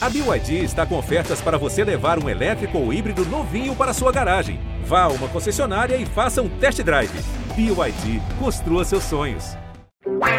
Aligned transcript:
A 0.00 0.08
BYD 0.08 0.62
está 0.62 0.86
com 0.86 0.96
ofertas 0.96 1.40
para 1.40 1.58
você 1.58 1.82
levar 1.82 2.22
um 2.22 2.28
elétrico 2.28 2.78
ou 2.78 2.92
híbrido 2.92 3.26
novinho 3.26 3.74
para 3.74 3.92
sua 3.92 4.12
garagem. 4.12 4.60
Vá 4.84 5.02
a 5.02 5.08
uma 5.08 5.26
concessionária 5.26 5.96
e 5.96 6.06
faça 6.06 6.40
um 6.40 6.48
test 6.48 6.80
drive. 6.84 7.10
BYD, 7.56 8.22
construa 8.38 8.84
seus 8.84 9.02
sonhos. 9.02 9.58
Pelé, 10.04 10.38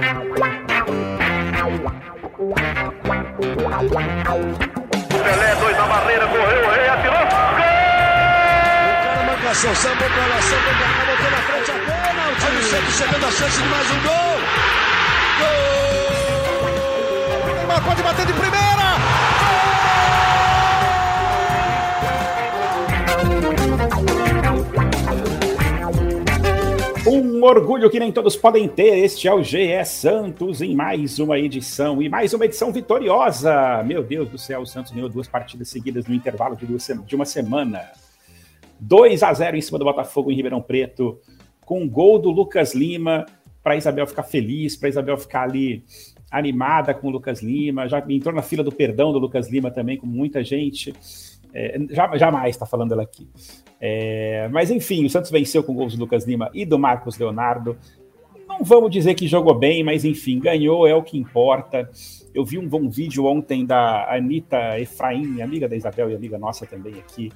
dois 5.56 5.78
na 5.78 5.88
barreira, 5.88 6.26
correu, 6.28 6.72
rei 6.72 6.88
atirou. 6.88 7.20
Gol! 7.20 7.28
O 9.34 9.38
cara 9.42 9.54
sambou 9.76 10.10
pra 10.10 10.26
lá, 10.26 10.42
sambou 10.42 10.74
pra 10.74 10.88
cá, 10.88 11.06
botou 11.06 11.32
na 11.32 11.38
frente 11.38 11.72
a 11.72 11.74
bola. 11.74 12.32
O 12.32 12.36
time 12.40 12.64
sempre 12.64 12.92
chegando 12.94 13.26
a 13.26 13.32
chance 13.32 13.62
de 13.62 13.68
mais 13.68 13.92
um 13.92 14.02
gol. 14.04 14.40
Gol! 15.40 15.50
Neymar 17.58 17.84
pode 17.84 18.02
bater 18.02 18.26
de 18.26 18.32
primeira. 18.32 18.70
Um 27.40 27.46
orgulho 27.46 27.90
que 27.90 28.02
nem 28.02 28.12
todos 28.12 28.36
podem 28.36 28.68
ter. 28.68 28.98
Este 28.98 29.26
é 29.26 29.34
o 29.34 29.42
GE 29.42 29.86
Santos 29.86 30.62
em 30.62 30.76
mais 30.76 31.20
uma 31.20 31.40
edição 31.40 32.02
e 32.02 32.10
mais 32.10 32.34
uma 32.34 32.44
edição 32.44 32.70
vitoriosa. 32.70 33.82
Meu 33.84 34.04
Deus 34.04 34.28
do 34.28 34.38
céu, 34.38 34.60
o 34.60 34.66
Santos 34.66 34.92
ganhou 34.92 35.08
duas 35.08 35.26
partidas 35.26 35.70
seguidas 35.70 36.06
no 36.06 36.14
intervalo 36.14 36.58
de, 36.58 36.66
duas, 36.66 36.86
de 37.06 37.16
uma 37.16 37.24
semana. 37.24 37.92
2 38.78 39.24
a 39.24 39.34
0 39.34 39.56
em 39.56 39.62
cima 39.62 39.80
do 39.80 39.86
Botafogo 39.86 40.30
em 40.30 40.36
Ribeirão 40.36 40.62
Preto, 40.62 41.18
com 41.64 41.82
um 41.82 41.88
gol 41.88 42.20
do 42.20 42.30
Lucas 42.30 42.76
Lima 42.76 43.26
para 43.64 43.78
Isabel 43.78 44.06
ficar 44.06 44.24
feliz, 44.24 44.76
para 44.76 44.90
Isabel 44.90 45.18
ficar 45.18 45.44
ali 45.44 45.86
animada 46.30 46.94
com 46.94 47.08
o 47.08 47.12
Lucas 47.12 47.42
Lima. 47.42 47.88
Já 47.88 48.04
entrou 48.10 48.36
na 48.36 48.42
fila 48.42 48.66
do 48.66 48.72
perdão 48.74 49.14
do 49.14 49.18
Lucas 49.18 49.50
Lima 49.50 49.72
também, 49.72 49.96
com 49.96 50.06
muita 50.06 50.44
gente. 50.44 50.94
É, 51.54 51.78
jamais 52.16 52.56
está 52.56 52.66
falando 52.66 52.92
ela 52.92 53.04
aqui. 53.04 53.28
É, 53.82 54.48
mas 54.52 54.70
enfim, 54.70 55.06
o 55.06 55.10
Santos 55.10 55.32
venceu 55.32 55.64
com 55.64 55.74
gols 55.74 55.96
do 55.96 56.00
Lucas 56.00 56.26
Lima 56.26 56.50
e 56.54 56.66
do 56.66 56.78
Marcos 56.78 57.18
Leonardo. 57.18 57.78
Não 58.48 58.64
vamos 58.64 58.92
dizer 58.92 59.14
que 59.14 59.28
jogou 59.28 59.54
bem, 59.54 59.84
mas 59.84 60.04
enfim, 60.04 60.40
ganhou, 60.40 60.88
é 60.88 60.94
o 60.94 61.04
que 61.04 61.18
importa. 61.18 61.90
Eu 62.34 62.44
vi 62.44 62.58
um 62.58 62.68
bom 62.68 62.90
vídeo 62.90 63.26
ontem 63.26 63.66
da 63.66 64.14
Anitta 64.14 64.80
Efraim, 64.80 65.42
amiga 65.42 65.68
da 65.68 65.76
Isabel 65.76 66.10
e 66.10 66.16
amiga 66.16 66.38
nossa 66.38 66.66
também 66.66 66.96
aqui, 66.96 67.32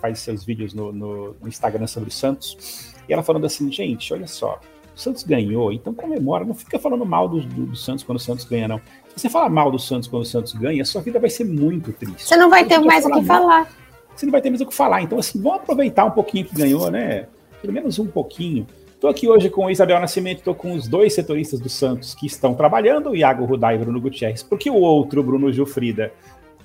faz 0.00 0.20
seus 0.20 0.44
vídeos 0.44 0.72
no, 0.72 0.92
no, 0.92 1.34
no 1.34 1.48
Instagram 1.48 1.86
sobre 1.86 2.08
o 2.08 2.12
Santos. 2.12 2.94
E 3.08 3.12
ela 3.12 3.22
falando 3.22 3.44
assim, 3.44 3.70
gente, 3.70 4.12
olha 4.14 4.26
só, 4.26 4.60
o 4.94 4.98
Santos 4.98 5.22
ganhou, 5.22 5.72
então 5.72 5.94
comemora, 5.94 6.44
não 6.44 6.54
fica 6.54 6.78
falando 6.78 7.04
mal 7.06 7.28
do, 7.28 7.40
do, 7.40 7.66
do 7.66 7.76
Santos 7.76 8.04
quando 8.04 8.18
o 8.18 8.20
Santos 8.20 8.44
ganha, 8.44 8.68
não. 8.68 8.78
Se 9.14 9.22
você 9.22 9.28
falar 9.28 9.48
mal 9.48 9.70
do 9.70 9.78
Santos 9.78 10.08
quando 10.08 10.22
o 10.22 10.26
Santos 10.26 10.52
ganha, 10.52 10.82
a 10.82 10.84
sua 10.84 11.00
vida 11.00 11.18
vai 11.18 11.30
ser 11.30 11.44
muito 11.44 11.92
triste. 11.92 12.24
Você 12.24 12.36
não 12.36 12.50
vai 12.50 12.64
ter 12.64 12.78
mais 12.78 13.04
o 13.04 13.10
que 13.10 13.22
falar. 13.22 13.64
falar. 13.64 13.72
Você 14.14 14.26
não 14.26 14.32
vai 14.32 14.42
ter 14.42 14.50
mais 14.50 14.60
o 14.60 14.66
que 14.66 14.74
falar. 14.74 15.02
Então, 15.02 15.18
assim, 15.18 15.40
vamos 15.40 15.60
aproveitar 15.60 16.04
um 16.04 16.10
pouquinho 16.10 16.44
que 16.44 16.54
ganhou, 16.54 16.90
né? 16.90 17.26
Pelo 17.60 17.72
menos 17.72 17.98
um 17.98 18.06
pouquinho. 18.06 18.66
Estou 18.94 19.10
aqui 19.10 19.28
hoje 19.28 19.50
com 19.50 19.66
o 19.66 19.70
Isabel 19.70 19.98
Nascimento, 19.98 20.38
estou 20.38 20.54
com 20.54 20.72
os 20.74 20.86
dois 20.86 21.12
setoristas 21.14 21.58
do 21.58 21.68
Santos 21.68 22.14
que 22.14 22.26
estão 22.26 22.54
trabalhando, 22.54 23.10
o 23.10 23.16
Iago 23.16 23.44
Rudai 23.44 23.74
e 23.74 23.78
Bruno 23.78 24.00
Gutierrez, 24.00 24.42
porque 24.42 24.70
o 24.70 24.76
outro, 24.76 25.22
Bruno 25.24 25.52
Gilfrida, 25.52 26.12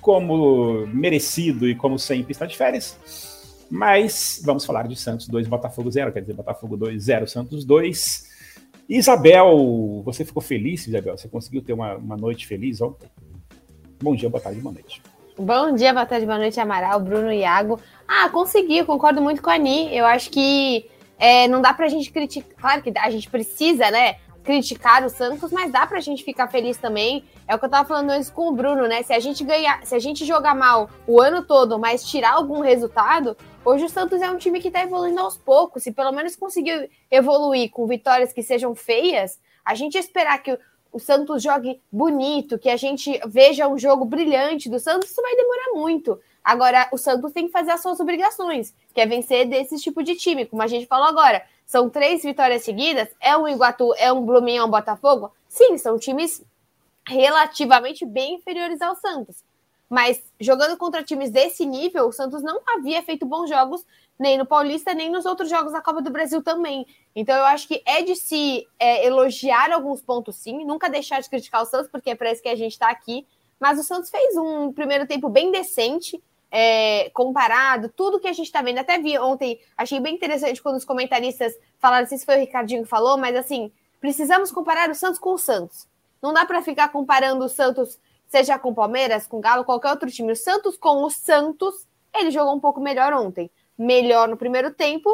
como 0.00 0.86
merecido 0.86 1.68
e 1.68 1.74
como 1.74 1.98
sempre, 1.98 2.30
está 2.30 2.46
de 2.46 2.56
férias. 2.56 2.96
Mas 3.70 4.40
vamos 4.44 4.64
falar 4.64 4.88
de 4.88 4.96
Santos 4.96 5.28
2, 5.28 5.46
Botafogo 5.46 5.90
0, 5.90 6.12
quer 6.12 6.20
dizer, 6.20 6.34
Botafogo 6.34 6.76
2, 6.76 7.02
0, 7.02 7.26
Santos 7.26 7.64
2. 7.64 8.28
Isabel, 8.88 10.02
você 10.04 10.24
ficou 10.24 10.42
feliz, 10.42 10.86
Isabel? 10.86 11.16
Você 11.16 11.28
conseguiu 11.28 11.62
ter 11.62 11.74
uma, 11.74 11.96
uma 11.96 12.16
noite 12.16 12.46
feliz 12.46 12.80
ontem? 12.80 13.08
Bom 14.02 14.14
dia, 14.14 14.30
boa 14.30 14.40
tarde, 14.40 14.60
boa 14.60 14.72
noite. 14.72 15.02
Bom 15.38 15.74
dia, 15.74 15.92
boa 15.92 16.06
tarde, 16.06 16.24
boa 16.24 16.38
noite, 16.38 16.58
Amaral, 16.58 16.98
Bruno 16.98 17.30
Iago. 17.30 17.78
Ah, 18.08 18.28
consegui, 18.30 18.82
concordo 18.84 19.20
muito 19.20 19.42
com 19.42 19.50
a 19.50 19.54
Ani. 19.54 19.94
Eu 19.94 20.06
acho 20.06 20.30
que 20.30 20.88
é, 21.18 21.46
não 21.48 21.60
dá 21.60 21.74
pra 21.74 21.88
gente 21.88 22.10
criticar. 22.10 22.56
Claro 22.58 22.82
que 22.82 22.92
a 22.96 23.10
gente 23.10 23.28
precisa, 23.28 23.90
né? 23.90 24.16
Criticar 24.42 25.04
o 25.04 25.10
Santos, 25.10 25.52
mas 25.52 25.70
dá 25.70 25.86
pra 25.86 26.00
gente 26.00 26.24
ficar 26.24 26.48
feliz 26.48 26.78
também. 26.78 27.24
É 27.46 27.54
o 27.54 27.58
que 27.58 27.66
eu 27.66 27.68
tava 27.68 27.86
falando 27.86 28.10
antes 28.10 28.30
com 28.30 28.48
o 28.48 28.52
Bruno, 28.52 28.88
né? 28.88 29.02
Se 29.02 29.12
a 29.12 29.20
gente 29.20 29.44
ganhar, 29.44 29.84
se 29.84 29.94
a 29.94 29.98
gente 29.98 30.24
jogar 30.24 30.54
mal 30.54 30.88
o 31.06 31.20
ano 31.20 31.42
todo, 31.42 31.78
mas 31.78 32.02
tirar 32.08 32.32
algum 32.32 32.60
resultado, 32.60 33.36
hoje 33.68 33.84
o 33.84 33.88
Santos 33.88 34.22
é 34.22 34.30
um 34.30 34.38
time 34.38 34.60
que 34.60 34.70
tá 34.70 34.82
evoluindo 34.82 35.20
aos 35.20 35.36
poucos. 35.36 35.82
Se 35.82 35.92
pelo 35.92 36.10
menos 36.10 36.34
conseguir 36.34 36.90
evoluir 37.10 37.70
com 37.70 37.86
vitórias 37.86 38.32
que 38.32 38.42
sejam 38.42 38.74
feias, 38.74 39.38
a 39.64 39.74
gente 39.74 39.98
esperar 39.98 40.42
que 40.42 40.58
o 40.90 40.98
Santos 40.98 41.42
jogue 41.42 41.80
bonito, 41.92 42.58
que 42.58 42.70
a 42.70 42.76
gente 42.76 43.20
veja 43.26 43.68
um 43.68 43.78
jogo 43.78 44.06
brilhante 44.06 44.70
do 44.70 44.80
Santos, 44.80 45.10
isso 45.10 45.20
vai 45.20 45.36
demorar 45.36 45.72
muito. 45.74 46.18
Agora, 46.42 46.88
o 46.90 46.96
Santos 46.96 47.32
tem 47.32 47.46
que 47.46 47.52
fazer 47.52 47.72
as 47.72 47.82
suas 47.82 48.00
obrigações, 48.00 48.74
que 48.94 49.00
é 49.02 49.06
vencer 49.06 49.46
desse 49.46 49.76
tipo 49.76 50.02
de 50.02 50.14
time, 50.14 50.46
como 50.46 50.62
a 50.62 50.66
gente 50.66 50.86
falou 50.86 51.06
agora. 51.06 51.44
São 51.66 51.90
três 51.90 52.22
vitórias 52.22 52.62
seguidas, 52.62 53.08
é 53.20 53.36
um 53.36 53.46
Iguatu, 53.46 53.92
é 53.98 54.10
um 54.10 54.24
Blumenau, 54.24 54.66
um 54.66 54.70
Botafogo? 54.70 55.30
Sim, 55.46 55.76
são 55.76 55.98
times 55.98 56.42
relativamente 57.06 58.06
bem 58.06 58.36
inferiores 58.36 58.80
ao 58.80 58.96
Santos. 58.96 59.44
Mas 59.88 60.22
jogando 60.38 60.76
contra 60.76 61.02
times 61.02 61.30
desse 61.30 61.64
nível, 61.64 62.08
o 62.08 62.12
Santos 62.12 62.42
não 62.42 62.60
havia 62.66 63.02
feito 63.02 63.24
bons 63.24 63.48
jogos 63.48 63.84
nem 64.18 64.36
no 64.36 64.44
Paulista, 64.44 64.92
nem 64.92 65.10
nos 65.10 65.24
outros 65.24 65.48
jogos 65.48 65.72
da 65.72 65.80
Copa 65.80 66.02
do 66.02 66.10
Brasil 66.10 66.42
também. 66.42 66.86
Então 67.14 67.36
eu 67.36 67.44
acho 67.44 67.68
que 67.68 67.82
é 67.86 68.02
de 68.02 68.16
se 68.16 68.66
é, 68.78 69.06
elogiar 69.06 69.70
alguns 69.70 70.02
pontos, 70.02 70.36
sim, 70.36 70.64
nunca 70.64 70.90
deixar 70.90 71.20
de 71.20 71.30
criticar 71.30 71.62
o 71.62 71.66
Santos, 71.66 71.88
porque 71.90 72.10
é 72.10 72.32
isso 72.32 72.42
que 72.42 72.48
a 72.48 72.56
gente 72.56 72.72
está 72.72 72.90
aqui. 72.90 73.26
Mas 73.60 73.78
o 73.78 73.82
Santos 73.82 74.10
fez 74.10 74.36
um 74.36 74.72
primeiro 74.72 75.06
tempo 75.06 75.28
bem 75.28 75.50
decente, 75.50 76.22
é, 76.50 77.10
comparado, 77.10 77.88
tudo 77.88 78.20
que 78.20 78.28
a 78.28 78.32
gente 78.32 78.46
está 78.46 78.62
vendo. 78.62 78.78
Até 78.78 78.98
vi 78.98 79.18
ontem, 79.18 79.60
achei 79.76 80.00
bem 80.00 80.14
interessante 80.14 80.62
quando 80.62 80.76
os 80.76 80.84
comentaristas 80.84 81.54
falaram, 81.78 82.02
não 82.02 82.08
sei 82.08 82.18
se 82.18 82.26
foi 82.26 82.36
o 82.36 82.40
Ricardinho 82.40 82.82
que 82.82 82.88
falou, 82.88 83.16
mas 83.16 83.36
assim, 83.36 83.70
precisamos 84.00 84.50
comparar 84.50 84.90
o 84.90 84.94
Santos 84.94 85.18
com 85.18 85.34
o 85.34 85.38
Santos. 85.38 85.86
Não 86.20 86.32
dá 86.32 86.44
para 86.44 86.62
ficar 86.62 86.88
comparando 86.88 87.44
o 87.44 87.48
Santos, 87.48 87.98
seja 88.28 88.58
com 88.58 88.74
Palmeiras, 88.74 89.26
com 89.26 89.40
Galo, 89.40 89.64
qualquer 89.64 89.90
outro 89.90 90.10
time. 90.10 90.32
O 90.32 90.36
Santos 90.36 90.76
com 90.76 91.02
o 91.02 91.10
Santos, 91.10 91.86
ele 92.14 92.30
jogou 92.30 92.54
um 92.54 92.60
pouco 92.60 92.80
melhor 92.80 93.12
ontem 93.12 93.50
melhor 93.78 94.28
no 94.28 94.36
primeiro 94.36 94.72
tempo, 94.72 95.08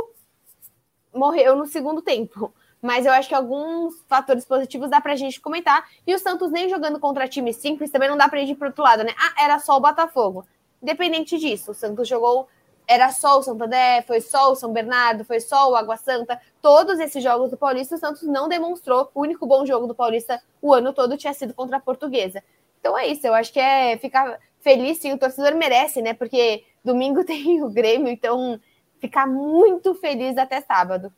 morreu 1.12 1.54
no 1.54 1.66
segundo 1.66 2.00
tempo. 2.00 2.52
Mas 2.80 3.06
eu 3.06 3.12
acho 3.12 3.28
que 3.28 3.34
alguns 3.34 3.94
fatores 4.08 4.44
positivos 4.44 4.90
dá 4.90 5.00
pra 5.00 5.16
gente 5.16 5.40
comentar. 5.40 5.88
E 6.06 6.14
o 6.14 6.18
Santos 6.18 6.50
nem 6.50 6.68
jogando 6.68 6.98
contra 6.98 7.28
time 7.28 7.52
simples 7.52 7.90
também 7.90 8.08
não 8.08 8.16
dá 8.16 8.28
pra 8.28 8.38
gente 8.40 8.52
ir 8.52 8.56
pro 8.56 8.68
outro 8.68 8.82
lado, 8.82 9.04
né? 9.04 9.14
Ah, 9.16 9.44
era 9.44 9.58
só 9.58 9.76
o 9.76 9.80
Botafogo. 9.80 10.46
Independente 10.82 11.38
disso, 11.38 11.70
o 11.70 11.74
Santos 11.74 12.08
jogou. 12.08 12.48
Era 12.86 13.10
só 13.10 13.38
o 13.38 13.42
Santander, 13.42 14.06
foi 14.06 14.20
só 14.20 14.52
o 14.52 14.54
São 14.54 14.70
Bernardo, 14.70 15.24
foi 15.24 15.40
só 15.40 15.70
o 15.70 15.74
Água 15.74 15.96
Santa. 15.96 16.38
Todos 16.60 16.98
esses 16.98 17.22
jogos 17.22 17.50
do 17.50 17.56
Paulista, 17.56 17.94
o 17.94 17.98
Santos 17.98 18.22
não 18.24 18.46
demonstrou. 18.46 19.10
O 19.14 19.22
único 19.22 19.46
bom 19.46 19.64
jogo 19.64 19.86
do 19.86 19.94
Paulista 19.94 20.42
o 20.60 20.74
ano 20.74 20.92
todo 20.92 21.16
tinha 21.16 21.32
sido 21.32 21.54
contra 21.54 21.78
a 21.78 21.80
Portuguesa. 21.80 22.42
Então 22.84 22.98
é 22.98 23.06
isso, 23.06 23.26
eu 23.26 23.32
acho 23.32 23.50
que 23.50 23.58
é 23.58 23.96
ficar 23.96 24.38
feliz, 24.60 24.98
sim, 24.98 25.10
o 25.10 25.18
torcedor 25.18 25.54
merece, 25.54 26.02
né? 26.02 26.12
Porque 26.12 26.64
domingo 26.84 27.24
tem 27.24 27.62
o 27.62 27.70
Grêmio, 27.70 28.08
então 28.08 28.60
ficar 29.00 29.26
muito 29.26 29.94
feliz 29.94 30.36
até 30.36 30.60
sábado. 30.60 31.10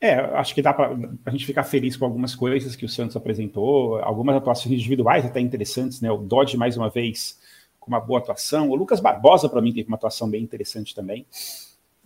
É, 0.00 0.14
acho 0.14 0.54
que 0.54 0.62
dá 0.62 0.72
para 0.72 0.96
a 1.26 1.30
gente 1.30 1.44
ficar 1.44 1.64
feliz 1.64 1.96
com 1.96 2.04
algumas 2.04 2.32
coisas 2.32 2.76
que 2.76 2.84
o 2.84 2.88
Santos 2.88 3.16
apresentou, 3.16 3.98
algumas 3.98 4.36
atuações 4.36 4.72
individuais 4.72 5.26
até 5.26 5.40
interessantes, 5.40 6.00
né? 6.00 6.12
O 6.12 6.18
Dodge, 6.18 6.56
mais 6.56 6.76
uma 6.76 6.88
vez, 6.88 7.40
com 7.80 7.90
uma 7.90 7.98
boa 7.98 8.20
atuação. 8.20 8.70
O 8.70 8.76
Lucas 8.76 9.00
Barbosa, 9.00 9.48
para 9.48 9.60
mim, 9.60 9.72
teve 9.72 9.88
uma 9.88 9.96
atuação 9.96 10.30
bem 10.30 10.44
interessante 10.44 10.94
também. 10.94 11.26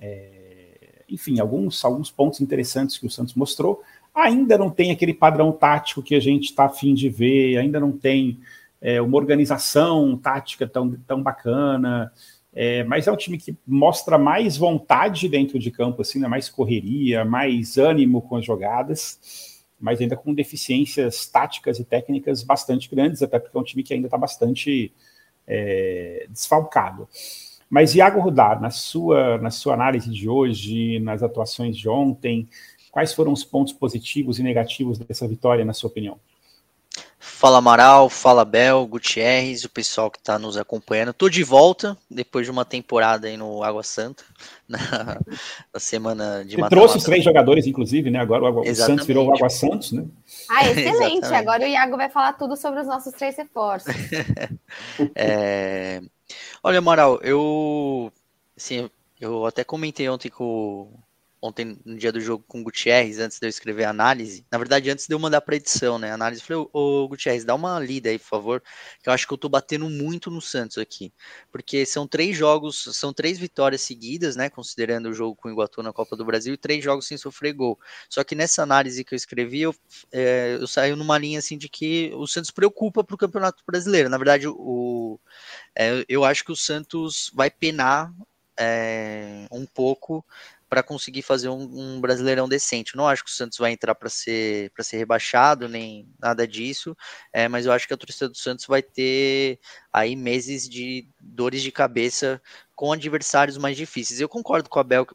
É, 0.00 1.04
enfim, 1.10 1.40
alguns, 1.40 1.84
alguns 1.84 2.10
pontos 2.10 2.40
interessantes 2.40 2.96
que 2.96 3.06
o 3.06 3.10
Santos 3.10 3.34
mostrou. 3.34 3.82
Ainda 4.16 4.56
não 4.56 4.70
tem 4.70 4.90
aquele 4.90 5.12
padrão 5.12 5.52
tático 5.52 6.02
que 6.02 6.14
a 6.14 6.20
gente 6.20 6.44
está 6.44 6.64
afim 6.64 6.94
de 6.94 7.10
ver, 7.10 7.58
ainda 7.58 7.78
não 7.78 7.92
tem 7.92 8.40
é, 8.80 9.00
uma 9.00 9.18
organização 9.18 10.16
tática 10.16 10.66
tão, 10.66 10.90
tão 11.06 11.22
bacana. 11.22 12.10
É, 12.54 12.82
mas 12.84 13.06
é 13.06 13.12
um 13.12 13.16
time 13.16 13.36
que 13.36 13.54
mostra 13.66 14.16
mais 14.16 14.56
vontade 14.56 15.28
dentro 15.28 15.58
de 15.58 15.70
campo, 15.70 16.00
assim, 16.00 16.18
né? 16.18 16.26
mais 16.26 16.48
correria, 16.48 17.22
mais 17.22 17.76
ânimo 17.76 18.22
com 18.22 18.36
as 18.36 18.46
jogadas, 18.46 19.60
mas 19.78 20.00
ainda 20.00 20.16
com 20.16 20.32
deficiências 20.32 21.26
táticas 21.26 21.78
e 21.78 21.84
técnicas 21.84 22.42
bastante 22.42 22.88
grandes, 22.88 23.22
até 23.22 23.38
porque 23.38 23.54
é 23.54 23.60
um 23.60 23.64
time 23.64 23.82
que 23.82 23.92
ainda 23.92 24.06
está 24.06 24.16
bastante 24.16 24.90
é, 25.46 26.26
desfalcado. 26.30 27.06
Mas 27.68 27.94
Iago 27.94 28.20
Rudar, 28.20 28.60
na 28.62 28.70
sua, 28.70 29.36
na 29.38 29.50
sua 29.50 29.74
análise 29.74 30.10
de 30.10 30.26
hoje, 30.26 30.98
nas 31.00 31.22
atuações 31.22 31.76
de 31.76 31.88
ontem, 31.88 32.48
quais 32.96 33.12
foram 33.12 33.30
os 33.30 33.44
pontos 33.44 33.74
positivos 33.74 34.38
e 34.38 34.42
negativos 34.42 34.96
dessa 34.96 35.28
vitória, 35.28 35.66
na 35.66 35.74
sua 35.74 35.88
opinião? 35.88 36.18
Fala 37.18 37.58
Amaral, 37.58 38.08
fala 38.08 38.42
Bel, 38.42 38.86
Gutierrez, 38.86 39.64
o 39.64 39.68
pessoal 39.68 40.10
que 40.10 40.16
está 40.16 40.38
nos 40.38 40.56
acompanhando. 40.56 41.12
Tô 41.12 41.28
de 41.28 41.44
volta 41.44 41.94
depois 42.10 42.46
de 42.46 42.50
uma 42.50 42.64
temporada 42.64 43.26
aí 43.26 43.36
no 43.36 43.62
Água 43.62 43.82
Santa, 43.82 44.24
na, 44.66 45.20
na 45.74 45.78
semana 45.78 46.42
de 46.42 46.56
mata 46.56 46.74
trouxe 46.74 46.96
os 46.96 47.04
três 47.04 47.22
jogadores, 47.22 47.66
inclusive, 47.66 48.10
né? 48.10 48.18
Agora 48.18 48.50
o, 48.50 48.60
o 48.62 48.74
Santos 48.74 49.06
virou 49.06 49.26
o 49.26 49.34
Água 49.34 49.50
Santos, 49.50 49.92
né? 49.92 50.06
Ah, 50.48 50.64
excelente. 50.70 51.26
Agora 51.26 51.64
o 51.64 51.68
Iago 51.68 51.98
vai 51.98 52.08
falar 52.08 52.32
tudo 52.32 52.56
sobre 52.56 52.80
os 52.80 52.86
nossos 52.86 53.12
três 53.12 53.36
reforços. 53.36 53.94
é... 55.14 56.00
Olha, 56.64 56.78
Amaral, 56.78 57.20
eu 57.22 58.10
assim, 58.56 58.88
eu 59.20 59.44
até 59.44 59.62
comentei 59.62 60.08
ontem 60.08 60.30
com 60.30 60.88
ontem 61.46 61.78
no 61.84 61.96
dia 61.96 62.12
do 62.12 62.20
jogo 62.20 62.44
com 62.46 62.60
o 62.60 62.64
Gutierrez, 62.64 63.18
antes 63.18 63.38
de 63.38 63.46
eu 63.46 63.50
escrever 63.50 63.84
a 63.84 63.90
análise, 63.90 64.44
na 64.50 64.58
verdade, 64.58 64.90
antes 64.90 65.06
de 65.06 65.14
eu 65.14 65.18
mandar 65.18 65.40
para 65.40 65.56
edição, 65.56 65.98
né? 65.98 66.10
A 66.10 66.14
análise, 66.14 66.42
falei, 66.42 66.66
ô, 66.72 67.08
Gutierrez, 67.08 67.44
dá 67.44 67.54
uma 67.54 67.78
lida 67.78 68.10
aí, 68.10 68.18
por 68.18 68.26
favor, 68.26 68.62
que 69.02 69.08
eu 69.08 69.12
acho 69.12 69.26
que 69.26 69.32
eu 69.32 69.38
tô 69.38 69.48
batendo 69.48 69.88
muito 69.88 70.30
no 70.30 70.40
Santos 70.40 70.78
aqui. 70.78 71.12
Porque 71.50 71.86
são 71.86 72.06
três 72.06 72.36
jogos, 72.36 72.88
são 72.92 73.12
três 73.12 73.38
vitórias 73.38 73.82
seguidas, 73.82 74.36
né? 74.36 74.50
Considerando 74.50 75.08
o 75.08 75.12
jogo 75.12 75.36
com 75.36 75.48
o 75.48 75.52
Iguatu 75.52 75.82
na 75.82 75.92
Copa 75.92 76.16
do 76.16 76.24
Brasil, 76.24 76.54
e 76.54 76.56
três 76.56 76.82
jogos 76.82 77.06
sem 77.06 77.16
sofrer 77.16 77.52
gol. 77.52 77.78
Só 78.08 78.24
que 78.24 78.34
nessa 78.34 78.62
análise 78.62 79.04
que 79.04 79.14
eu 79.14 79.16
escrevi, 79.16 79.62
eu, 79.62 79.74
é, 80.12 80.56
eu 80.60 80.66
saio 80.66 80.96
numa 80.96 81.18
linha 81.18 81.38
assim 81.38 81.56
de 81.56 81.68
que 81.68 82.10
o 82.14 82.26
Santos 82.26 82.50
preocupa 82.50 83.04
pro 83.04 83.16
Campeonato 83.16 83.62
Brasileiro. 83.66 84.08
Na 84.08 84.18
verdade, 84.18 84.46
o, 84.48 85.18
é, 85.74 86.04
eu 86.08 86.24
acho 86.24 86.44
que 86.44 86.52
o 86.52 86.56
Santos 86.56 87.30
vai 87.34 87.50
penar 87.50 88.12
é, 88.58 89.46
um 89.52 89.66
pouco 89.66 90.24
para 90.68 90.82
conseguir 90.82 91.22
fazer 91.22 91.48
um, 91.48 91.62
um, 91.96 92.00
brasileirão 92.00 92.48
decente. 92.48 92.96
não 92.96 93.06
acho 93.06 93.24
que 93.24 93.30
o 93.30 93.34
Santos 93.34 93.58
vai 93.58 93.72
entrar 93.72 93.94
para 93.94 94.08
ser 94.08 94.70
para 94.72 94.84
ser 94.84 94.96
rebaixado 94.98 95.68
nem 95.68 96.08
nada 96.18 96.46
disso, 96.46 96.96
é, 97.32 97.48
mas 97.48 97.66
eu 97.66 97.72
acho 97.72 97.86
que 97.86 97.94
a 97.94 97.96
torcida 97.96 98.28
do 98.28 98.36
Santos 98.36 98.66
vai 98.66 98.82
ter 98.82 99.58
aí 99.92 100.16
meses 100.16 100.68
de 100.68 101.08
dores 101.20 101.62
de 101.62 101.70
cabeça 101.72 102.40
com 102.74 102.92
adversários 102.92 103.56
mais 103.56 103.76
difíceis. 103.76 104.20
Eu 104.20 104.28
concordo 104.28 104.68
com 104.68 104.78
a 104.78 104.84
Bel 104.84 105.06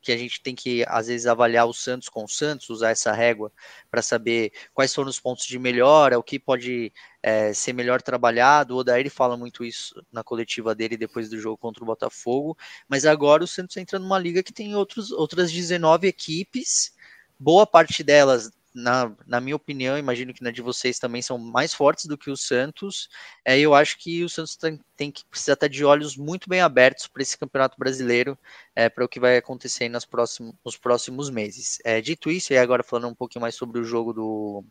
que 0.00 0.12
a 0.12 0.16
gente 0.16 0.40
tem 0.42 0.54
que, 0.54 0.84
às 0.88 1.06
vezes, 1.06 1.26
avaliar 1.26 1.66
o 1.66 1.72
Santos 1.72 2.08
com 2.08 2.24
o 2.24 2.28
Santos, 2.28 2.70
usar 2.70 2.90
essa 2.90 3.12
régua 3.12 3.52
para 3.90 4.02
saber 4.02 4.52
quais 4.72 4.94
foram 4.94 5.08
os 5.08 5.20
pontos 5.20 5.46
de 5.46 5.58
melhora, 5.58 6.18
o 6.18 6.22
que 6.22 6.38
pode 6.38 6.92
é, 7.22 7.52
ser 7.52 7.72
melhor 7.72 8.02
trabalhado. 8.02 8.74
O 8.74 8.78
Odair 8.78 9.10
fala 9.10 9.36
muito 9.36 9.64
isso 9.64 10.02
na 10.12 10.24
coletiva 10.24 10.74
dele 10.74 10.96
depois 10.96 11.28
do 11.28 11.38
jogo 11.38 11.56
contra 11.56 11.82
o 11.82 11.86
Botafogo, 11.86 12.56
mas 12.88 13.04
agora 13.04 13.44
o 13.44 13.48
Santos 13.48 13.76
entra 13.76 13.98
numa 13.98 14.18
liga 14.18 14.42
que 14.42 14.52
tem 14.52 14.74
outros, 14.74 15.10
outras 15.10 15.52
19 15.52 16.06
equipes, 16.08 16.94
boa 17.38 17.66
parte 17.66 18.02
delas 18.02 18.50
na, 18.78 19.12
na 19.26 19.40
minha 19.40 19.56
opinião, 19.56 19.98
imagino 19.98 20.32
que 20.32 20.42
na 20.42 20.50
de 20.50 20.62
vocês 20.62 20.98
também 20.98 21.20
são 21.20 21.36
mais 21.36 21.74
fortes 21.74 22.06
do 22.06 22.16
que 22.16 22.30
o 22.30 22.36
Santos. 22.36 23.08
É, 23.44 23.58
eu 23.58 23.74
acho 23.74 23.98
que 23.98 24.22
o 24.22 24.28
Santos 24.28 24.56
tem, 24.56 24.80
tem 24.96 25.10
que 25.10 25.24
precisar 25.24 25.54
estar 25.54 25.68
de 25.68 25.84
olhos 25.84 26.16
muito 26.16 26.48
bem 26.48 26.60
abertos 26.60 27.08
para 27.08 27.22
esse 27.22 27.36
campeonato 27.36 27.76
brasileiro, 27.78 28.38
é, 28.74 28.88
para 28.88 29.04
o 29.04 29.08
que 29.08 29.18
vai 29.18 29.36
acontecer 29.36 29.88
nas 29.88 30.04
próximos, 30.04 30.54
nos 30.64 30.76
próximos 30.76 31.28
meses. 31.28 31.78
É, 31.84 32.00
dito 32.00 32.30
isso, 32.30 32.52
e 32.52 32.58
agora 32.58 32.82
falando 32.82 33.10
um 33.10 33.14
pouquinho 33.14 33.42
mais 33.42 33.56
sobre 33.56 33.80
o 33.80 33.84
jogo 33.84 34.12
do, 34.12 34.64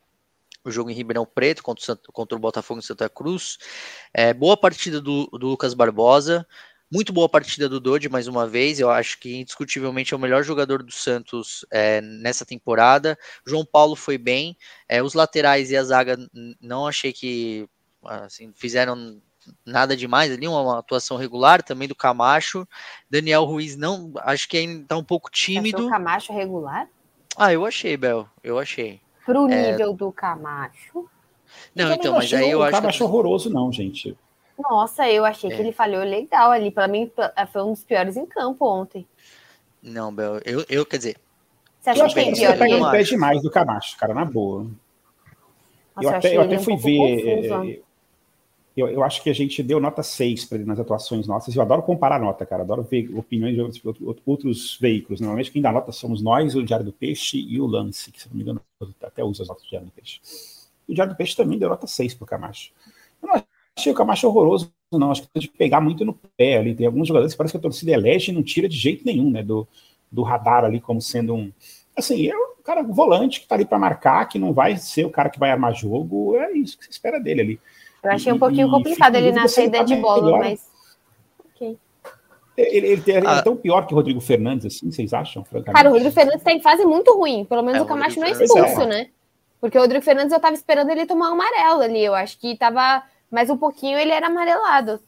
o 0.63 0.71
jogo 0.71 0.89
em 0.89 0.93
Ribeirão 0.93 1.25
Preto 1.25 1.61
contra 1.61 1.93
o, 1.93 2.11
contra 2.11 2.37
o 2.37 2.41
Botafogo 2.41 2.79
em 2.79 2.83
Santa 2.83 3.09
Cruz. 3.09 3.57
É, 4.13 4.33
boa 4.33 4.55
partida 4.55 5.01
do, 5.01 5.27
do 5.27 5.47
Lucas 5.47 5.73
Barbosa. 5.73 6.47
Muito 6.89 7.11
boa 7.11 7.27
partida 7.27 7.67
do 7.67 7.81
Dodi 7.81 8.07
mais 8.07 8.27
uma 8.27 8.47
vez. 8.47 8.79
Eu 8.79 8.89
acho 8.89 9.19
que 9.19 9.35
indiscutivelmente 9.35 10.13
é 10.13 10.17
o 10.17 10.19
melhor 10.19 10.41
jogador 10.41 10.81
do 10.81 10.91
Santos 10.91 11.65
é, 11.69 11.99
nessa 11.99 12.45
temporada. 12.45 13.17
João 13.45 13.65
Paulo 13.65 13.93
foi 13.93 14.17
bem. 14.17 14.55
É, 14.87 15.03
os 15.03 15.13
laterais 15.13 15.69
e 15.69 15.75
a 15.75 15.83
zaga 15.83 16.17
não 16.61 16.87
achei 16.87 17.11
que 17.11 17.67
assim, 18.01 18.53
fizeram 18.55 19.21
nada 19.65 19.97
demais 19.97 20.31
ali, 20.31 20.47
uma 20.47 20.79
atuação 20.79 21.17
regular 21.17 21.61
também 21.61 21.89
do 21.89 21.95
Camacho. 21.95 22.65
Daniel 23.09 23.43
Ruiz 23.43 23.75
não, 23.75 24.13
acho 24.19 24.47
que 24.47 24.57
ainda 24.57 24.83
está 24.83 24.97
um 24.97 25.03
pouco 25.03 25.29
tímido. 25.29 25.87
o 25.87 25.89
Camacho 25.89 26.31
regular? 26.31 26.87
Ah, 27.35 27.51
eu 27.51 27.65
achei, 27.65 27.97
Bel, 27.97 28.27
eu 28.41 28.57
achei. 28.57 29.01
Pro 29.25 29.49
é. 29.49 29.71
nível 29.71 29.93
do 29.93 30.09
Camacho. 30.11 31.09
Não, 31.75 31.93
então, 31.93 32.13
mas 32.13 32.33
aí 32.33 32.49
eu 32.49 32.63
acho. 32.63 32.77
O 32.77 32.81
Camacho 32.81 32.97
que... 32.97 33.03
horroroso, 33.03 33.49
não, 33.49 33.71
gente. 33.71 34.17
Nossa, 34.57 35.09
eu 35.09 35.23
achei 35.23 35.51
é. 35.51 35.55
que 35.55 35.61
ele 35.61 35.71
falhou 35.71 36.03
legal 36.03 36.51
ali. 36.51 36.71
Para 36.71 36.87
mim, 36.87 37.11
é, 37.35 37.45
foi 37.45 37.63
um 37.63 37.71
dos 37.71 37.83
piores 37.83 38.17
em 38.17 38.25
campo 38.25 38.65
ontem. 38.65 39.07
Não, 39.81 40.13
Bel, 40.13 40.39
eu, 40.43 40.65
eu 40.67 40.85
quer 40.85 40.97
dizer. 40.97 41.17
Você 41.79 41.91
achou 41.91 42.07
que 42.09 42.19
ele 42.19 42.35
Você 42.35 42.55
pega 42.55 42.75
um 42.75 42.91
pé 42.91 43.03
demais 43.03 43.41
do 43.41 43.51
Camacho, 43.51 43.97
cara, 43.97 44.13
na 44.13 44.25
boa. 44.25 44.67
Nossa, 45.95 46.07
eu, 46.07 46.09
até, 46.09 46.37
eu 46.37 46.41
até 46.41 46.59
fui 46.59 46.73
um 46.73 46.77
ver. 46.77 47.27
É, 47.27 47.79
eu, 48.75 48.87
eu 48.87 49.03
acho 49.03 49.23
que 49.23 49.29
a 49.29 49.33
gente 49.33 49.63
deu 49.63 49.79
nota 49.79 50.03
6 50.03 50.45
para 50.45 50.59
ele 50.59 50.67
nas 50.67 50.79
atuações 50.79 51.25
nossas. 51.25 51.55
Eu 51.55 51.63
adoro 51.63 51.81
comparar 51.81 52.19
nota, 52.19 52.45
cara. 52.45 52.61
Adoro 52.61 52.83
ver 52.83 53.09
opiniões 53.17 53.55
de 53.55 53.61
outros, 53.61 54.19
outros 54.23 54.77
veículos. 54.79 55.19
Normalmente 55.19 55.51
quem 55.51 55.61
dá 55.61 55.71
nota 55.71 55.91
somos 55.91 56.21
nós, 56.21 56.55
o 56.55 56.63
Diário 56.63 56.85
do 56.85 56.93
Peixe 56.93 57.39
e 57.39 57.59
o 57.59 57.65
Lance, 57.65 58.11
que 58.11 58.21
se 58.21 58.29
não 58.29 58.35
me 58.35 58.43
engano, 58.43 58.61
até 59.01 59.23
usa 59.23 59.41
as 59.41 59.49
notas 59.49 59.63
do 59.63 59.69
Diário 59.69 59.87
do 59.87 59.93
Peixe. 59.93 60.19
E 60.87 60.91
o 60.91 60.95
Diário 60.95 61.13
do 61.13 61.17
Peixe 61.17 61.35
também 61.35 61.57
deu 61.57 61.69
nota 61.69 61.87
6 61.87 62.13
para 62.13 62.23
o 62.23 62.27
Camacho. 62.27 62.71
Eu 63.21 63.29
não 63.29 63.43
achei 63.77 63.91
o 63.91 63.95
Camacho 63.95 64.27
horroroso, 64.27 64.73
não. 64.91 65.11
Acho 65.11 65.21
que 65.21 65.29
tem 65.29 65.41
que 65.43 65.49
pegar 65.49 65.79
muito 65.79 66.03
no 66.03 66.13
pé 66.35 66.57
ali. 66.57 66.75
Tem 66.75 66.87
alguns 66.87 67.07
jogadores 67.07 67.33
que 67.33 67.37
parece 67.37 67.53
que 67.53 67.57
a 67.57 67.61
torcida 67.61 67.91
elege 67.91 68.31
e 68.31 68.33
não 68.33 68.41
tira 68.41 68.67
de 68.67 68.75
jeito 68.75 69.05
nenhum, 69.05 69.29
né? 69.29 69.43
Do, 69.43 69.67
do 70.11 70.23
radar 70.23 70.65
ali 70.65 70.81
como 70.81 70.99
sendo 70.99 71.35
um. 71.35 71.51
Assim, 71.95 72.27
é 72.27 72.35
um 72.35 72.61
cara 72.63 72.83
volante 72.83 73.39
que 73.39 73.47
tá 73.47 73.55
ali 73.55 73.65
para 73.65 73.79
marcar, 73.79 74.27
que 74.27 74.39
não 74.39 74.53
vai 74.53 74.77
ser 74.77 75.05
o 75.05 75.09
cara 75.09 75.29
que 75.29 75.39
vai 75.39 75.51
armar 75.51 75.73
jogo. 75.73 76.35
É 76.37 76.51
isso 76.53 76.77
que 76.77 76.85
se 76.85 76.91
espera 76.91 77.19
dele 77.19 77.41
ali. 77.41 77.59
Eu 78.03 78.11
achei 78.11 78.31
um 78.33 78.39
pouquinho 78.39 78.67
e, 78.67 78.71
complicado 78.71 79.15
ele 79.15 79.31
na 79.31 79.47
saída 79.47 79.83
de 79.83 79.95
bola, 79.95 80.23
melhor. 80.23 80.39
mas. 80.39 80.67
Ok. 81.53 81.77
Ele, 82.57 82.87
ele, 82.87 83.03
ele 83.05 83.27
ah. 83.27 83.37
é 83.37 83.41
tão 83.43 83.55
pior 83.55 83.85
que 83.85 83.93
o 83.93 83.97
Rodrigo 83.97 84.19
Fernandes, 84.19 84.65
assim, 84.65 84.91
vocês 84.91 85.13
acham? 85.13 85.45
Cara, 85.65 85.89
o 85.89 85.93
Rodrigo 85.93 86.13
Fernandes 86.13 86.43
tem 86.43 86.59
fase 86.59 86.83
muito 86.85 87.15
ruim. 87.15 87.45
Pelo 87.45 87.61
menos 87.61 87.79
é, 87.79 87.83
o 87.83 87.85
Camacho 87.85 88.19
não 88.19 88.27
é 88.27 88.31
expulso, 88.31 88.81
é. 88.81 88.85
né? 88.87 89.09
Porque 89.61 89.77
o 89.77 89.81
Rodrigo 89.81 90.03
Fernandes 90.03 90.33
eu 90.33 90.39
tava 90.39 90.55
esperando 90.55 90.89
ele 90.89 91.05
tomar 91.05 91.29
um 91.29 91.33
amarelo 91.33 91.81
ali. 91.81 92.03
Eu 92.03 92.15
acho 92.15 92.39
que 92.39 92.55
tava 92.55 93.03
mas 93.31 93.49
um 93.49 93.57
pouquinho 93.57 93.97
ele 93.97 94.11
era 94.11 94.27
amarelado. 94.27 95.01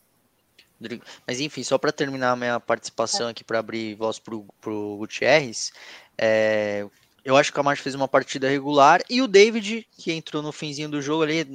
Mas 1.28 1.40
enfim, 1.40 1.64
só 1.64 1.78
para 1.78 1.92
terminar 1.92 2.32
a 2.32 2.36
minha 2.36 2.60
participação 2.60 3.28
aqui 3.28 3.44
para 3.44 3.60
abrir 3.60 3.96
voz 3.96 4.18
pro, 4.18 4.46
pro 4.62 4.96
Gutierrez, 4.98 5.74
é, 6.18 6.88
eu 7.24 7.36
acho 7.36 7.52
que 7.52 7.54
o 7.54 7.62
Camacho 7.62 7.84
fez 7.84 7.96
uma 7.96 8.08
partida 8.08 8.50
regular 8.50 9.02
e 9.10 9.22
o 9.22 9.28
David, 9.28 9.86
que 9.98 10.12
entrou 10.12 10.42
no 10.42 10.52
finzinho 10.52 10.90
do 10.90 11.02
jogo 11.02 11.24
ali, 11.24 11.46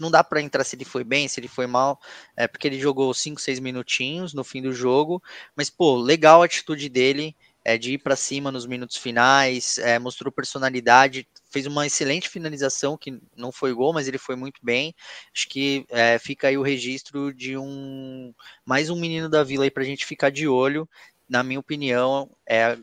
não, 0.00 0.10
dá 0.10 0.22
para 0.22 0.40
entrar 0.40 0.64
se 0.64 0.76
ele 0.76 0.84
foi 0.84 1.02
bem, 1.02 1.26
se 1.26 1.40
ele 1.40 1.48
foi 1.48 1.66
mal, 1.66 2.00
é 2.36 2.46
porque 2.46 2.68
ele 2.68 2.78
jogou 2.78 3.12
5, 3.12 3.40
6 3.40 3.58
minutinhos 3.58 4.32
no 4.32 4.44
fim 4.44 4.62
do 4.62 4.72
jogo, 4.72 5.22
mas 5.56 5.68
pô, 5.68 5.96
legal 5.96 6.42
a 6.42 6.44
atitude 6.44 6.88
dele, 6.88 7.36
é, 7.68 7.76
de 7.76 7.92
ir 7.92 7.98
para 7.98 8.16
cima 8.16 8.50
nos 8.50 8.64
minutos 8.64 8.96
finais, 8.96 9.76
é, 9.76 9.98
mostrou 9.98 10.32
personalidade, 10.32 11.28
fez 11.50 11.66
uma 11.66 11.86
excelente 11.86 12.26
finalização, 12.26 12.96
que 12.96 13.20
não 13.36 13.52
foi 13.52 13.74
gol, 13.74 13.92
mas 13.92 14.08
ele 14.08 14.16
foi 14.16 14.36
muito 14.36 14.58
bem. 14.62 14.94
Acho 15.34 15.46
que 15.50 15.84
é, 15.90 16.18
fica 16.18 16.48
aí 16.48 16.56
o 16.56 16.62
registro 16.62 17.30
de 17.34 17.58
um 17.58 18.32
mais 18.64 18.88
um 18.88 18.98
menino 18.98 19.28
da 19.28 19.44
vila 19.44 19.64
aí 19.64 19.70
para 19.70 19.82
a 19.82 19.86
gente 19.86 20.06
ficar 20.06 20.30
de 20.30 20.48
olho. 20.48 20.88
Na 21.28 21.42
minha 21.42 21.60
opinião, 21.60 22.30
é 22.46 22.64
a 22.64 22.78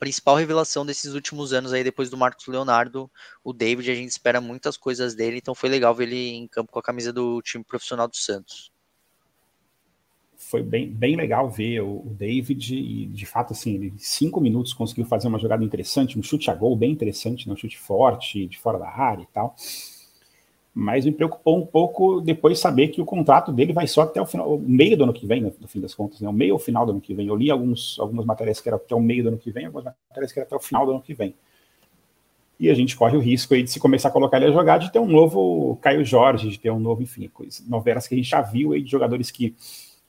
principal 0.00 0.34
revelação 0.34 0.84
desses 0.84 1.14
últimos 1.14 1.52
anos 1.52 1.72
aí, 1.72 1.84
depois 1.84 2.10
do 2.10 2.16
Marcos 2.16 2.48
Leonardo, 2.48 3.08
o 3.44 3.52
David, 3.52 3.88
a 3.88 3.94
gente 3.94 4.10
espera 4.10 4.40
muitas 4.40 4.76
coisas 4.76 5.14
dele, 5.14 5.38
então 5.38 5.54
foi 5.54 5.68
legal 5.68 5.94
ver 5.94 6.08
ele 6.08 6.30
em 6.30 6.48
campo 6.48 6.72
com 6.72 6.80
a 6.80 6.82
camisa 6.82 7.12
do 7.12 7.40
time 7.40 7.62
profissional 7.62 8.08
do 8.08 8.16
Santos 8.16 8.73
foi 10.54 10.62
bem, 10.62 10.88
bem 10.88 11.16
legal 11.16 11.50
ver 11.50 11.80
o, 11.80 11.96
o, 11.96 12.14
David 12.16 12.76
e, 12.76 13.06
de 13.06 13.26
fato, 13.26 13.52
assim, 13.52 13.74
ele 13.74 13.92
cinco 13.98 14.40
minutos 14.40 14.72
conseguiu 14.72 15.04
fazer 15.04 15.26
uma 15.26 15.36
jogada 15.36 15.64
interessante, 15.64 16.16
um 16.16 16.22
chute 16.22 16.48
a 16.48 16.54
gol 16.54 16.76
bem 16.76 16.92
interessante, 16.92 17.48
né? 17.48 17.54
um 17.54 17.56
chute 17.56 17.76
forte, 17.76 18.46
de 18.46 18.56
fora 18.56 18.78
da 18.78 18.88
área 18.88 19.22
e 19.22 19.26
tal. 19.26 19.56
Mas 20.72 21.04
me 21.04 21.10
preocupou 21.10 21.58
um 21.58 21.66
pouco 21.66 22.20
depois 22.20 22.60
saber 22.60 22.86
que 22.88 23.00
o 23.00 23.04
contrato 23.04 23.50
dele 23.50 23.72
vai 23.72 23.88
só 23.88 24.02
até 24.02 24.22
o 24.22 24.26
final, 24.26 24.54
o 24.54 24.60
meio 24.60 24.96
do 24.96 25.02
ano 25.02 25.12
que 25.12 25.26
vem, 25.26 25.40
né, 25.40 25.52
no 25.60 25.66
fim 25.66 25.80
das 25.80 25.92
contas, 25.92 26.20
né? 26.20 26.28
O 26.28 26.32
meio 26.32 26.52
ou 26.52 26.58
final 26.60 26.86
do 26.86 26.92
ano 26.92 27.00
que 27.00 27.14
vem. 27.14 27.26
Eu 27.26 27.34
li 27.34 27.50
alguns, 27.50 27.98
algumas 27.98 28.24
matérias 28.24 28.60
que 28.60 28.68
eram 28.68 28.76
até 28.76 28.94
o 28.94 29.00
meio 29.00 29.24
do 29.24 29.28
ano 29.30 29.38
que 29.38 29.50
vem, 29.50 29.66
algumas 29.66 29.92
matérias 30.08 30.32
que 30.32 30.38
eram 30.38 30.46
até 30.46 30.54
o 30.54 30.60
final 30.60 30.86
do 30.86 30.92
ano 30.92 31.02
que 31.02 31.14
vem. 31.14 31.34
E 32.60 32.70
a 32.70 32.74
gente 32.74 32.96
corre 32.96 33.16
o 33.16 33.20
risco 33.20 33.54
aí 33.54 33.62
de 33.64 33.72
se 33.72 33.80
começar 33.80 34.08
a 34.08 34.12
colocar 34.12 34.36
ele 34.36 34.46
a 34.46 34.52
jogar, 34.52 34.78
de 34.78 34.92
ter 34.92 35.00
um 35.00 35.08
novo 35.08 35.76
Caio 35.82 36.04
Jorge, 36.04 36.48
de 36.48 36.60
ter 36.60 36.70
um 36.70 36.78
novo, 36.78 37.02
enfim, 37.02 37.28
coisa, 37.28 37.60
novelas 37.66 38.06
que 38.06 38.14
a 38.14 38.16
gente 38.16 38.30
já 38.30 38.40
viu 38.40 38.72
aí 38.72 38.82
de 38.82 38.90
jogadores 38.90 39.32
que 39.32 39.56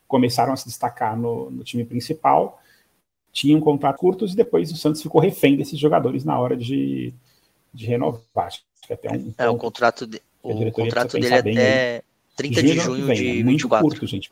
começaram 0.07 0.53
a 0.53 0.55
se 0.55 0.65
destacar 0.65 1.17
no, 1.17 1.49
no 1.49 1.63
time 1.63 1.83
principal, 1.83 2.61
tinham 3.31 3.59
contratos 3.59 3.99
curtos 3.99 4.33
e 4.33 4.35
depois 4.35 4.71
o 4.71 4.77
Santos 4.77 5.01
ficou 5.01 5.19
refém 5.19 5.57
desses 5.57 5.77
jogadores 5.77 6.23
na 6.23 6.39
hora 6.39 6.55
de, 6.55 7.13
de 7.73 7.85
renovar. 7.85 8.21
Acho 8.35 8.63
que 8.81 8.93
até 8.93 9.11
um, 9.11 9.33
é, 9.37 9.49
o 9.49 9.57
contrato, 9.57 10.07
de, 10.07 10.21
o 10.41 10.71
contrato 10.71 11.19
dele 11.19 11.33
é 11.33 11.39
até 11.39 12.03
30 12.37 12.63
de 12.63 12.73
junho 12.79 13.07
de, 13.07 13.13
de 13.13 13.41
é 13.41 13.43
muito 13.43 13.67
curto, 13.67 14.07
gente. 14.07 14.31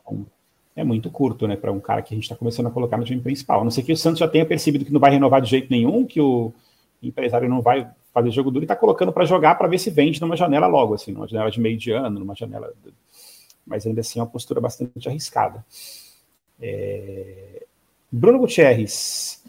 É 0.75 0.83
muito 0.83 1.09
curto, 1.11 1.47
né, 1.47 1.55
para 1.55 1.71
um 1.71 1.79
cara 1.79 2.01
que 2.01 2.13
a 2.13 2.15
gente 2.15 2.23
está 2.23 2.35
começando 2.35 2.67
a 2.67 2.71
colocar 2.71 2.97
no 2.97 3.03
time 3.03 3.21
principal. 3.21 3.61
A 3.61 3.63
não 3.63 3.71
sei 3.71 3.83
que 3.83 3.91
o 3.91 3.97
Santos 3.97 4.19
já 4.19 4.27
tenha 4.27 4.45
percebido 4.45 4.85
que 4.85 4.93
não 4.93 4.99
vai 4.99 5.11
renovar 5.11 5.41
de 5.41 5.49
jeito 5.49 5.69
nenhum, 5.69 6.05
que 6.05 6.19
o 6.19 6.53
empresário 7.01 7.49
não 7.49 7.61
vai 7.61 7.87
fazer 8.13 8.31
jogo 8.31 8.51
duro 8.51 8.63
e 8.63 8.67
tá 8.67 8.75
colocando 8.75 9.11
para 9.11 9.25
jogar 9.25 9.55
para 9.55 9.67
ver 9.67 9.79
se 9.79 9.89
vende 9.89 10.21
numa 10.21 10.35
janela 10.35 10.67
logo, 10.67 10.93
assim, 10.93 11.11
numa 11.11 11.27
janela 11.27 11.51
de 11.51 11.59
meio 11.59 11.77
de 11.77 11.91
ano, 11.91 12.19
numa 12.19 12.35
janela. 12.35 12.71
Mas 13.65 13.85
ainda 13.85 14.01
assim 14.01 14.19
é 14.19 14.21
uma 14.21 14.29
postura 14.29 14.59
bastante 14.59 15.07
arriscada. 15.07 15.65
É... 16.59 17.65
Bruno 18.11 18.39
Gutierrez, 18.39 19.43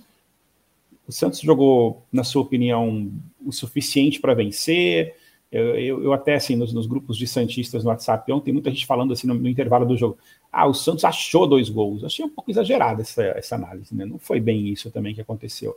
o 1.07 1.13
Santos 1.13 1.41
jogou, 1.41 2.03
na 2.13 2.25
sua 2.25 2.43
opinião, 2.43 3.13
o 3.45 3.53
suficiente 3.53 4.21
para 4.21 4.35
vencer? 4.35 5.15
Eu, 5.53 5.79
eu, 5.79 6.05
eu, 6.05 6.13
até, 6.13 6.35
assim, 6.35 6.57
nos, 6.57 6.73
nos, 6.73 6.87
grupos 6.87 7.17
de 7.17 7.29
Santistas 7.29 7.85
no 7.85 7.91
WhatsApp 7.91 8.33
ontem, 8.33 8.53
muita 8.53 8.71
gente 8.71 8.87
falando 8.87 9.13
assim 9.13 9.27
no, 9.27 9.35
no, 9.35 9.49
intervalo 9.49 9.87
do 9.87 9.97
jogo. 9.97 10.19
Ah, 10.51 10.67
o 10.67 10.75
Santos 10.75 11.05
achou 11.05 11.47
dois 11.47 11.69
gols. 11.69 12.03
Achei 12.03 12.25
um 12.25 12.29
pouco 12.29 12.51
exagerada 12.51 13.03
essa, 13.03 13.23
essa 13.23 13.55
análise, 13.55 13.95
né? 13.95 14.05
Não 14.05 14.19
foi 14.19 14.41
bem 14.41 14.67
isso 14.69 14.91
também 14.91 15.15
que 15.15 15.21
aconteceu. 15.21 15.77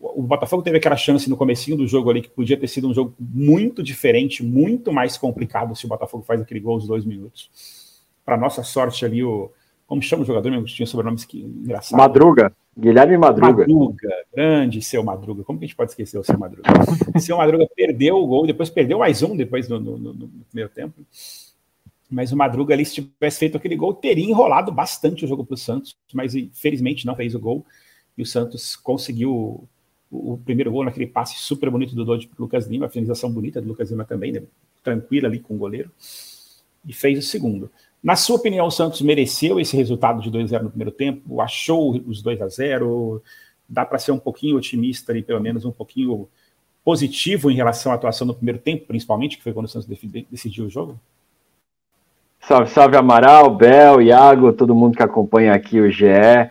O, 0.00 0.22
Botafogo 0.22 0.62
teve 0.62 0.78
aquela 0.78 0.96
chance 0.96 1.28
no 1.28 1.36
comecinho 1.36 1.76
do 1.76 1.86
jogo 1.86 2.08
ali 2.08 2.22
que 2.22 2.30
podia 2.30 2.56
ter 2.56 2.66
sido 2.68 2.88
um 2.88 2.94
jogo 2.94 3.14
muito 3.20 3.82
diferente, 3.82 4.42
muito 4.42 4.90
mais 4.90 5.18
complicado 5.18 5.76
se 5.76 5.84
o 5.84 5.88
Botafogo 5.88 6.24
faz 6.24 6.40
aquele 6.40 6.58
gol 6.58 6.74
aos 6.74 6.86
dois 6.86 7.04
minutos. 7.04 8.00
Para 8.24 8.38
nossa 8.38 8.62
sorte 8.62 9.04
ali, 9.04 9.22
o, 9.22 9.52
como 9.86 10.00
chama 10.00 10.22
o 10.22 10.26
jogador 10.26 10.50
mesmo? 10.50 10.64
Tinha 10.64 10.86
sobrenomes 10.86 11.26
que 11.26 11.42
engraçado. 11.42 11.98
Madruga. 11.98 12.50
Guilherme 12.78 13.18
Madruga. 13.18 13.66
Madruga, 13.66 14.08
grande 14.32 14.80
seu 14.80 15.04
Madruga. 15.04 15.44
Como 15.44 15.58
que 15.58 15.66
a 15.66 15.68
gente 15.68 15.76
pode 15.76 15.90
esquecer 15.90 16.16
o 16.16 16.24
seu 16.24 16.38
Madruga? 16.38 16.62
seu 17.20 17.36
Madruga 17.36 17.68
perdeu 17.76 18.16
o 18.16 18.26
gol, 18.26 18.46
depois 18.46 18.70
perdeu 18.70 19.00
mais 19.00 19.22
um 19.22 19.36
depois 19.36 19.68
no, 19.68 19.78
no, 19.78 19.98
no, 19.98 20.14
no 20.14 20.28
primeiro 20.48 20.70
tempo. 20.70 20.94
Mas 22.10 22.32
o 22.32 22.36
Madruga 22.36 22.72
ali, 22.72 22.86
se 22.86 22.94
tivesse 22.94 23.38
feito 23.38 23.58
aquele 23.58 23.76
gol, 23.76 23.92
teria 23.92 24.24
enrolado 24.24 24.72
bastante 24.72 25.26
o 25.26 25.28
jogo 25.28 25.44
para 25.44 25.54
o 25.54 25.58
Santos, 25.58 25.94
mas 26.14 26.34
infelizmente 26.34 27.04
não 27.04 27.14
fez 27.14 27.34
o 27.34 27.40
gol. 27.40 27.66
E 28.16 28.22
o 28.22 28.26
Santos 28.26 28.76
conseguiu 28.76 29.68
o, 30.10 30.38
primeiro 30.38 30.72
gol 30.72 30.84
naquele 30.84 31.06
passe 31.06 31.38
super 31.38 31.70
bonito 31.70 31.94
do 31.94 32.04
Dodge 32.04 32.26
para 32.26 32.42
Lucas 32.42 32.66
Lima, 32.66 32.86
a 32.86 32.88
finalização 32.88 33.30
bonita 33.30 33.60
do 33.60 33.68
Lucas 33.68 33.90
Lima 33.90 34.04
também, 34.04 34.32
né? 34.32 34.42
tranquila 34.82 35.28
ali 35.28 35.38
com 35.38 35.54
o 35.54 35.58
goleiro. 35.58 35.90
E 36.86 36.92
fez 36.92 37.18
o 37.18 37.22
segundo. 37.22 37.70
Na 38.02 38.16
sua 38.16 38.36
opinião, 38.36 38.66
o 38.66 38.70
Santos 38.70 39.02
mereceu 39.02 39.60
esse 39.60 39.76
resultado 39.76 40.22
de 40.22 40.30
2 40.30 40.46
a 40.46 40.48
0 40.48 40.64
no 40.64 40.70
primeiro 40.70 40.90
tempo? 40.90 41.40
Achou 41.40 41.92
os 42.06 42.22
2 42.22 42.40
a 42.40 42.48
0 42.48 43.22
Dá 43.68 43.84
para 43.84 43.98
ser 43.98 44.10
um 44.10 44.18
pouquinho 44.18 44.56
otimista 44.56 45.16
e 45.16 45.22
pelo 45.22 45.40
menos 45.40 45.64
um 45.64 45.70
pouquinho 45.70 46.28
positivo 46.84 47.50
em 47.50 47.54
relação 47.54 47.92
à 47.92 47.94
atuação 47.94 48.26
no 48.26 48.34
primeiro 48.34 48.58
tempo, 48.58 48.86
principalmente, 48.86 49.36
que 49.36 49.42
foi 49.44 49.52
quando 49.52 49.66
o 49.66 49.68
Santos 49.68 49.88
decidiu 50.28 50.64
o 50.64 50.70
jogo? 50.70 50.98
Salve, 52.40 52.70
salve 52.70 52.96
Amaral, 52.96 53.54
Bel, 53.54 54.00
Iago, 54.02 54.52
todo 54.52 54.74
mundo 54.74 54.96
que 54.96 55.02
acompanha 55.02 55.52
aqui 55.52 55.78
o 55.78 55.90
GE. 55.90 56.50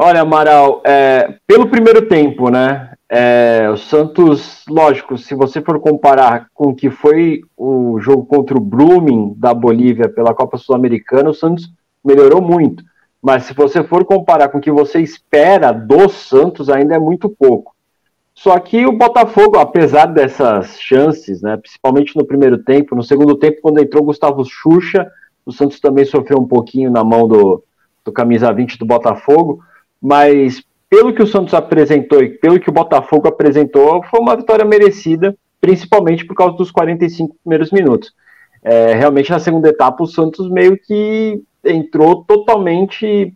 Olha, 0.00 0.20
Amaral, 0.20 0.80
é, 0.84 1.34
pelo 1.44 1.66
primeiro 1.66 2.02
tempo, 2.02 2.50
né? 2.50 2.92
É, 3.08 3.68
o 3.68 3.76
Santos, 3.76 4.64
lógico, 4.68 5.18
se 5.18 5.34
você 5.34 5.60
for 5.60 5.80
comparar 5.80 6.46
com 6.54 6.68
o 6.68 6.74
que 6.74 6.88
foi 6.88 7.40
o 7.56 7.98
jogo 7.98 8.24
contra 8.24 8.56
o 8.56 8.60
Blooming 8.60 9.34
da 9.36 9.52
Bolívia 9.52 10.08
pela 10.08 10.32
Copa 10.32 10.56
Sul-Americana, 10.56 11.30
o 11.30 11.34
Santos 11.34 11.68
melhorou 12.04 12.40
muito. 12.40 12.84
Mas 13.20 13.42
se 13.42 13.52
você 13.52 13.82
for 13.82 14.04
comparar 14.04 14.50
com 14.50 14.58
o 14.58 14.60
que 14.60 14.70
você 14.70 15.00
espera 15.00 15.72
do 15.72 16.08
Santos, 16.08 16.70
ainda 16.70 16.94
é 16.94 16.98
muito 17.00 17.28
pouco. 17.28 17.74
Só 18.32 18.56
que 18.60 18.86
o 18.86 18.96
Botafogo, 18.96 19.58
apesar 19.58 20.06
dessas 20.06 20.80
chances, 20.80 21.42
né, 21.42 21.56
principalmente 21.56 22.16
no 22.16 22.24
primeiro 22.24 22.58
tempo, 22.58 22.94
no 22.94 23.02
segundo 23.02 23.34
tempo, 23.34 23.58
quando 23.60 23.80
entrou 23.80 24.04
Gustavo 24.04 24.44
Xuxa, 24.44 25.10
o 25.44 25.50
Santos 25.50 25.80
também 25.80 26.04
sofreu 26.04 26.38
um 26.38 26.46
pouquinho 26.46 26.88
na 26.88 27.02
mão 27.02 27.26
do, 27.26 27.64
do 28.04 28.12
camisa 28.12 28.52
20 28.52 28.78
do 28.78 28.86
Botafogo, 28.86 29.60
mas 30.00 30.62
pelo 30.88 31.12
que 31.12 31.22
o 31.22 31.26
Santos 31.26 31.54
apresentou 31.54 32.22
e 32.22 32.30
pelo 32.30 32.58
que 32.58 32.70
o 32.70 32.72
Botafogo 32.72 33.28
apresentou, 33.28 34.02
foi 34.04 34.20
uma 34.20 34.36
vitória 34.36 34.64
merecida, 34.64 35.36
principalmente 35.60 36.24
por 36.24 36.34
causa 36.34 36.56
dos 36.56 36.70
45 36.70 37.36
primeiros 37.42 37.70
minutos. 37.70 38.12
É, 38.62 38.94
realmente, 38.94 39.30
na 39.30 39.38
segunda 39.38 39.68
etapa, 39.68 40.02
o 40.02 40.06
Santos 40.06 40.50
meio 40.50 40.78
que 40.78 41.42
entrou 41.64 42.24
totalmente 42.24 43.32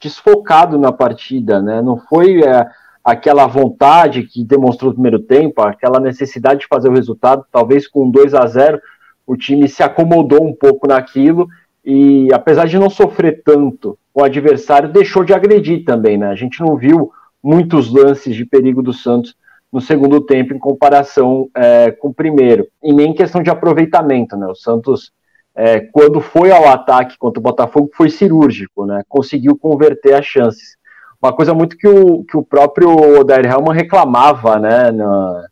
desfocado 0.00 0.78
na 0.78 0.90
partida, 0.90 1.62
né? 1.62 1.80
Não 1.80 1.96
foi 1.96 2.42
é, 2.42 2.66
aquela 3.04 3.46
vontade 3.46 4.24
que 4.24 4.44
demonstrou 4.44 4.90
no 4.90 4.94
primeiro 4.94 5.20
tempo, 5.20 5.62
aquela 5.62 6.00
necessidade 6.00 6.60
de 6.60 6.66
fazer 6.66 6.88
o 6.88 6.94
resultado, 6.94 7.44
talvez 7.50 7.86
com 7.86 8.10
2 8.10 8.34
a 8.34 8.46
0 8.46 8.80
o 9.24 9.36
time 9.36 9.68
se 9.68 9.82
acomodou 9.84 10.44
um 10.44 10.52
pouco 10.52 10.88
naquilo 10.88 11.48
e 11.84 12.28
apesar 12.32 12.66
de 12.66 12.78
não 12.78 12.88
sofrer 12.88 13.42
tanto 13.44 13.98
o 14.14 14.22
adversário 14.22 14.92
deixou 14.92 15.24
de 15.24 15.32
agredir 15.32 15.84
também, 15.84 16.18
né? 16.18 16.28
A 16.28 16.34
gente 16.34 16.60
não 16.60 16.76
viu 16.76 17.10
muitos 17.42 17.92
lances 17.92 18.36
de 18.36 18.44
perigo 18.44 18.82
do 18.82 18.92
Santos 18.92 19.34
no 19.72 19.80
segundo 19.80 20.20
tempo 20.20 20.52
em 20.52 20.58
comparação 20.58 21.48
é, 21.56 21.90
com 21.90 22.08
o 22.08 22.14
primeiro, 22.14 22.68
e 22.82 22.92
nem 22.92 23.14
questão 23.14 23.42
de 23.42 23.48
aproveitamento, 23.48 24.36
né? 24.36 24.46
O 24.46 24.54
Santos, 24.54 25.10
é, 25.54 25.80
quando 25.80 26.20
foi 26.20 26.50
ao 26.50 26.68
ataque 26.68 27.16
contra 27.16 27.40
o 27.40 27.42
Botafogo, 27.42 27.90
foi 27.94 28.10
cirúrgico, 28.10 28.84
né? 28.84 29.02
Conseguiu 29.08 29.56
converter 29.56 30.14
as 30.14 30.26
chances. 30.26 30.76
Uma 31.22 31.32
coisa 31.32 31.54
muito 31.54 31.76
que 31.78 31.88
o, 31.88 32.22
que 32.24 32.36
o 32.36 32.42
próprio 32.42 32.90
Odair 33.18 33.46
Helman 33.46 33.74
reclamava, 33.74 34.58
né? 34.58 34.90
No, 34.90 35.42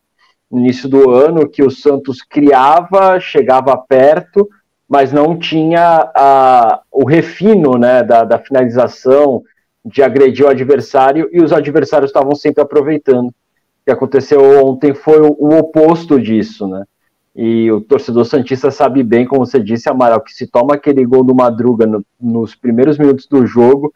início 0.53 0.89
do 0.89 1.11
ano, 1.11 1.49
que 1.49 1.63
o 1.63 1.71
Santos 1.71 2.23
criava, 2.23 3.21
chegava 3.21 3.77
perto, 3.77 4.49
mas 4.91 5.13
não 5.13 5.39
tinha 5.39 6.11
a, 6.17 6.81
o 6.91 7.05
refino 7.05 7.79
né, 7.79 8.03
da, 8.03 8.25
da, 8.25 8.41
finalização, 8.41 9.41
de 9.85 10.03
agredir 10.03 10.45
o 10.45 10.49
adversário, 10.49 11.31
e 11.33 11.41
os 11.41 11.53
adversários 11.53 12.11
estavam 12.11 12.35
sempre 12.35 12.61
aproveitando. 12.61 13.29
O 13.29 13.35
que 13.87 13.93
aconteceu 13.93 14.67
ontem 14.67 14.93
foi 14.93 15.21
o, 15.21 15.37
o 15.39 15.57
oposto 15.57 16.21
disso, 16.21 16.67
né? 16.67 16.83
E 17.37 17.71
o 17.71 17.81
torcedor 17.81 18.25
Santista 18.25 18.73
sabe 18.73 19.05
bem, 19.05 19.25
como 19.25 19.47
você 19.47 19.61
disse, 19.61 19.89
Amaral, 19.89 20.21
que 20.21 20.35
se 20.35 20.49
toma 20.49 20.75
aquele 20.75 21.07
gol 21.07 21.23
do 21.23 21.37
Madruga 21.37 21.87
no, 21.87 22.05
nos 22.21 22.57
primeiros 22.57 22.99
minutos 22.99 23.29
do 23.29 23.47
jogo, 23.47 23.95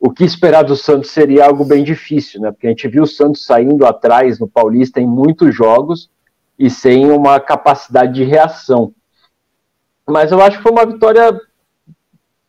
o 0.00 0.10
que 0.10 0.24
esperar 0.24 0.64
do 0.64 0.74
Santos 0.74 1.12
seria 1.12 1.46
algo 1.46 1.64
bem 1.64 1.84
difícil, 1.84 2.40
né? 2.40 2.50
Porque 2.50 2.66
a 2.66 2.70
gente 2.70 2.88
viu 2.88 3.04
o 3.04 3.06
Santos 3.06 3.46
saindo 3.46 3.86
atrás 3.86 4.40
no 4.40 4.48
Paulista 4.48 5.00
em 5.00 5.06
muitos 5.06 5.54
jogos 5.54 6.10
e 6.58 6.68
sem 6.68 7.08
uma 7.12 7.38
capacidade 7.38 8.12
de 8.12 8.24
reação. 8.24 8.92
Mas 10.08 10.30
eu 10.30 10.40
acho 10.40 10.58
que 10.58 10.62
foi 10.62 10.72
uma 10.72 10.86
vitória 10.86 11.38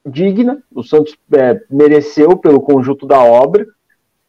digna, 0.05 0.61
o 0.73 0.83
Santos 0.83 1.17
é, 1.33 1.59
mereceu 1.69 2.37
pelo 2.37 2.61
conjunto 2.61 3.05
da 3.05 3.19
obra, 3.21 3.65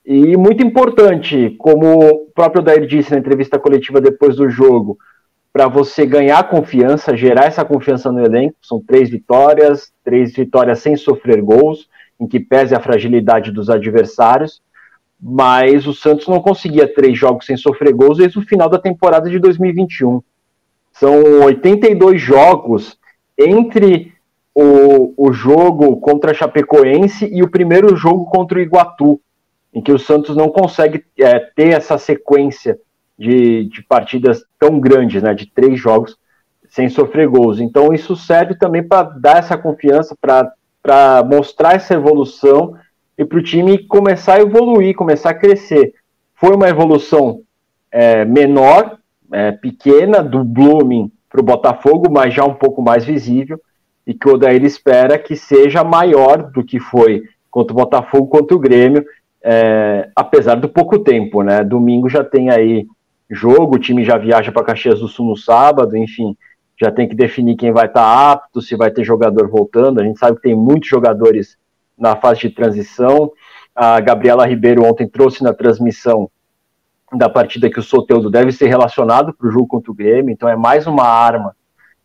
e 0.05 0.37
muito 0.37 0.65
importante, 0.65 1.55
como 1.59 1.99
o 1.99 2.27
próprio 2.35 2.63
Dair 2.63 2.87
disse 2.87 3.11
na 3.13 3.19
entrevista 3.19 3.59
coletiva 3.59 4.01
depois 4.01 4.37
do 4.37 4.49
jogo, 4.49 4.99
para 5.53 5.69
você 5.69 6.07
ganhar 6.07 6.49
confiança, 6.49 7.17
gerar 7.17 7.45
essa 7.45 7.65
confiança 7.65 8.11
no 8.11 8.25
elenco, 8.25 8.57
são 8.63 8.81
três 8.81 9.11
vitórias, 9.11 9.93
três 10.03 10.35
vitórias 10.35 10.79
sem 10.79 10.97
sofrer 10.97 11.43
gols, 11.43 11.89
em 12.19 12.27
que 12.27 12.41
pese 12.41 12.75
a 12.75 12.81
fragilidade 12.81 13.53
dos 13.53 13.69
adversários, 13.69 14.63
mas 15.21 15.87
o 15.87 15.93
Santos 15.93 16.27
não 16.29 16.41
conseguia 16.41 16.93
três 16.93 17.19
jogos 17.19 17.45
sem 17.45 17.57
sofrer 17.57 17.93
gols 17.93 18.19
desde 18.19 18.39
o 18.39 18.47
final 18.47 18.69
da 18.69 18.79
temporada 18.79 19.29
de 19.29 19.39
2021. 19.39 20.23
São 20.93 21.43
82 21.43 22.21
jogos 22.21 22.99
entre 23.39 24.13
o, 24.55 25.15
o 25.17 25.33
jogo 25.33 25.99
contra 26.01 26.33
a 26.33 26.35
Chapecoense 26.35 27.29
e 27.33 27.43
o 27.43 27.51
primeiro 27.51 27.95
jogo 27.95 28.27
contra 28.27 28.59
o 28.59 28.61
Iguatu, 28.61 29.21
em 29.73 29.81
que 29.81 29.93
o 29.93 29.99
Santos 29.99 30.37
não 30.37 30.49
consegue 30.49 31.05
é, 31.17 31.39
ter 31.39 31.69
essa 31.69 31.97
sequência 31.97 32.79
de, 33.17 33.65
de 33.67 33.83
partidas 33.85 34.45
tão 34.59 34.81
grandes, 34.81 35.23
né, 35.23 35.33
de 35.33 35.47
três 35.47 35.79
jogos 35.79 36.17
sem 36.69 36.89
sofrer 36.89 37.29
gols. 37.29 37.61
Então 37.61 37.93
isso 37.93 38.17
serve 38.17 38.57
também 38.57 38.83
para 38.83 39.05
dar 39.05 39.39
essa 39.39 39.57
confiança, 39.57 40.17
para 40.21 41.25
mostrar 41.25 41.77
essa 41.77 41.95
evolução 41.95 42.75
e 43.17 43.25
para 43.25 43.39
o 43.39 43.43
time 43.43 43.79
começar 43.87 44.35
a 44.35 44.41
evoluir, 44.41 44.95
começar 44.95 45.31
a 45.31 45.35
crescer. 45.35 45.95
Foi 46.35 46.55
uma 46.55 46.69
evolução 46.69 47.41
é, 47.91 48.25
menor, 48.25 48.99
é, 49.33 49.53
pequena, 49.53 50.23
do 50.23 50.45
Blooming 50.45 51.11
para 51.29 51.41
o 51.41 51.45
Botafogo, 51.45 52.11
mas 52.11 52.35
já 52.35 52.45
um 52.45 52.55
pouco 52.55 52.83
mais 52.83 53.05
visível, 53.05 53.61
e 54.07 54.15
que 54.15 54.29
o 54.29 54.35
Odair 54.35 54.65
espera 54.65 55.19
que 55.19 55.37
seja 55.37 55.85
maior 55.85 56.51
do 56.51 56.65
que 56.65 56.81
foi 56.81 57.23
contra 57.51 57.73
o 57.73 57.77
Botafogo, 57.77 58.27
contra 58.29 58.57
o 58.57 58.59
Grêmio, 58.61 59.05
é, 59.43 60.09
apesar 60.17 60.57
do 60.57 60.69
pouco 60.69 60.99
tempo, 60.99 61.43
né? 61.43 61.63
Domingo 61.63 62.09
já 62.09 62.25
tem 62.25 62.51
aí 62.51 62.87
jogo, 63.31 63.77
o 63.77 63.79
time 63.79 64.05
já 64.05 64.17
viaja 64.17 64.51
para 64.51 64.65
Caxias 64.65 65.01
do 65.01 65.09
Sul 65.09 65.27
no 65.27 65.37
sábado, 65.37 65.97
enfim, 65.97 66.37
já 66.81 66.91
tem 66.91 67.09
que 67.09 67.15
definir 67.15 67.57
quem 67.57 67.73
vai 67.73 67.87
estar 67.87 68.03
tá 68.03 68.33
apto, 68.33 68.63
se 68.63 68.77
vai 68.77 68.91
ter 68.91 69.05
jogador 69.05 69.49
voltando. 69.49 70.01
A 70.01 70.05
gente 70.05 70.19
sabe 70.19 70.37
que 70.37 70.43
tem 70.43 70.55
muitos 70.55 70.89
jogadores 70.89 71.57
na 71.97 72.17
fase 72.17 72.41
de 72.41 72.51
transição. 72.51 73.33
A 73.75 74.01
Gabriela 74.01 74.47
Ribeiro 74.47 74.85
ontem 74.85 75.07
trouxe 75.07 75.43
na 75.43 75.53
transmissão 75.53 76.31
da 77.13 77.29
partida 77.29 77.71
que 77.71 77.79
o 77.79 77.83
Soteudo 77.83 78.31
deve 78.31 78.53
ser 78.53 78.67
relacionado 78.67 79.33
para 79.33 79.49
o 79.49 79.51
jogo 79.51 79.67
contra 79.67 79.91
o 79.91 79.95
Grêmio, 79.95 80.33
então 80.33 80.49
é 80.49 80.57
mais 80.57 80.87
uma 80.87 81.05
arma 81.05 81.57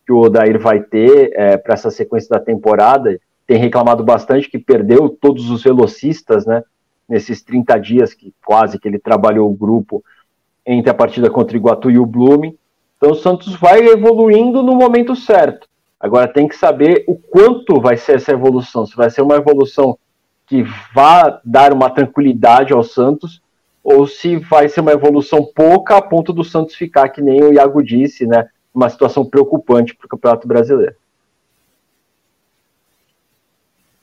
que 0.06 0.12
o 0.12 0.20
Odair 0.20 0.60
vai 0.60 0.82
ter 0.82 1.32
é, 1.34 1.58
para 1.58 1.74
essa 1.74 1.90
sequência 1.90 2.30
da 2.30 2.40
temporada. 2.40 3.20
Tem 3.48 3.58
reclamado 3.58 4.04
bastante 4.04 4.50
que 4.50 4.60
perdeu 4.60 5.10
todos 5.10 5.50
os 5.50 5.64
velocistas, 5.64 6.46
né? 6.46 6.64
Nesses 7.08 7.42
30 7.44 7.78
dias 7.80 8.14
que 8.14 8.34
quase 8.46 8.80
que 8.80 8.88
ele 8.88 8.98
trabalhou 8.98 9.50
o 9.50 9.54
grupo 9.54 10.04
entre 10.66 10.90
a 10.90 10.94
partida 10.94 11.30
contra 11.30 11.56
o 11.56 11.60
Iguatu 11.60 11.92
e 11.92 12.00
o 12.00 12.06
Blume. 12.06 12.58
Então 12.98 13.12
o 13.12 13.16
Santos 13.16 13.56
vai 13.56 13.86
evoluindo 13.86 14.64
no 14.64 14.76
momento 14.76 15.16
certo. 15.16 15.68
Agora 16.00 16.28
tem 16.28 16.48
que 16.48 16.56
saber 16.56 17.04
o 17.08 17.16
quanto 17.16 17.80
vai 17.80 17.98
ser 17.98 18.16
essa 18.16 18.32
evolução. 18.32 18.86
Se 18.86 18.96
vai 18.96 19.10
ser 19.10 19.22
uma 19.22 19.36
evolução 19.36 19.98
que 20.48 20.64
vá 20.94 21.42
dar 21.44 21.74
uma 21.74 21.90
tranquilidade 21.90 22.74
ao 22.74 22.84
Santos, 22.84 23.42
ou 23.84 24.08
se 24.08 24.38
vai 24.38 24.70
ser 24.70 24.80
uma 24.80 24.94
evolução 24.94 25.44
pouca 25.44 25.98
a 25.98 26.02
ponto 26.02 26.32
do 26.32 26.44
Santos 26.44 26.76
ficar, 26.76 27.10
que 27.10 27.22
nem 27.22 27.44
o 27.44 27.54
Iago 27.54 27.84
disse, 27.84 28.26
né? 28.26 28.48
Uma 28.74 28.90
situação 28.90 29.26
preocupante 29.26 29.94
para 29.94 30.06
o 30.06 30.10
Campeonato 30.10 30.48
Brasileiro. 30.48 30.96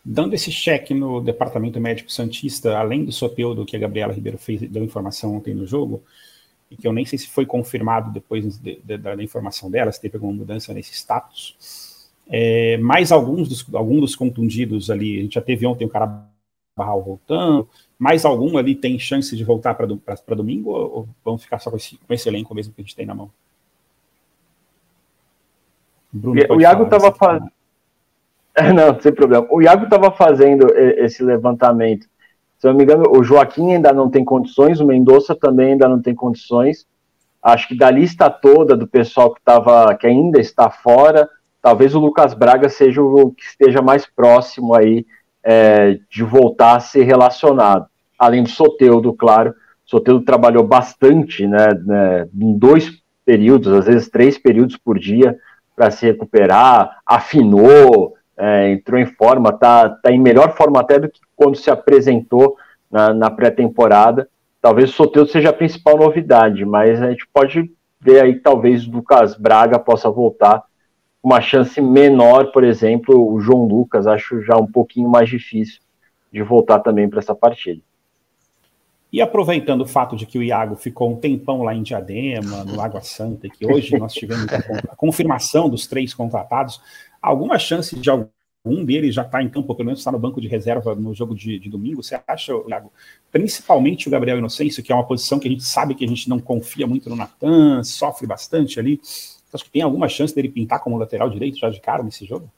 Dando 0.05 0.35
esse 0.35 0.53
cheque 0.53 0.93
no 0.93 1.21
Departamento 1.21 1.81
Médico 1.81 2.13
Santista, 2.13 2.77
além 2.77 3.05
do 3.05 3.13
Soteudo 3.13 3.65
que 3.65 3.77
a 3.77 3.79
Gabriela 3.79 4.13
Ribeiro 4.13 4.39
fez, 4.39 4.61
deu 4.63 4.85
informação 4.85 5.37
ontem 5.37 5.55
no 5.55 5.67
jogo, 5.67 6.03
e 6.71 6.77
que 6.77 6.87
eu 6.87 6.93
nem 6.93 7.05
sei 7.05 7.19
se 7.19 7.29
foi 7.29 7.45
confirmado 7.45 8.13
depois 8.13 8.59
de, 8.59 8.77
de, 8.77 8.99
da, 8.99 9.15
da, 9.15 9.23
informação 9.23 9.71
dela, 9.71 9.91
se 9.91 10.01
teve 10.01 10.17
alguma 10.17 10.33
mudança 10.33 10.73
nesse 10.73 10.95
status. 10.95 12.09
É, 12.29 12.77
mais 12.79 13.11
alguns 13.11 13.49
dos, 13.49 13.75
alguns 13.75 14.01
dos 14.01 14.17
contundidos 14.17 14.89
ali, 14.91 15.19
a 15.19 15.23
gente 15.23 15.35
já 15.35 15.41
teve 15.41 15.67
ontem 15.67 15.85
o 15.85 15.89
cara 15.89 16.27
Barral 16.77 17.03
voltando, 17.03 17.69
mais 18.01 18.25
algum 18.25 18.59
ali 18.59 18.75
tem 18.75 18.99
chance 18.99 19.37
de 19.37 19.45
voltar 19.45 19.75
para 19.75 20.35
domingo 20.35 20.71
ou, 20.71 20.97
ou, 20.97 21.09
vamos 21.25 21.45
ficar 21.45 21.61
só 21.61 21.71
com 21.71 21.77
esse, 21.77 21.97
com 21.99 22.13
esse 22.13 22.29
elenco 22.29 22.53
mesmo 22.53 22.75
que 22.75 22.81
a 22.81 22.85
gente 22.85 22.97
tem 22.97 23.07
na 23.07 23.15
mão? 23.15 23.31
Bruno, 26.13 26.41
o 26.51 26.61
Iago 26.61 26.85
estava 26.85 27.13
fazendo. 27.13 27.53
Não, 28.75 29.01
sem 29.01 29.13
problema. 29.13 29.47
O 29.49 29.63
Iago 29.63 29.85
estava 29.85 30.11
fazendo 30.11 30.67
esse 30.75 31.23
levantamento 31.23 32.09
se 32.61 32.67
não 32.67 32.75
me 32.75 32.85
engano, 32.85 33.05
o 33.09 33.25
Joaquim 33.25 33.73
ainda 33.73 33.91
não 33.91 34.11
tem 34.11 34.23
condições, 34.23 34.81
o 34.81 34.87
Mendonça 34.87 35.35
também 35.35 35.73
ainda 35.73 35.89
não 35.89 36.01
tem 36.01 36.15
condições. 36.15 36.87
Acho 37.43 37.67
que 37.69 37.75
da 37.75 37.91
lista 37.91 38.29
toda 38.29 38.77
do 38.77 38.87
pessoal 38.87 39.33
que, 39.33 39.41
tava, 39.41 39.95
que 39.95 40.07
ainda 40.07 40.39
está 40.39 40.69
fora, 40.69 41.27
talvez 41.63 41.95
o 41.95 41.99
Lucas 41.99 42.35
Braga 42.35 42.69
seja 42.69 43.03
o 43.03 43.31
que 43.31 43.45
esteja 43.45 43.81
mais 43.81 44.05
próximo 44.05 44.75
aí 44.75 45.07
é, 45.43 45.99
de 46.11 46.23
voltar 46.23 46.77
a 46.77 46.81
ser 46.81 47.05
relacionado. 47.05 47.89
Além 48.21 48.43
do 48.43 48.51
Soteudo, 48.51 49.15
claro. 49.15 49.55
Soteudo 49.87 50.23
trabalhou 50.23 50.63
bastante, 50.63 51.47
né, 51.47 51.69
né, 51.87 52.29
em 52.35 52.53
dois 52.59 53.03
períodos, 53.25 53.73
às 53.73 53.87
vezes 53.87 54.11
três 54.11 54.37
períodos 54.37 54.77
por 54.77 54.99
dia, 54.99 55.39
para 55.75 55.91
se 55.91 56.05
recuperar, 56.05 56.99
afinou, 57.07 58.15
é, 58.37 58.73
entrou 58.73 59.01
em 59.01 59.07
forma, 59.07 59.51
tá, 59.53 59.89
tá 59.89 60.13
em 60.13 60.21
melhor 60.21 60.55
forma 60.55 60.81
até 60.81 60.99
do 60.99 61.09
que 61.09 61.21
quando 61.35 61.57
se 61.57 61.71
apresentou 61.71 62.57
na, 62.91 63.15
na 63.15 63.31
pré-temporada. 63.31 64.29
Talvez 64.61 64.91
o 64.91 64.93
Soteldo 64.93 65.31
seja 65.31 65.49
a 65.49 65.55
principal 65.55 65.97
novidade, 65.97 66.63
mas 66.67 67.03
a 67.03 67.11
gente 67.11 67.27
pode 67.33 67.73
ver 67.99 68.23
aí 68.23 68.35
talvez 68.35 68.87
o 68.87 68.91
Lucas 68.91 69.35
Braga 69.35 69.79
possa 69.79 70.11
voltar 70.11 70.63
uma 71.23 71.41
chance 71.41 71.81
menor, 71.81 72.53
por 72.53 72.65
exemplo, 72.65 73.33
o 73.33 73.41
João 73.41 73.65
Lucas, 73.65 74.07
acho 74.07 74.43
já 74.43 74.57
um 74.57 74.67
pouquinho 74.67 75.09
mais 75.09 75.29
difícil 75.29 75.81
de 76.31 76.43
voltar 76.43 76.81
também 76.81 77.09
para 77.09 77.21
essa 77.21 77.35
partida. 77.35 77.81
E 79.13 79.21
aproveitando 79.21 79.81
o 79.83 79.87
fato 79.87 80.15
de 80.15 80.25
que 80.25 80.39
o 80.39 80.43
Iago 80.43 80.77
ficou 80.77 81.11
um 81.11 81.17
tempão 81.17 81.63
lá 81.63 81.75
em 81.75 81.83
Diadema, 81.83 82.65
no 82.65 82.81
Água 82.81 83.01
Santa, 83.01 83.47
e 83.47 83.51
que 83.51 83.67
hoje 83.67 83.99
nós 83.99 84.13
tivemos 84.13 84.47
a 84.89 84.95
confirmação 84.97 85.69
dos 85.69 85.87
três 85.87 86.15
contratados, 86.15 86.81
alguma 87.21 87.59
chance 87.59 87.99
de 87.99 88.09
algum 88.09 88.29
um 88.65 88.85
deles 88.85 89.15
já 89.15 89.23
está 89.23 89.43
em 89.43 89.49
campo, 89.49 89.75
pelo 89.75 89.87
menos 89.87 90.01
está 90.01 90.13
no 90.13 90.19
banco 90.19 90.41
de 90.41 90.47
reserva 90.47 90.95
no 90.95 91.15
jogo 91.15 91.35
de, 91.35 91.59
de 91.59 91.71
domingo. 91.71 92.03
Você 92.03 92.21
acha, 92.27 92.53
Iago? 92.69 92.93
Principalmente 93.33 94.07
o 94.07 94.11
Gabriel 94.11 94.39
Inocêncio, 94.39 94.83
que 94.83 94.93
é 94.93 94.95
uma 94.95 95.07
posição 95.07 95.39
que 95.39 95.49
a 95.49 95.51
gente 95.51 95.65
sabe 95.65 95.95
que 95.95 96.05
a 96.05 96.09
gente 96.09 96.29
não 96.29 96.39
confia 96.39 96.87
muito 96.87 97.09
no 97.09 97.17
Natan, 97.17 97.83
sofre 97.83 98.27
bastante 98.27 98.79
ali. 98.79 99.01
Acho 99.53 99.65
que 99.65 99.71
tem 99.71 99.83
alguma 99.83 100.09
chance 100.09 100.35
dele 100.35 100.49
pintar 100.49 100.81
como 100.81 100.99
lateral 100.99 101.31
direito 101.31 101.59
já 101.59 101.71
de 101.71 101.81
cara 101.81 102.03
nesse 102.03 102.27
jogo? 102.27 102.51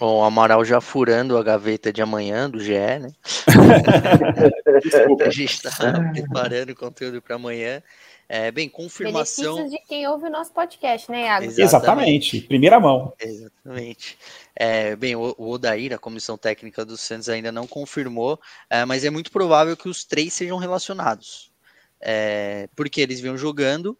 O 0.00 0.22
Amaral 0.22 0.64
já 0.64 0.80
furando 0.80 1.36
a 1.36 1.42
gaveta 1.42 1.92
de 1.92 2.02
amanhã 2.02 2.48
do 2.48 2.60
GE, 2.60 2.72
né? 2.72 3.08
a 5.26 5.30
gente 5.30 5.54
está 5.54 5.92
preparando 6.12 6.70
o 6.70 6.76
conteúdo 6.76 7.22
para 7.22 7.36
amanhã. 7.36 7.82
É, 8.28 8.50
bem, 8.50 8.68
confirmação. 8.68 9.54
Benefícios 9.54 9.80
de 9.80 9.88
quem 9.88 10.06
ouve 10.08 10.26
o 10.26 10.30
nosso 10.30 10.52
podcast, 10.52 11.10
né, 11.10 11.26
Iago? 11.26 11.44
Exatamente. 11.44 11.62
Exatamente. 11.62 12.40
Primeira 12.42 12.80
mão. 12.80 13.12
Exatamente. 13.20 14.18
É, 14.54 14.96
bem, 14.96 15.14
o, 15.14 15.34
o 15.38 15.50
Odair, 15.50 15.92
a 15.92 15.98
comissão 15.98 16.36
técnica 16.36 16.84
do 16.84 16.96
Santos, 16.96 17.28
ainda 17.28 17.52
não 17.52 17.66
confirmou, 17.66 18.40
é, 18.68 18.84
mas 18.84 19.04
é 19.04 19.10
muito 19.10 19.30
provável 19.30 19.76
que 19.76 19.88
os 19.88 20.04
três 20.04 20.32
sejam 20.34 20.58
relacionados. 20.58 21.52
É, 22.00 22.68
porque 22.74 23.00
eles 23.00 23.20
vinham 23.20 23.38
jogando 23.38 23.96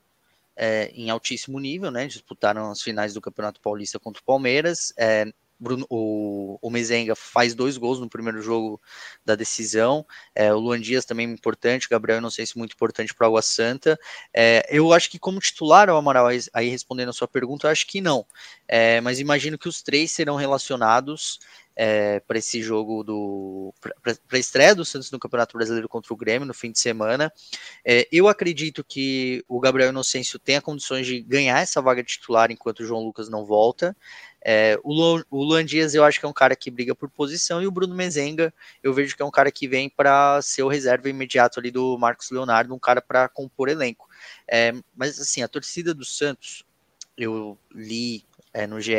é, 0.57 0.91
em 0.95 1.09
altíssimo 1.09 1.61
nível, 1.61 1.91
né? 1.91 2.07
Disputaram 2.07 2.71
as 2.71 2.83
finais 2.83 3.15
do 3.15 3.21
Campeonato 3.21 3.61
Paulista 3.61 3.99
contra 3.99 4.21
o 4.21 4.25
Palmeiras. 4.25 4.93
Bruno, 5.59 5.87
o, 5.89 6.59
o 6.61 6.71
Mezenga 6.71 7.15
faz 7.15 7.55
dois 7.55 7.77
gols 7.77 8.01
no 8.01 8.09
primeiro 8.09 8.41
jogo 8.43 8.81
da 9.25 9.35
decisão. 9.35 10.07
É, 10.35 10.53
o 10.53 10.59
Luan 10.59 10.81
Dias 10.81 11.05
também 11.05 11.29
é 11.29 11.33
importante, 11.33 11.87
o 11.87 11.91
Gabriel 11.91 12.21
não 12.21 12.31
sei 12.31 12.47
se 12.47 12.59
muito 12.59 12.75
importante 12.75 13.15
para 13.15 13.27
Água 13.27 13.43
Santa. 13.43 13.99
É, 14.35 14.67
eu 14.71 14.93
acho 14.93 15.11
que 15.11 15.19
como 15.19 15.41
titular, 15.41 15.89
o 15.89 15.97
Amaral, 15.97 16.29
aí 16.53 16.69
respondendo 16.69 17.11
a 17.11 17.13
sua 17.13 17.29
pergunta, 17.29 17.67
eu 17.67 17.71
acho 17.71 17.87
que 17.87 18.01
não. 18.01 18.27
É, 18.69 19.01
mas 19.01 19.21
imagino 19.21 19.59
que 19.59 19.69
os 19.69 19.83
três 19.83 20.11
serão 20.11 20.37
relacionados 20.37 21.39
é, 21.77 22.21
para 22.21 22.39
esse 22.39 22.63
jogo 22.63 23.05
do 23.05 23.75
para 24.03 24.17
a 24.33 24.39
estreia 24.39 24.75
do 24.75 24.85
Santos 24.85 25.11
no 25.11 25.19
Campeonato 25.19 25.57
Brasileiro 25.57 25.89
contra 25.89 26.13
o 26.13 26.17
Grêmio 26.17 26.49
no 26.49 26.55
fim 26.55 26.73
de 26.73 26.79
semana. 26.79 27.31
É, 27.85 28.09
eu 28.11 28.27
acredito 28.29 28.83
que 28.83 29.45
o 29.47 29.61
Gabriel 29.61 29.91
Inocêncio 29.91 30.39
tenha 30.39 30.63
condições 30.63 31.07
de 31.07 31.21
ganhar 31.21 31.61
essa 31.61 31.83
vaga 31.83 32.03
de 32.03 32.09
titular 32.09 32.51
enquanto 32.51 32.81
o 32.81 32.87
João 32.87 33.05
Lucas 33.05 33.29
não 33.29 33.45
volta. 33.45 33.95
É, 34.49 34.79
o, 34.85 34.93
Luan, 34.95 35.25
o 35.29 35.43
Luan 35.43 35.65
Dias 35.65 35.93
eu 35.93 36.05
acho 36.05 36.21
que 36.21 36.25
é 36.25 36.29
um 36.29 36.33
cara 36.33 36.55
que 36.55 36.71
briga 36.71 36.95
por 36.95 37.11
posição 37.11 37.61
e 37.61 37.67
o 37.67 37.71
Bruno 37.73 37.97
Mezenga 37.97 38.55
eu 38.81 38.95
vejo 38.95 39.17
que 39.17 39.21
é 39.21 39.25
um 39.25 39.31
cara 39.31 39.51
que 39.51 39.67
vem 39.67 39.89
para 39.89 40.41
ser 40.41 40.63
o 40.63 40.69
reserva 40.69 41.09
imediato 41.09 41.59
ali 41.59 41.73
do 41.73 41.99
Marcos 41.99 42.31
Leonardo, 42.31 42.73
um 42.73 42.79
cara 42.79 43.03
para 43.03 43.29
compor 43.29 43.69
elenco. 43.69 44.09
É, 44.47 44.73
mas 44.95 45.19
assim, 45.19 45.43
a 45.43 45.49
torcida 45.49 45.93
do 45.93 46.05
Santos, 46.05 46.65
eu 47.19 47.59
li 47.75 48.25
é, 48.55 48.69
no 48.69 48.81
GE, 48.81 48.93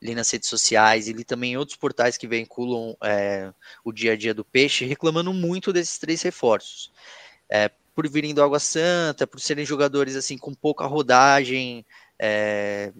li 0.00 0.14
nas 0.14 0.30
redes 0.30 0.48
sociais 0.48 1.08
e 1.08 1.12
li 1.14 1.24
também 1.24 1.54
em 1.54 1.56
outros 1.56 1.76
portais 1.76 2.16
que 2.16 2.28
vinculam 2.28 2.96
é, 3.02 3.52
o 3.84 3.90
dia 3.90 4.12
a 4.12 4.16
dia 4.16 4.32
do 4.32 4.44
Peixe, 4.44 4.84
reclamando 4.84 5.34
muito 5.34 5.72
desses 5.72 5.98
três 5.98 6.22
reforços. 6.22 6.92
É, 7.48 7.72
por 7.92 8.08
virem 8.08 8.32
do 8.32 8.40
Água 8.40 8.60
Santa, 8.60 9.26
por 9.26 9.40
serem 9.40 9.66
jogadores 9.66 10.14
assim 10.14 10.38
com 10.38 10.54
pouca 10.54 10.86
rodagem, 10.86 11.84
é, 12.16 12.92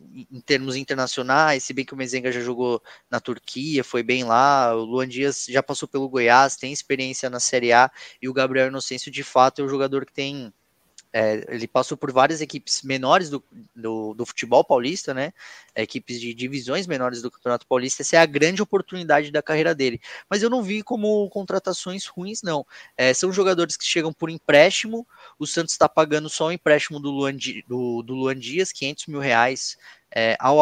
em 0.00 0.40
termos 0.40 0.76
internacionais, 0.76 1.64
se 1.64 1.72
bem 1.72 1.84
que 1.84 1.94
o 1.94 1.96
Mezenga 1.96 2.30
já 2.30 2.40
jogou 2.40 2.82
na 3.10 3.20
Turquia, 3.20 3.82
foi 3.82 4.02
bem 4.02 4.24
lá, 4.24 4.74
o 4.74 4.84
Luan 4.84 5.08
Dias 5.08 5.46
já 5.48 5.62
passou 5.62 5.88
pelo 5.88 6.08
Goiás, 6.08 6.56
tem 6.56 6.72
experiência 6.72 7.30
na 7.30 7.40
Série 7.40 7.72
A, 7.72 7.90
e 8.20 8.28
o 8.28 8.32
Gabriel 8.32 8.68
Inocêncio, 8.68 9.10
de 9.10 9.22
fato, 9.22 9.60
é 9.60 9.64
um 9.64 9.68
jogador 9.68 10.04
que 10.04 10.12
tem 10.12 10.52
é, 11.18 11.46
ele 11.48 11.66
passou 11.66 11.96
por 11.96 12.12
várias 12.12 12.42
equipes 12.42 12.82
menores 12.82 13.30
do, 13.30 13.42
do, 13.74 14.12
do, 14.12 14.26
futebol 14.26 14.62
paulista, 14.62 15.14
né? 15.14 15.32
Equipes 15.74 16.20
de 16.20 16.34
divisões 16.34 16.86
menores 16.86 17.22
do 17.22 17.30
Campeonato 17.30 17.66
Paulista. 17.66 18.02
Essa 18.02 18.16
é 18.16 18.18
a 18.18 18.26
grande 18.26 18.60
oportunidade 18.60 19.30
da 19.30 19.42
carreira 19.42 19.74
dele. 19.74 19.98
Mas 20.28 20.42
eu 20.42 20.50
não 20.50 20.62
vi 20.62 20.82
como 20.82 21.26
contratações 21.30 22.04
ruins, 22.04 22.42
não. 22.42 22.66
É, 22.98 23.14
são 23.14 23.32
jogadores 23.32 23.78
que 23.78 23.86
chegam 23.86 24.12
por 24.12 24.28
empréstimo. 24.28 25.08
O 25.38 25.46
Santos 25.46 25.72
está 25.72 25.88
pagando 25.88 26.28
só 26.28 26.48
o 26.48 26.52
empréstimo 26.52 27.00
do 27.00 27.10
Luan, 27.10 27.34
do, 27.66 28.02
do 28.02 28.14
Luan 28.14 28.36
Dias, 28.36 28.70
500 28.70 29.06
mil 29.06 29.20
reais 29.20 29.78
é, 30.14 30.36
ao, 30.38 30.58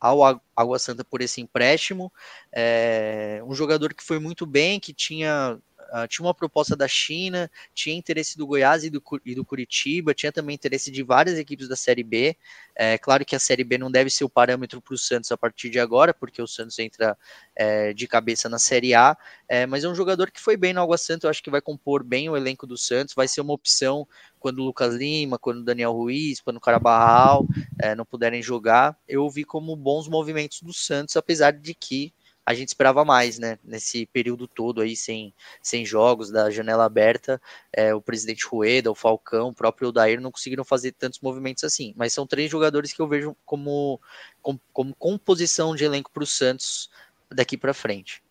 ao 0.00 0.42
Água 0.56 0.78
Santa 0.78 1.04
por 1.04 1.20
esse 1.20 1.42
empréstimo. 1.42 2.10
É, 2.50 3.42
um 3.46 3.54
jogador 3.54 3.92
que 3.92 4.02
foi 4.02 4.18
muito 4.18 4.46
bem, 4.46 4.80
que 4.80 4.94
tinha 4.94 5.58
uh, 5.92 6.06
tinha 6.08 6.26
uma 6.26 6.34
proposta 6.34 6.76
da 6.76 6.88
China, 6.88 7.50
tinha 7.74 7.96
interesse 7.96 8.36
do 8.36 8.46
Goiás 8.46 8.84
e 8.84 8.90
do, 8.90 9.02
e 9.24 9.34
do 9.34 9.44
Curitiba, 9.44 10.14
tinha 10.14 10.32
também 10.32 10.54
interesse 10.54 10.90
de 10.90 11.02
várias 11.02 11.38
equipes 11.38 11.68
da 11.68 11.76
Série 11.76 12.02
B. 12.02 12.36
É 12.74 12.96
claro 12.98 13.24
que 13.24 13.34
a 13.34 13.38
Série 13.38 13.64
B 13.64 13.78
não 13.78 13.90
deve 13.90 14.10
ser 14.10 14.24
o 14.24 14.30
parâmetro 14.30 14.80
para 14.80 14.94
o 14.94 14.98
Santos 14.98 15.32
a 15.32 15.36
partir 15.36 15.70
de 15.70 15.80
agora, 15.80 16.14
porque 16.14 16.40
o 16.40 16.46
Santos 16.46 16.78
entra 16.78 17.16
é, 17.56 17.92
de 17.92 18.06
cabeça 18.06 18.48
na 18.48 18.58
Série 18.58 18.94
A, 18.94 19.16
é, 19.48 19.66
mas 19.66 19.84
é 19.84 19.88
um 19.88 19.94
jogador 19.94 20.30
que 20.30 20.40
foi 20.40 20.56
bem 20.56 20.72
no 20.72 20.80
Água 20.80 20.96
Santa, 20.96 21.26
eu 21.26 21.30
acho 21.30 21.42
que 21.42 21.50
vai 21.50 21.60
compor 21.60 22.04
bem 22.04 22.28
o 22.28 22.36
elenco 22.36 22.66
do 22.66 22.78
Santos, 22.78 23.14
vai 23.14 23.26
ser 23.26 23.40
uma 23.40 23.52
opção 23.52 24.06
quando 24.38 24.60
o 24.60 24.64
Lucas 24.64 24.94
Lima, 24.94 25.38
quando 25.38 25.58
o 25.58 25.64
Daniel 25.64 25.92
Ruiz, 25.92 26.40
quando 26.40 26.58
o 26.58 26.60
Carabarral 26.60 27.46
é, 27.80 27.94
não 27.94 28.04
puderem 28.04 28.42
jogar. 28.42 28.96
Eu 29.06 29.28
vi 29.28 29.44
como 29.44 29.74
bons 29.74 30.08
movimentos 30.08 30.62
do 30.62 30.72
Santos, 30.72 31.16
apesar 31.16 31.52
de 31.52 31.74
que 31.74 32.12
a 32.48 32.54
gente 32.54 32.68
esperava 32.68 33.04
mais, 33.04 33.38
né? 33.38 33.58
Nesse 33.62 34.06
período 34.06 34.48
todo 34.48 34.80
aí, 34.80 34.96
sem, 34.96 35.34
sem 35.60 35.84
jogos, 35.84 36.30
da 36.30 36.48
janela 36.48 36.86
aberta, 36.86 37.38
é, 37.70 37.94
o 37.94 38.00
presidente 38.00 38.46
Rueda, 38.46 38.90
o 38.90 38.94
Falcão, 38.94 39.50
o 39.50 39.54
próprio 39.54 39.90
Odair 39.90 40.18
não 40.18 40.32
conseguiram 40.32 40.64
fazer 40.64 40.92
tantos 40.92 41.20
movimentos 41.20 41.62
assim. 41.62 41.92
Mas 41.94 42.14
são 42.14 42.26
três 42.26 42.50
jogadores 42.50 42.90
que 42.90 43.02
eu 43.02 43.06
vejo 43.06 43.36
como, 43.44 44.00
como, 44.40 44.58
como 44.72 44.94
composição 44.94 45.76
de 45.76 45.84
elenco 45.84 46.10
para 46.10 46.22
o 46.22 46.26
Santos 46.26 46.88
daqui 47.30 47.54
para 47.58 47.74
frente. 47.74 48.22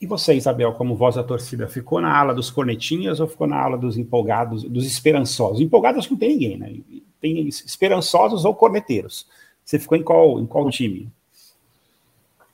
E 0.00 0.06
você, 0.06 0.34
Isabel, 0.34 0.72
como 0.72 0.96
voz 0.96 1.14
da 1.14 1.22
torcida, 1.22 1.68
ficou 1.68 2.00
na 2.00 2.12
ala 2.12 2.34
dos 2.34 2.50
cornetinhas 2.50 3.20
ou 3.20 3.28
ficou 3.28 3.46
na 3.46 3.56
ala 3.56 3.78
dos 3.78 3.96
empolgados, 3.96 4.64
dos 4.64 4.84
esperançosos? 4.84 5.60
Empolgados 5.60 6.10
não 6.10 6.16
tem 6.16 6.30
ninguém, 6.30 6.58
né? 6.58 6.74
Tem 7.20 7.46
esperançosos 7.46 8.44
ou 8.44 8.52
corneteiros. 8.52 9.28
Você 9.64 9.78
ficou 9.78 9.96
em 9.96 10.02
qual, 10.02 10.40
em 10.40 10.46
qual 10.46 10.68
time? 10.70 11.08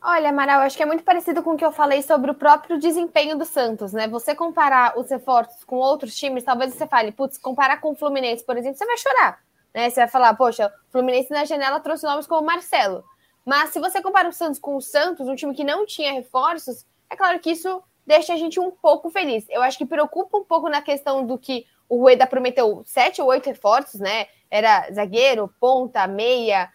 Olha, 0.01 0.29
Amaral, 0.29 0.61
acho 0.61 0.77
que 0.77 0.83
é 0.83 0.87
muito 0.87 1.03
parecido 1.03 1.43
com 1.43 1.55
o 1.55 1.57
que 1.57 1.65
eu 1.65 1.73
falei 1.73 2.03
sobre 2.03 2.31
o 2.31 2.35
próprio 2.35 2.79
desempenho 2.79 3.37
do 3.37 3.45
Santos, 3.45 3.93
né? 3.93 4.07
Você 4.07 4.33
comparar 4.33 4.97
os 4.97 5.11
reforços 5.11 5.65
com 5.65 5.77
outros 5.77 6.17
times, 6.17 6.45
talvez 6.45 6.73
você 6.73 6.87
fale, 6.87 7.11
putz, 7.11 7.37
comparar 7.37 7.81
com 7.81 7.91
o 7.91 7.95
Fluminense, 7.97 8.45
por 8.45 8.57
exemplo, 8.57 8.79
você 8.79 8.87
vai 8.87 8.97
chorar, 8.97 9.41
né? 9.75 9.91
Você 9.91 10.01
vai 10.01 10.09
falar, 10.09 10.35
poxa, 10.35 10.73
o 10.89 10.93
Fluminense 10.93 11.33
na 11.33 11.45
janela 11.45 11.81
trouxe 11.81 12.07
nomes 12.07 12.29
como 12.29 12.47
Marcelo. 12.47 13.03
Mas 13.45 13.71
se 13.71 13.81
você 13.81 14.01
compara 14.01 14.29
o 14.29 14.33
Santos 14.33 14.61
com 14.61 14.77
o 14.77 14.81
Santos, 14.81 15.27
um 15.27 15.35
time 15.35 15.53
que 15.53 15.65
não 15.65 15.85
tinha 15.85 16.13
reforços, 16.13 16.87
é 17.11 17.17
claro 17.17 17.41
que 17.41 17.51
isso 17.51 17.83
deixa 18.07 18.35
a 18.35 18.37
gente 18.37 18.61
um 18.61 18.71
pouco 18.71 19.11
feliz. 19.11 19.47
Eu 19.49 19.63
acho 19.63 19.77
que 19.77 19.85
preocupa 19.85 20.39
um 20.39 20.45
pouco 20.45 20.69
na 20.69 20.81
questão 20.81 21.27
do 21.27 21.37
que 21.37 21.67
o 21.89 21.99
Rueda 21.99 22.27
prometeu 22.27 22.83
sete 22.87 23.21
ou 23.21 23.29
oito 23.29 23.47
reforços, 23.47 23.99
né? 23.99 24.29
Era 24.49 24.89
zagueiro, 24.93 25.53
ponta, 25.59 26.07
meia, 26.07 26.71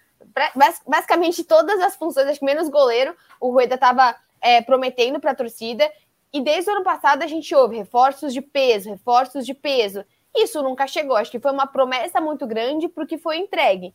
basicamente 0.85 1.43
todas 1.43 1.79
as 1.81 1.95
funções, 1.95 2.27
acho 2.27 2.39
que 2.39 2.45
menos 2.45 2.69
goleiro, 2.69 3.15
o 3.39 3.51
Rueda 3.51 3.75
estava 3.75 4.15
é, 4.41 4.61
prometendo 4.61 5.19
para 5.19 5.31
a 5.31 5.35
torcida. 5.35 5.89
E 6.31 6.41
desde 6.41 6.69
o 6.69 6.73
ano 6.73 6.83
passado 6.83 7.23
a 7.23 7.27
gente 7.27 7.53
ouve 7.53 7.77
reforços 7.77 8.33
de 8.33 8.41
peso, 8.41 8.89
reforços 8.89 9.45
de 9.45 9.53
peso. 9.53 10.03
Isso 10.35 10.61
nunca 10.63 10.87
chegou. 10.87 11.15
Acho 11.15 11.29
que 11.29 11.39
foi 11.39 11.51
uma 11.51 11.67
promessa 11.67 12.19
muito 12.19 12.47
grande 12.47 12.87
para 12.87 13.03
o 13.03 13.07
que 13.07 13.17
foi 13.17 13.37
entregue. 13.37 13.93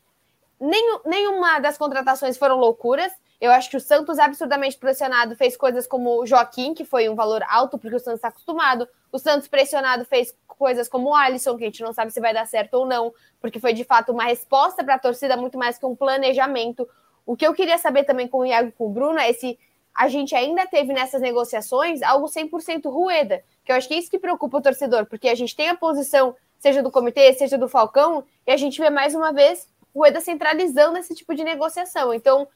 Nenhum, 0.61 1.01
nenhuma 1.07 1.59
das 1.61 1.79
contratações 1.79 2.37
foram 2.37 2.57
loucuras. 2.57 3.13
Eu 3.41 3.53
acho 3.53 3.71
que 3.71 3.77
o 3.77 3.81
Santos, 3.81 4.19
absurdamente 4.19 4.77
pressionado, 4.77 5.37
fez 5.37 5.57
coisas 5.57 5.87
como 5.87 6.21
o 6.21 6.27
Joaquim, 6.27 6.75
que 6.75 6.85
foi 6.85 7.09
um 7.09 7.15
valor 7.15 7.43
alto, 7.49 7.79
porque 7.79 7.95
o 7.95 8.01
Santos 8.01 8.19
está 8.19 8.29
acostumado. 8.29 8.89
O 9.13 9.19
Santos 9.19 9.47
pressionado 9.47 10.05
fez 10.05 10.35
coisas 10.47 10.89
como 10.89 11.11
o 11.11 11.15
Alisson, 11.15 11.57
que 11.57 11.63
a 11.63 11.67
gente 11.69 11.83
não 11.83 11.93
sabe 11.93 12.13
se 12.13 12.21
vai 12.21 12.35
dar 12.35 12.47
certo 12.47 12.75
ou 12.75 12.87
não, 12.87 13.15
porque 13.41 13.61
foi 13.61 13.73
de 13.73 13.85
fato 13.85 14.11
uma 14.11 14.25
resposta 14.25 14.83
para 14.83 14.97
a 14.97 14.99
torcida 14.99 15.37
muito 15.37 15.57
mais 15.57 15.79
que 15.79 15.87
um 15.87 15.95
planejamento. 15.95 16.89
O 17.25 17.37
que 17.37 17.47
eu 17.47 17.55
queria 17.55 17.79
saber 17.79 18.03
também 18.05 18.27
com 18.27 18.39
o 18.39 18.47
Iago 18.47 18.69
e 18.69 18.73
com 18.73 18.87
o 18.87 18.91
Bruno 18.91 19.21
é 19.21 19.33
se 19.33 19.57
a 19.95 20.09
gente 20.09 20.35
ainda 20.35 20.67
teve 20.67 20.93
nessas 20.93 21.21
negociações 21.21 22.03
algo 22.03 22.27
100% 22.27 22.91
rueda, 22.91 23.43
que 23.65 23.71
eu 23.71 23.77
acho 23.77 23.87
que 23.87 23.95
é 23.95 23.99
isso 23.99 24.11
que 24.11 24.19
preocupa 24.19 24.59
o 24.59 24.63
torcedor, 24.63 25.07
porque 25.07 25.29
a 25.29 25.35
gente 25.35 25.55
tem 25.55 25.69
a 25.69 25.77
posição, 25.77 26.35
seja 26.59 26.83
do 26.83 26.91
comitê, 26.91 27.33
seja 27.35 27.57
do 27.57 27.69
Falcão, 27.69 28.25
e 28.47 28.51
a 28.51 28.57
gente 28.57 28.81
vê 28.81 28.91
mais 28.91 29.15
uma 29.15 29.33
vez 29.33 29.69
Rueda 29.99 30.21
centralizando 30.21 30.97
esse 30.99 31.15
tipo 31.15 31.35
de 31.35 31.43
negociação. 31.43 32.15
Então, 32.15 32.47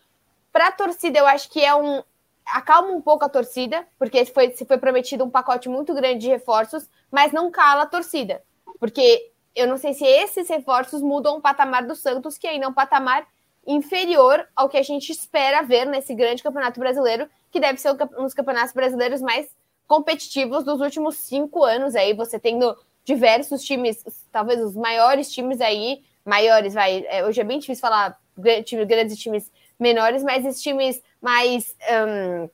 para 0.52 0.68
a 0.68 0.72
torcida, 0.72 1.18
eu 1.18 1.26
acho 1.26 1.50
que 1.50 1.64
é 1.64 1.74
um, 1.74 2.02
acalma 2.46 2.90
um 2.90 3.00
pouco 3.00 3.24
a 3.24 3.28
torcida, 3.28 3.86
porque 3.98 4.24
foi, 4.26 4.50
se 4.52 4.64
foi 4.64 4.78
prometido 4.78 5.24
um 5.24 5.30
pacote 5.30 5.68
muito 5.68 5.92
grande 5.94 6.20
de 6.20 6.28
reforços, 6.28 6.88
mas 7.10 7.32
não 7.32 7.50
cala 7.50 7.82
a 7.82 7.86
torcida. 7.86 8.42
Porque 8.78 9.30
eu 9.54 9.66
não 9.66 9.76
sei 9.76 9.92
se 9.94 10.04
esses 10.04 10.48
reforços 10.48 11.02
mudam 11.02 11.36
o 11.36 11.40
patamar 11.40 11.86
do 11.86 11.94
Santos, 11.94 12.38
que 12.38 12.46
ainda 12.46 12.66
é 12.66 12.68
um 12.68 12.72
patamar 12.72 13.26
inferior 13.66 14.46
ao 14.56 14.68
que 14.68 14.76
a 14.76 14.82
gente 14.82 15.10
espera 15.10 15.62
ver 15.62 15.86
nesse 15.86 16.14
grande 16.14 16.42
campeonato 16.42 16.80
brasileiro, 16.80 17.28
que 17.50 17.60
deve 17.60 17.78
ser 17.78 17.92
um 18.18 18.24
dos 18.24 18.34
campeonatos 18.34 18.72
brasileiros 18.72 19.20
mais 19.20 19.48
competitivos 19.86 20.64
dos 20.64 20.80
últimos 20.80 21.16
cinco 21.16 21.64
anos. 21.64 21.94
Aí 21.94 22.14
você 22.14 22.38
tendo 22.38 22.76
diversos 23.04 23.62
times, 23.62 24.02
talvez 24.30 24.60
os 24.60 24.74
maiores 24.74 25.30
times 25.30 25.60
aí, 25.60 26.02
maiores, 26.24 26.74
vai. 26.74 27.04
É, 27.08 27.24
hoje 27.24 27.40
é 27.40 27.44
bem 27.44 27.58
difícil 27.58 27.80
falar 27.80 28.18
grandes 28.36 29.18
times 29.18 29.50
menores, 29.78 30.22
mas 30.22 30.44
esses 30.44 30.62
times 30.62 31.02
mais. 31.20 31.76
Um, 31.90 32.48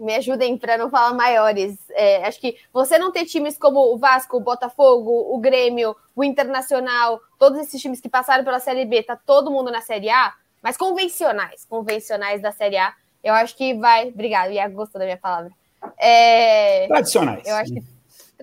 me 0.00 0.14
ajudem 0.14 0.56
para 0.56 0.78
não 0.78 0.90
falar 0.90 1.12
maiores. 1.12 1.76
É, 1.90 2.24
acho 2.24 2.40
que 2.40 2.56
você 2.72 2.98
não 2.98 3.12
ter 3.12 3.26
times 3.26 3.58
como 3.58 3.92
o 3.92 3.98
Vasco, 3.98 4.36
o 4.36 4.40
Botafogo, 4.40 5.34
o 5.34 5.38
Grêmio, 5.38 5.94
o 6.16 6.24
Internacional, 6.24 7.20
todos 7.38 7.58
esses 7.60 7.80
times 7.80 8.00
que 8.00 8.08
passaram 8.08 8.44
pela 8.44 8.58
Série 8.58 8.84
B, 8.84 9.02
tá 9.02 9.16
todo 9.16 9.50
mundo 9.50 9.70
na 9.70 9.80
Série 9.80 10.08
A, 10.08 10.32
mas 10.62 10.76
convencionais, 10.76 11.64
convencionais 11.64 12.40
da 12.40 12.52
Série 12.52 12.78
A, 12.78 12.94
eu 13.22 13.34
acho 13.34 13.56
que 13.56 13.74
vai. 13.74 14.08
Obrigado, 14.08 14.50
Iago 14.50 14.74
gostou 14.74 14.98
da 14.98 15.04
minha 15.04 15.18
palavra. 15.18 15.52
É, 15.98 16.86
Tradicionais. 16.88 17.46
Eu 17.46 17.54
acho 17.56 17.72
que. 17.72 17.82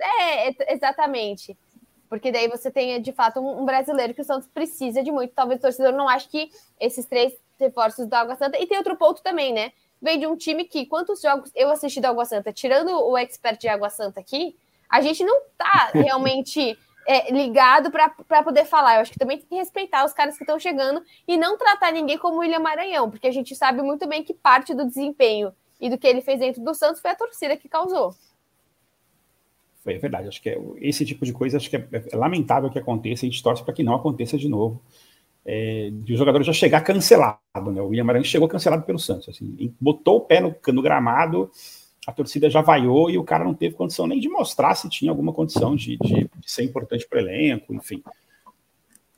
É, 0.01 0.73
exatamente. 0.73 1.57
Porque 2.09 2.31
daí 2.31 2.47
você 2.47 2.71
tem, 2.71 2.99
de 3.01 3.13
fato, 3.13 3.39
um 3.39 3.63
brasileiro 3.63 4.13
que 4.15 4.21
o 4.21 4.25
Santos 4.25 4.49
precisa 4.51 5.03
de 5.03 5.11
muito. 5.11 5.33
Talvez 5.33 5.59
o 5.59 5.61
torcedor 5.61 5.93
não 5.93 6.09
ache 6.09 6.27
que 6.27 6.49
esses 6.79 7.05
três 7.05 7.33
reforços 7.59 8.07
do 8.07 8.13
Água 8.13 8.35
Santa. 8.35 8.57
E 8.59 8.65
tem 8.65 8.77
outro 8.77 8.95
ponto 8.95 9.21
também, 9.21 9.53
né? 9.53 9.71
Vem 10.01 10.19
de 10.19 10.25
um 10.25 10.35
time 10.35 10.65
que, 10.65 10.85
quantos 10.85 11.21
jogos 11.21 11.51
eu 11.53 11.69
assisti 11.69 12.01
do 12.01 12.07
Água 12.07 12.25
Santa, 12.25 12.51
tirando 12.51 12.89
o 12.89 13.15
expert 13.17 13.59
de 13.59 13.67
Água 13.67 13.89
Santa 13.89 14.19
aqui, 14.19 14.57
a 14.89 15.01
gente 15.01 15.23
não 15.23 15.41
tá 15.57 15.91
realmente 15.93 16.77
é, 17.05 17.31
ligado 17.31 17.91
para 17.91 18.43
poder 18.43 18.65
falar. 18.65 18.95
Eu 18.95 19.01
acho 19.01 19.11
que 19.11 19.19
também 19.19 19.37
tem 19.37 19.47
que 19.47 19.55
respeitar 19.55 20.03
os 20.03 20.13
caras 20.13 20.35
que 20.35 20.43
estão 20.43 20.57
chegando 20.57 21.03
e 21.27 21.37
não 21.37 21.57
tratar 21.57 21.91
ninguém 21.91 22.17
como 22.17 22.37
o 22.37 22.39
William 22.39 22.59
Maranhão, 22.59 23.09
porque 23.09 23.27
a 23.27 23.31
gente 23.31 23.55
sabe 23.55 23.81
muito 23.81 24.07
bem 24.07 24.23
que 24.23 24.33
parte 24.33 24.73
do 24.73 24.85
desempenho 24.85 25.53
e 25.79 25.89
do 25.89 25.97
que 25.97 26.07
ele 26.07 26.21
fez 26.21 26.39
dentro 26.39 26.63
do 26.63 26.73
Santos 26.73 27.01
foi 27.01 27.11
a 27.11 27.15
torcida 27.15 27.55
que 27.55 27.69
causou. 27.69 28.15
Foi 29.93 29.99
verdade. 29.99 30.27
Acho 30.27 30.41
que 30.41 30.49
é, 30.49 30.59
esse 30.77 31.05
tipo 31.05 31.25
de 31.25 31.33
coisa 31.33 31.57
acho 31.57 31.69
que 31.69 31.75
é, 31.75 31.87
é 32.11 32.15
lamentável 32.15 32.69
que 32.69 32.79
aconteça. 32.79 33.25
A 33.25 33.29
gente 33.29 33.41
torce 33.41 33.63
para 33.63 33.73
que 33.73 33.83
não 33.83 33.95
aconteça 33.95 34.37
de 34.37 34.47
novo 34.47 34.81
é, 35.45 35.89
de 35.91 36.13
o 36.13 36.17
jogador 36.17 36.43
já 36.43 36.53
chegar 36.53 36.81
cancelado. 36.81 37.39
Né? 37.71 37.81
O 37.81 37.87
William 37.87 38.03
Maranhão 38.03 38.23
chegou 38.23 38.47
cancelado 38.47 38.83
pelo 38.83 38.99
Santos. 38.99 39.29
Assim, 39.29 39.73
botou 39.79 40.17
o 40.17 40.21
pé 40.21 40.39
no, 40.39 40.55
no, 40.73 40.81
gramado, 40.81 41.49
a 42.05 42.11
torcida 42.11 42.49
já 42.49 42.61
vaiou 42.61 43.09
e 43.09 43.17
o 43.17 43.23
cara 43.23 43.43
não 43.43 43.55
teve 43.55 43.75
condição 43.75 44.05
nem 44.05 44.19
de 44.19 44.29
mostrar 44.29 44.75
se 44.75 44.87
tinha 44.89 45.11
alguma 45.11 45.33
condição 45.33 45.75
de, 45.75 45.97
de, 45.97 46.29
de 46.37 46.51
ser 46.51 46.63
importante 46.63 47.07
para 47.07 47.17
o 47.17 47.21
elenco, 47.21 47.73
enfim. 47.73 48.03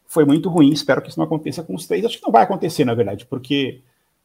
Foi 0.07 0.25
muito 0.25 0.49
ruim, 0.49 0.71
espero 0.71 1.01
que 1.01 1.09
isso 1.09 1.19
não 1.19 1.25
aconteça 1.25 1.63
com 1.63 1.75
os 1.75 1.85
três. 1.85 2.03
Acho 2.05 2.17
que 2.17 2.25
não 2.25 2.31
vai 2.31 2.43
acontecer, 2.43 2.85
na 2.85 2.93
verdade, 2.93 3.25
porque 3.25 3.81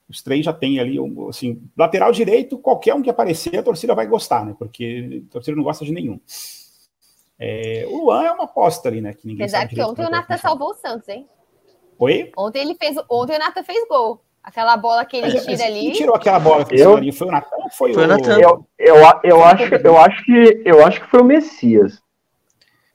os 0.09 0.23
três 0.23 0.45
já 0.45 0.53
têm 0.53 0.79
ali, 0.79 0.99
assim, 1.29 1.61
lateral 1.77 2.13
direito, 2.13 2.59
qualquer 2.59 2.95
um 2.95 3.03
que 3.03 3.11
aparecer, 3.11 3.59
a 3.59 3.63
torcida 3.63 3.95
vai 3.95 4.07
gostar, 4.07 4.45
né? 4.45 4.55
Porque 4.59 5.25
a 5.29 5.33
torcida 5.33 5.57
não 5.57 5.65
gosta 5.65 5.85
de 5.85 5.93
nenhum. 5.93 6.21
É, 7.39 7.85
o 7.89 8.05
Luan 8.05 8.25
é 8.25 8.33
uma 8.33 8.45
aposta 8.45 8.89
ali, 8.89 9.01
né? 9.01 9.13
Que 9.13 9.27
ninguém 9.27 9.45
Apesar 9.45 9.69
que 9.69 9.81
ontem 9.83 10.07
o 10.07 10.11
Natan 10.11 10.39
salvou 10.39 10.71
o 10.71 10.75
Santos, 10.75 11.09
hein? 11.09 11.29
Oi? 11.99 12.31
Ontem 12.37 12.63
ele 12.63 12.75
fez. 12.75 12.97
Ontem 13.11 13.37
o 13.37 13.39
Natan 13.39 13.63
fez 13.63 13.87
gol. 13.89 14.23
Aquela 14.43 14.77
bola 14.77 15.05
que 15.05 15.17
ele 15.17 15.41
tira 15.41 15.65
ali. 15.65 15.81
Quem 15.81 15.93
tirou 15.93 16.15
aquela 16.15 16.39
bola 16.39 16.65
que 16.65 16.79
eu... 16.79 16.97
ali? 16.97 17.11
Foi 17.11 17.27
o 17.27 17.33
Natan 17.33 17.57
ou 17.57 17.71
foi, 17.71 17.93
foi 17.93 18.05
o 18.05 18.07
Natan? 18.07 18.39
Eu, 18.39 18.67
eu, 18.79 18.95
eu, 19.25 19.45
acho, 19.45 19.75
eu, 19.75 19.99
acho 19.99 20.25
que, 20.25 20.63
eu 20.65 20.87
acho 20.87 21.01
que 21.01 21.11
foi 21.11 21.21
o 21.21 21.25
Messias. 21.25 22.01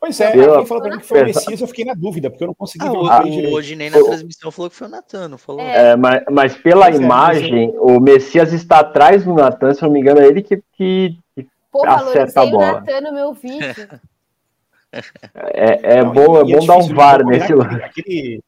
Pois 0.01 0.19
é, 0.19 0.35
eu, 0.35 0.57
quem 0.57 0.65
falou 0.65 0.81
pra 0.81 0.91
mim 0.93 0.97
que 0.97 1.05
foi 1.05 1.21
o 1.21 1.25
Messias, 1.25 1.61
eu 1.61 1.67
fiquei 1.67 1.85
na 1.85 1.93
dúvida, 1.93 2.27
porque 2.27 2.43
eu 2.43 2.47
não 2.47 2.55
consegui 2.55 2.87
ah, 2.87 3.21
ver 3.21 3.45
o, 3.45 3.51
o 3.51 3.53
Odinei 3.53 3.87
na 3.87 3.99
transmissão 3.99 4.49
falou 4.49 4.71
que 4.71 4.75
foi 4.75 4.87
o 4.87 4.89
Natan, 4.89 5.27
não 5.27 5.37
falou? 5.37 5.61
É, 5.61 5.95
mas, 5.95 6.23
mas 6.31 6.55
pela 6.55 6.87
pois 6.87 6.99
imagem, 6.99 7.69
é, 7.69 7.79
o 7.79 7.99
Messias 7.99 8.51
está 8.51 8.79
atrás 8.79 9.23
do 9.23 9.35
Natan, 9.35 9.75
se 9.75 9.83
eu 9.83 9.85
não 9.85 9.93
me 9.93 9.99
engano, 9.99 10.19
é 10.19 10.25
ele 10.25 10.41
que, 10.41 10.57
que, 10.73 11.15
que 11.35 11.47
Pô, 11.71 11.87
acerta 11.87 12.41
a 12.41 12.45
bola. 12.47 12.71
o 12.71 12.73
Natan 12.73 13.01
no 13.01 13.13
meu 13.13 13.33
vídeo. 13.33 13.59
É, 15.33 15.99
é 15.99 16.03
não, 16.03 16.11
bom, 16.11 16.37
é 16.37 16.43
bom 16.43 16.65
dar 16.65 16.75
um 16.75 16.93
VAR 16.93 17.25
nesse 17.25 17.53
lance. 17.53 17.81
Aquele, 17.81 18.43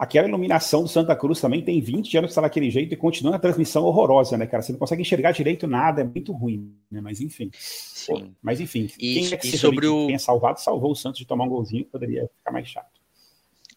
Aquela 0.00 0.26
iluminação 0.26 0.82
do 0.82 0.88
Santa 0.88 1.14
Cruz 1.14 1.42
também 1.42 1.62
tem 1.62 1.78
20 1.78 2.16
anos 2.16 2.28
que 2.28 2.30
está 2.30 2.40
daquele 2.40 2.70
jeito 2.70 2.94
e 2.94 2.96
continua 2.96 3.32
na 3.32 3.38
transmissão 3.38 3.84
horrorosa, 3.84 4.34
né, 4.38 4.46
cara? 4.46 4.62
Você 4.62 4.72
não 4.72 4.78
consegue 4.78 5.02
enxergar 5.02 5.30
direito 5.32 5.66
nada, 5.66 6.00
é 6.00 6.04
muito 6.04 6.32
ruim, 6.32 6.74
né? 6.90 7.02
Mas 7.02 7.20
enfim. 7.20 7.50
Sim. 7.52 8.34
Mas 8.40 8.62
enfim, 8.62 8.88
e, 8.98 9.14
quem 9.14 9.32
é 9.34 9.36
que 9.36 9.48
e 9.48 9.58
sobre 9.58 9.86
o... 9.86 10.06
tenha 10.06 10.18
salvado, 10.18 10.58
salvou 10.58 10.92
o 10.92 10.96
Santos 10.96 11.18
de 11.18 11.26
tomar 11.26 11.44
um 11.44 11.50
golzinho, 11.50 11.84
poderia 11.84 12.26
ficar 12.34 12.50
mais 12.50 12.66
chato. 12.66 12.98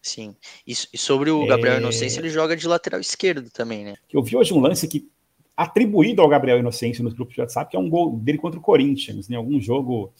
Sim. 0.00 0.34
E, 0.66 0.72
e 0.94 0.96
sobre 0.96 1.30
o 1.30 1.44
Gabriel 1.44 1.76
é... 1.76 1.80
Inocêncio, 1.80 2.20
ele 2.22 2.30
joga 2.30 2.56
de 2.56 2.66
lateral 2.66 3.00
esquerdo 3.02 3.50
também, 3.50 3.84
né? 3.84 3.94
Eu 4.10 4.22
vi 4.22 4.34
hoje 4.34 4.54
um 4.54 4.60
lance 4.60 4.88
que 4.88 5.06
atribuído 5.54 6.22
ao 6.22 6.28
Gabriel 6.30 6.58
Inocêncio 6.58 7.04
nos 7.04 7.12
grupos 7.12 7.34
de 7.34 7.42
WhatsApp, 7.42 7.70
que 7.70 7.76
é 7.76 7.78
um 7.78 7.90
gol 7.90 8.16
dele 8.16 8.38
contra 8.38 8.58
o 8.58 8.62
Corinthians, 8.62 9.28
em 9.28 9.32
né? 9.32 9.36
algum 9.36 9.60
jogo, 9.60 10.10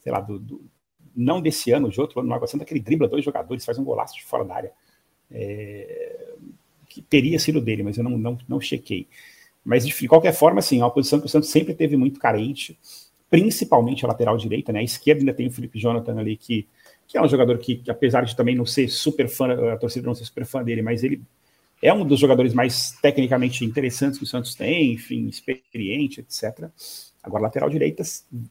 sei 0.00 0.12
lá, 0.12 0.20
do, 0.20 0.38
do, 0.38 0.62
não 1.16 1.40
desse 1.40 1.70
ano, 1.70 1.88
de 1.88 1.98
outro 1.98 2.20
ano 2.20 2.28
no 2.28 2.34
Água 2.34 2.46
Santa, 2.46 2.66
que 2.66 2.74
ele 2.74 2.80
dribla 2.80 3.08
dois 3.08 3.24
jogadores, 3.24 3.64
faz 3.64 3.78
um 3.78 3.84
golaço 3.84 4.14
de 4.14 4.22
fora 4.22 4.44
da 4.44 4.54
área 4.54 4.72
é, 5.32 6.34
que 6.88 7.00
teria 7.02 7.38
sido 7.38 7.60
dele, 7.60 7.82
mas 7.82 7.96
eu 7.96 8.04
não, 8.04 8.18
não, 8.18 8.38
não 8.48 8.60
chequei. 8.60 9.06
Mas 9.64 9.86
de 9.86 10.08
qualquer 10.08 10.32
forma, 10.32 10.58
assim, 10.58 10.80
é 10.80 10.84
uma 10.84 10.90
posição 10.90 11.20
que 11.20 11.26
o 11.26 11.28
Santos 11.28 11.50
sempre 11.50 11.74
teve 11.74 11.96
muito 11.96 12.18
carente, 12.18 12.78
principalmente 13.28 14.04
a 14.04 14.08
lateral 14.08 14.36
direita, 14.36 14.72
né? 14.72 14.80
A 14.80 14.82
esquerda 14.82 15.20
ainda 15.20 15.34
tem 15.34 15.46
o 15.46 15.50
Felipe 15.50 15.78
Jonathan 15.78 16.18
ali, 16.18 16.36
que, 16.36 16.66
que 17.06 17.16
é 17.16 17.22
um 17.22 17.28
jogador 17.28 17.58
que, 17.58 17.76
que, 17.76 17.90
apesar 17.90 18.24
de 18.24 18.34
também 18.34 18.56
não 18.56 18.66
ser 18.66 18.88
super 18.88 19.28
fã, 19.28 19.72
a 19.72 19.76
torcida 19.76 20.06
não 20.06 20.14
ser 20.14 20.24
super 20.24 20.44
fã 20.44 20.64
dele, 20.64 20.82
mas 20.82 21.04
ele 21.04 21.20
é 21.82 21.92
um 21.92 22.04
dos 22.04 22.18
jogadores 22.18 22.52
mais 22.52 22.92
tecnicamente 23.00 23.64
interessantes 23.64 24.18
que 24.18 24.24
o 24.24 24.26
Santos 24.26 24.54
tem, 24.54 24.92
enfim, 24.92 25.28
experiente, 25.28 26.20
etc. 26.20 26.68
Agora, 27.22 27.42
lateral 27.42 27.68
direita, 27.68 28.02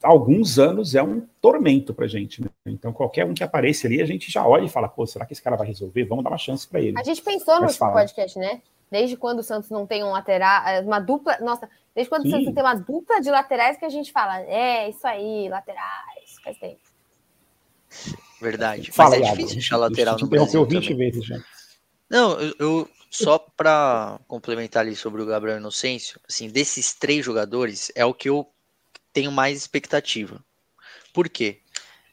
há 0.04 0.08
alguns 0.08 0.60
anos 0.60 0.94
é 0.94 1.02
um 1.02 1.22
tormento 1.42 1.94
pra 1.94 2.06
gente, 2.08 2.42
né? 2.44 2.50
Então, 2.68 2.94
qualquer 2.94 3.26
um 3.26 3.34
que 3.34 3.44
apareça 3.44 3.88
ali, 3.88 4.00
a 4.02 4.06
gente 4.06 4.32
já 4.32 4.46
olha 4.46 4.66
e 4.66 4.70
fala, 4.70 4.88
pô, 4.88 5.06
será 5.08 5.26
que 5.26 5.34
esse 5.34 5.42
cara 5.42 5.56
vai 5.56 5.66
resolver? 5.68 6.04
Vamos 6.06 6.24
dar 6.24 6.30
uma 6.30 6.38
chance 6.38 6.68
para 6.68 6.80
ele. 6.80 6.98
A 7.00 7.04
gente 7.04 7.22
pensou 7.22 7.60
no 7.60 7.68
podcast, 7.74 8.38
né? 8.38 8.62
Desde 8.92 9.18
quando 9.18 9.40
o 9.40 9.44
Santos 9.44 9.70
não 9.72 9.86
tem 9.88 10.04
um 10.04 10.12
lateral, 10.12 10.68
é, 10.68 10.82
uma 10.82 11.00
dupla. 11.00 11.38
Nossa, 11.40 11.68
Desde 11.96 12.10
quando 12.10 12.26
o 12.26 12.30
Santos 12.30 12.54
tem 12.54 12.64
uma 12.64 12.76
dupla 12.76 13.20
de 13.20 13.30
laterais 13.32 13.78
que 13.78 13.86
a 13.86 13.90
gente 13.90 14.12
fala, 14.12 14.40
é, 14.42 14.90
isso 14.90 15.06
aí, 15.06 15.50
laterais, 15.50 16.36
faz 16.44 16.58
tempo. 16.58 16.80
Verdade. 18.42 18.92
Fala, 18.92 19.12
Mas 19.12 19.20
é 19.20 19.24
Iago. 19.24 19.38
difícil 19.38 19.60
achar 19.60 19.78
lateral 19.78 20.18
no 20.20 20.28
Brasil 20.28 20.66
20 20.66 20.90
também. 20.90 20.98
vezes 21.12 21.26
já. 21.26 21.38
Não, 22.10 22.40
eu, 22.40 22.54
eu- 22.60 22.90
só 23.12 23.40
para 23.40 24.20
complementar 24.28 24.86
ali 24.86 24.96
sobre 24.96 25.20
o 25.22 25.26
Gabriel 25.26 25.58
Inocêncio, 25.58 26.20
assim, 26.30 26.48
desses 26.48 26.94
três 26.94 27.26
jogadores 27.26 27.92
é 27.96 28.06
o 28.06 28.14
que 28.14 28.30
eu 28.30 28.48
tenho 29.14 29.32
mais 29.32 29.58
expectativa. 29.58 30.44
Por 31.14 31.30
quê? 31.30 31.62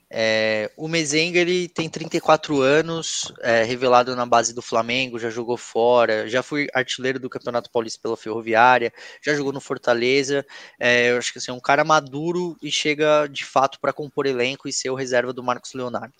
É, 0.08 0.70
o 0.76 0.86
Mezenga 0.86 1.40
ele 1.40 1.68
tem 1.68 1.88
34 1.88 2.60
anos, 2.60 3.32
é, 3.40 3.64
revelado 3.64 4.14
na 4.14 4.24
base 4.24 4.54
do 4.54 4.62
Flamengo, 4.62 5.18
já 5.18 5.30
jogou 5.30 5.56
fora, 5.56 6.28
já 6.28 6.42
foi 6.44 6.68
artilheiro 6.72 7.18
do 7.18 7.28
Campeonato 7.28 7.70
Paulista 7.70 8.00
pela 8.00 8.16
Ferroviária, 8.16 8.92
já 9.20 9.34
jogou 9.34 9.52
no 9.52 9.60
Fortaleza. 9.60 10.46
É, 10.78 11.10
eu 11.10 11.18
acho 11.18 11.32
que 11.32 11.38
assim, 11.38 11.50
é 11.50 11.54
um 11.54 11.60
cara 11.60 11.84
maduro 11.84 12.56
e 12.62 12.70
chega 12.70 13.26
de 13.26 13.44
fato 13.44 13.80
para 13.80 13.92
compor 13.92 14.26
elenco 14.26 14.68
e 14.68 14.72
ser 14.72 14.90
o 14.90 14.94
reserva 14.94 15.32
do 15.32 15.42
Marcos 15.42 15.74
Leonardo. 15.74 16.14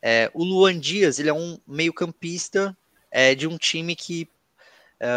É, 0.00 0.30
o 0.32 0.44
Luan 0.44 0.78
Dias 0.78 1.18
ele 1.18 1.28
é 1.28 1.34
um 1.34 1.58
meio-campista 1.66 2.76
é, 3.10 3.34
de 3.34 3.48
um 3.48 3.58
time 3.58 3.96
que 3.96 4.28
é, 5.00 5.08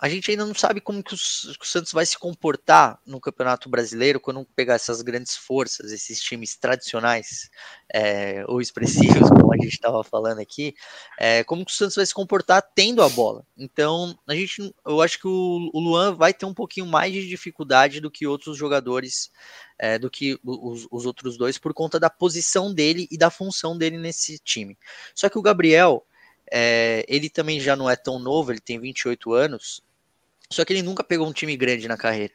a 0.00 0.08
gente 0.08 0.30
ainda 0.30 0.44
não 0.44 0.54
sabe 0.54 0.80
como 0.80 1.02
que 1.02 1.14
o, 1.14 1.18
Santos 1.18 1.92
vai 1.92 2.04
se 2.06 2.18
comportar 2.18 3.00
no 3.06 3.20
Campeonato 3.20 3.68
Brasileiro 3.68 4.20
quando 4.20 4.44
pegar 4.54 4.74
essas 4.74 5.02
grandes 5.02 5.36
forças, 5.36 5.92
esses 5.92 6.20
times 6.20 6.56
tradicionais 6.56 7.50
é, 7.92 8.44
ou 8.48 8.60
expressivos, 8.60 9.28
como 9.28 9.52
a 9.52 9.56
gente 9.56 9.74
estava 9.74 10.02
falando 10.02 10.40
aqui, 10.40 10.74
é, 11.18 11.44
como 11.44 11.64
que 11.64 11.72
o 11.72 11.74
Santos 11.74 11.96
vai 11.96 12.06
se 12.06 12.14
comportar 12.14 12.62
tendo 12.74 13.02
a 13.02 13.08
bola. 13.08 13.44
Então, 13.56 14.18
a 14.26 14.34
gente, 14.34 14.74
eu 14.86 15.00
acho 15.00 15.18
que 15.18 15.28
o, 15.28 15.70
o 15.72 15.80
Luan 15.80 16.14
vai 16.14 16.32
ter 16.32 16.46
um 16.46 16.54
pouquinho 16.54 16.86
mais 16.86 17.12
de 17.12 17.26
dificuldade 17.26 18.00
do 18.00 18.10
que 18.10 18.26
outros 18.26 18.56
jogadores, 18.56 19.30
é, 19.78 19.98
do 19.98 20.10
que 20.10 20.38
os, 20.44 20.86
os 20.90 21.06
outros 21.06 21.36
dois, 21.36 21.58
por 21.58 21.74
conta 21.74 21.98
da 22.00 22.10
posição 22.10 22.72
dele 22.72 23.06
e 23.10 23.18
da 23.18 23.30
função 23.30 23.76
dele 23.76 23.98
nesse 23.98 24.38
time. 24.38 24.78
Só 25.14 25.28
que 25.28 25.38
o 25.38 25.42
Gabriel, 25.42 26.04
é, 26.56 27.04
ele 27.08 27.28
também 27.28 27.58
já 27.58 27.74
não 27.74 27.90
é 27.90 27.96
tão 27.96 28.16
novo, 28.16 28.52
ele 28.52 28.60
tem 28.60 28.78
28 28.78 29.32
anos, 29.32 29.82
só 30.48 30.64
que 30.64 30.72
ele 30.72 30.82
nunca 30.82 31.02
pegou 31.02 31.26
um 31.26 31.32
time 31.32 31.56
grande 31.56 31.88
na 31.88 31.96
carreira. 31.96 32.32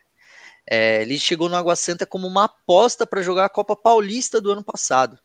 É, 0.70 1.04
ele 1.04 1.18
chegou 1.18 1.48
no 1.48 1.56
Água 1.56 1.74
Santa 1.74 2.06
como 2.06 2.28
uma 2.28 2.44
aposta 2.44 3.08
para 3.08 3.22
jogar 3.22 3.46
a 3.46 3.50
Copa 3.50 3.78
Paulista 3.78 4.42
do 4.42 4.52
ano 4.52 4.62
passado. 4.62 5.18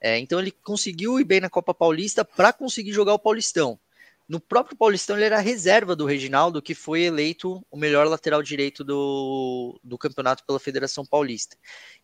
É, 0.00 0.18
então 0.18 0.40
ele 0.40 0.50
conseguiu 0.50 1.20
ir 1.20 1.24
bem 1.24 1.40
na 1.40 1.50
Copa 1.50 1.74
Paulista 1.74 2.24
para 2.24 2.50
conseguir 2.50 2.90
jogar 2.90 3.12
o 3.12 3.18
Paulistão. 3.18 3.78
No 4.26 4.40
próprio 4.40 4.78
Paulistão 4.78 5.16
ele 5.16 5.26
era 5.26 5.40
reserva 5.40 5.94
do 5.94 6.06
Reginaldo, 6.06 6.62
que 6.62 6.74
foi 6.74 7.02
eleito 7.02 7.62
o 7.70 7.76
melhor 7.76 8.06
lateral 8.06 8.42
direito 8.42 8.82
do, 8.82 9.78
do 9.84 9.98
campeonato 9.98 10.42
pela 10.46 10.58
Federação 10.58 11.04
Paulista. 11.04 11.54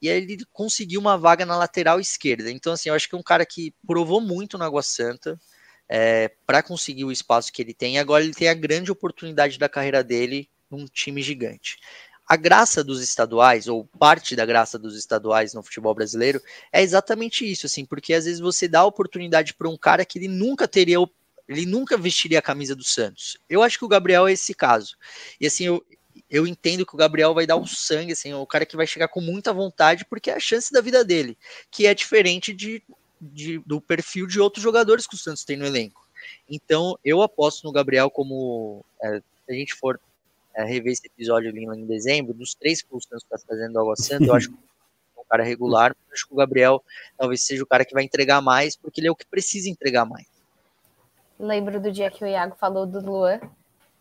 E 0.01 0.11
aí 0.11 0.19
ele 0.19 0.45
conseguiu 0.53 1.01
uma 1.01 1.17
vaga 1.17 1.47
na 1.47 1.57
lateral 1.57 1.99
esquerda. 2.01 2.51
Então, 2.51 2.75
assim, 2.75 2.91
eu 2.91 2.95
acho 2.95 3.09
que 3.09 3.15
é 3.15 3.19
um 3.19 3.23
cara 3.23 3.47
que 3.47 3.75
provou 3.87 4.21
muito 4.21 4.59
no 4.59 4.65
Água 4.65 4.83
Santa 4.83 5.41
é, 5.89 6.31
para 6.47 6.63
conseguir 6.63 7.05
o 7.05 7.13
espaço 7.13 7.53
que 7.53 7.63
ele 7.63 7.75
tem. 7.75 7.99
Agora 7.99 8.25
ele 8.25 8.35
tem 8.35 8.49
a 8.49 8.55
grande 8.55 8.91
oportunidade 8.91 9.59
da 9.59 9.69
carreira 9.69 10.03
dele 10.03 10.49
num 10.71 10.87
time 10.87 11.23
gigante. 11.23 11.79
A 12.27 12.37
graça 12.37 12.83
dos 12.83 13.03
estaduais, 13.03 13.69
ou 13.69 13.85
parte 13.99 14.35
da 14.35 14.47
graça 14.47 14.79
dos 14.79 14.97
estaduais 14.97 15.53
no 15.53 15.63
futebol 15.63 15.95
brasileiro, 15.95 16.41
é 16.73 16.83
exatamente 16.83 17.51
isso, 17.51 17.67
assim, 17.67 17.85
porque 17.85 18.15
às 18.15 18.25
vezes 18.25 18.41
você 18.41 18.67
dá 18.67 18.81
a 18.81 18.87
oportunidade 18.87 19.53
para 19.53 19.69
um 19.69 19.77
cara 19.77 20.07
que 20.07 20.19
ele 20.19 20.29
nunca 20.29 20.67
teria, 20.67 20.97
ele 21.47 21.67
nunca 21.67 21.99
vestiria 21.99 22.39
a 22.39 22.43
camisa 22.43 22.75
do 22.75 22.83
Santos. 22.83 23.37
Eu 23.49 23.63
acho 23.63 23.79
que 23.79 23.85
o 23.85 23.89
Gabriel 23.89 24.27
é 24.27 24.33
esse 24.33 24.55
caso. 24.55 24.97
E 25.39 25.47
assim, 25.47 25.65
eu, 25.65 25.85
eu 26.31 26.47
entendo 26.47 26.87
que 26.87 26.95
o 26.95 26.99
Gabriel 26.99 27.35
vai 27.35 27.47
dar 27.47 27.57
o 27.57 27.67
sangue, 27.67 28.13
assim, 28.13 28.31
é 28.31 28.37
o 28.37 28.47
cara 28.47 28.65
que 28.65 28.77
vai 28.77 28.87
chegar 28.87 29.09
com 29.09 29.21
muita 29.21 29.53
vontade, 29.53 30.07
porque 30.07 30.31
é 30.31 30.35
a 30.35 30.41
chance 30.41 30.73
da 30.73 30.81
vida 30.81 31.05
dele, 31.05 31.37
que 31.71 31.87
é 31.87 31.93
diferente 31.93 32.55
de 32.55 32.83
de- 33.33 33.59
do 33.61 33.81
perfil 33.81 34.27
de 34.27 34.41
outros 34.41 34.63
jogadores 34.63 35.07
que 35.07 35.15
o 35.15 35.19
Santos 35.19 35.45
tem 35.45 35.57
no 35.57 35.67
elenco. 35.67 36.05
Então, 36.49 36.99
eu 37.05 37.23
aposto 37.23 37.65
no 37.65 37.73
Gabriel 37.73 38.11
como, 38.11 38.85
é, 39.03 39.19
se 39.19 39.53
a 39.53 39.53
gente 39.53 39.75
for 39.75 40.01
é, 40.55 40.65
rever 40.65 40.93
esse 40.93 41.07
episódio 41.07 41.51
ali 41.51 41.65
em 41.65 41.87
dezembro, 41.87 42.33
dos 42.33 42.55
três 42.55 42.81
que 42.81 42.95
o 42.95 43.01
Santos 43.01 43.25
está 43.25 43.39
fazendo 43.39 43.73
do 43.73 43.81
Água 43.81 43.97
Santa, 43.97 44.25
eu 44.25 44.35
acho 44.35 44.49
que 44.51 44.57
é 45.17 45.21
um 45.21 45.25
cara 45.29 45.43
regular, 45.43 45.97
mas 46.05 46.15
acho 46.15 46.29
que 46.29 46.35
o 46.35 46.37
Gabriel 46.37 46.83
talvez 47.19 47.45
seja 47.45 47.63
o 47.63 47.67
cara 47.67 47.85
que 47.85 47.95
vai 47.95 48.05
entregar 48.05 48.41
mais, 48.41 48.77
porque 48.77 49.01
ele 49.01 49.09
é 49.09 49.11
o 49.11 49.17
que 49.17 49.27
precisa 49.27 49.69
entregar 49.69 50.05
mais. 50.05 50.27
Lembro 51.39 51.81
do 51.81 51.91
dia 51.91 52.11
que 52.11 52.25
o 52.25 52.27
Iago 52.27 52.55
falou 52.55 52.87
do 52.87 53.01
Luan 53.01 53.41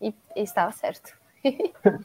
e 0.00 0.14
estava 0.36 0.72
certo. 0.72 1.12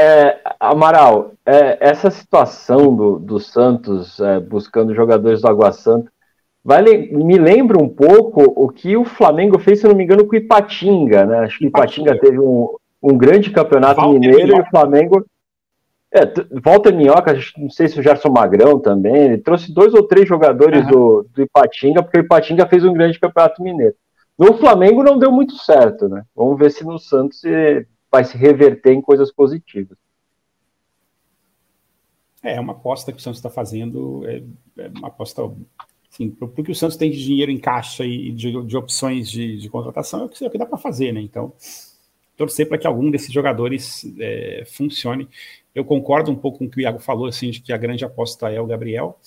É, 0.00 0.40
Amaral, 0.60 1.32
é, 1.44 1.76
essa 1.80 2.08
situação 2.08 2.94
do, 2.94 3.18
do 3.18 3.40
Santos 3.40 4.20
é, 4.20 4.38
buscando 4.38 4.94
jogadores 4.94 5.40
do 5.40 5.48
Água 5.48 5.72
Santa 5.72 6.08
vai, 6.68 6.82
le- 6.82 7.10
me 7.12 7.38
lembra 7.38 7.78
um 7.82 7.88
pouco 7.88 8.42
o 8.42 8.68
que 8.68 8.94
o 8.94 9.02
Flamengo 9.04 9.58
fez, 9.58 9.80
se 9.80 9.88
não 9.88 9.94
me 9.94 10.04
engano, 10.04 10.26
com 10.26 10.34
o 10.36 10.38
Ipatinga, 10.38 11.24
né? 11.24 11.38
Acho 11.38 11.58
que 11.58 11.64
o 11.64 11.68
Ipatinga 11.68 12.10
Ipatinga. 12.12 12.20
teve 12.30 12.38
um, 12.38 12.76
um 13.02 13.16
grande 13.16 13.50
campeonato 13.50 14.00
Walter 14.02 14.20
mineiro 14.20 14.40
e 14.40 14.44
Minhoca. 14.44 14.62
o 14.66 14.70
Flamengo. 14.70 15.26
É, 16.12 16.20
Walter 16.62 16.94
Minhoca, 16.94 17.34
não 17.56 17.70
sei 17.70 17.88
se 17.88 17.98
o 17.98 18.02
Gerson 18.02 18.28
Magrão 18.30 18.78
também, 18.78 19.16
ele 19.16 19.38
trouxe 19.38 19.72
dois 19.72 19.94
ou 19.94 20.02
três 20.02 20.28
jogadores 20.28 20.82
Aham. 20.82 20.90
do, 20.90 21.26
do 21.34 21.42
Ipatinga, 21.42 22.02
porque 22.02 22.18
o 22.18 22.24
Ipatinga 22.24 22.66
fez 22.66 22.84
um 22.84 22.92
grande 22.92 23.18
campeonato 23.18 23.62
mineiro. 23.62 23.94
No 24.38 24.56
Flamengo 24.58 25.02
não 25.02 25.18
deu 25.18 25.32
muito 25.32 25.54
certo, 25.56 26.08
né? 26.08 26.22
Vamos 26.36 26.58
ver 26.58 26.70
se 26.70 26.84
no 26.84 26.98
Santos 26.98 27.42
eh, 27.44 27.86
vai 28.12 28.24
se 28.24 28.36
reverter 28.36 28.92
em 28.92 29.00
coisas 29.00 29.32
positivas. 29.32 29.96
É 32.42 32.60
uma 32.60 32.72
aposta 32.72 33.10
que 33.12 33.18
o 33.18 33.20
Santos 33.20 33.38
está 33.38 33.50
fazendo, 33.50 34.22
é, 34.28 34.42
é 34.78 34.88
uma 34.96 35.08
aposta, 35.08 35.42
assim, 36.18 36.30
pro, 36.30 36.48
pro 36.48 36.64
que 36.64 36.72
o 36.72 36.74
Santos 36.74 36.96
tem 36.96 37.10
de 37.10 37.22
dinheiro 37.22 37.52
em 37.52 37.58
caixa 37.58 38.04
e 38.04 38.32
de, 38.32 38.62
de 38.64 38.76
opções 38.76 39.30
de, 39.30 39.56
de 39.56 39.68
contratação, 39.70 40.22
é 40.22 40.24
o 40.24 40.28
que, 40.28 40.44
é 40.44 40.58
dá 40.58 40.66
para 40.66 40.76
fazer, 40.76 41.12
né? 41.12 41.20
Então, 41.20 41.52
torcer 42.36 42.68
para 42.68 42.76
que 42.76 42.86
algum 42.86 43.10
desses 43.10 43.32
jogadores 43.32 44.04
é, 44.18 44.64
funcione. 44.66 45.28
Eu 45.74 45.84
concordo 45.84 46.30
um 46.30 46.36
pouco 46.36 46.58
com 46.58 46.64
o 46.64 46.70
que 46.70 46.78
o 46.78 46.80
Iago 46.80 46.98
falou, 46.98 47.26
assim, 47.26 47.50
de 47.50 47.60
que 47.60 47.72
a 47.72 47.76
grande 47.76 48.04
aposta 48.04 48.50
é 48.50 48.60
o 48.60 48.66
Gabriel, 48.66 49.18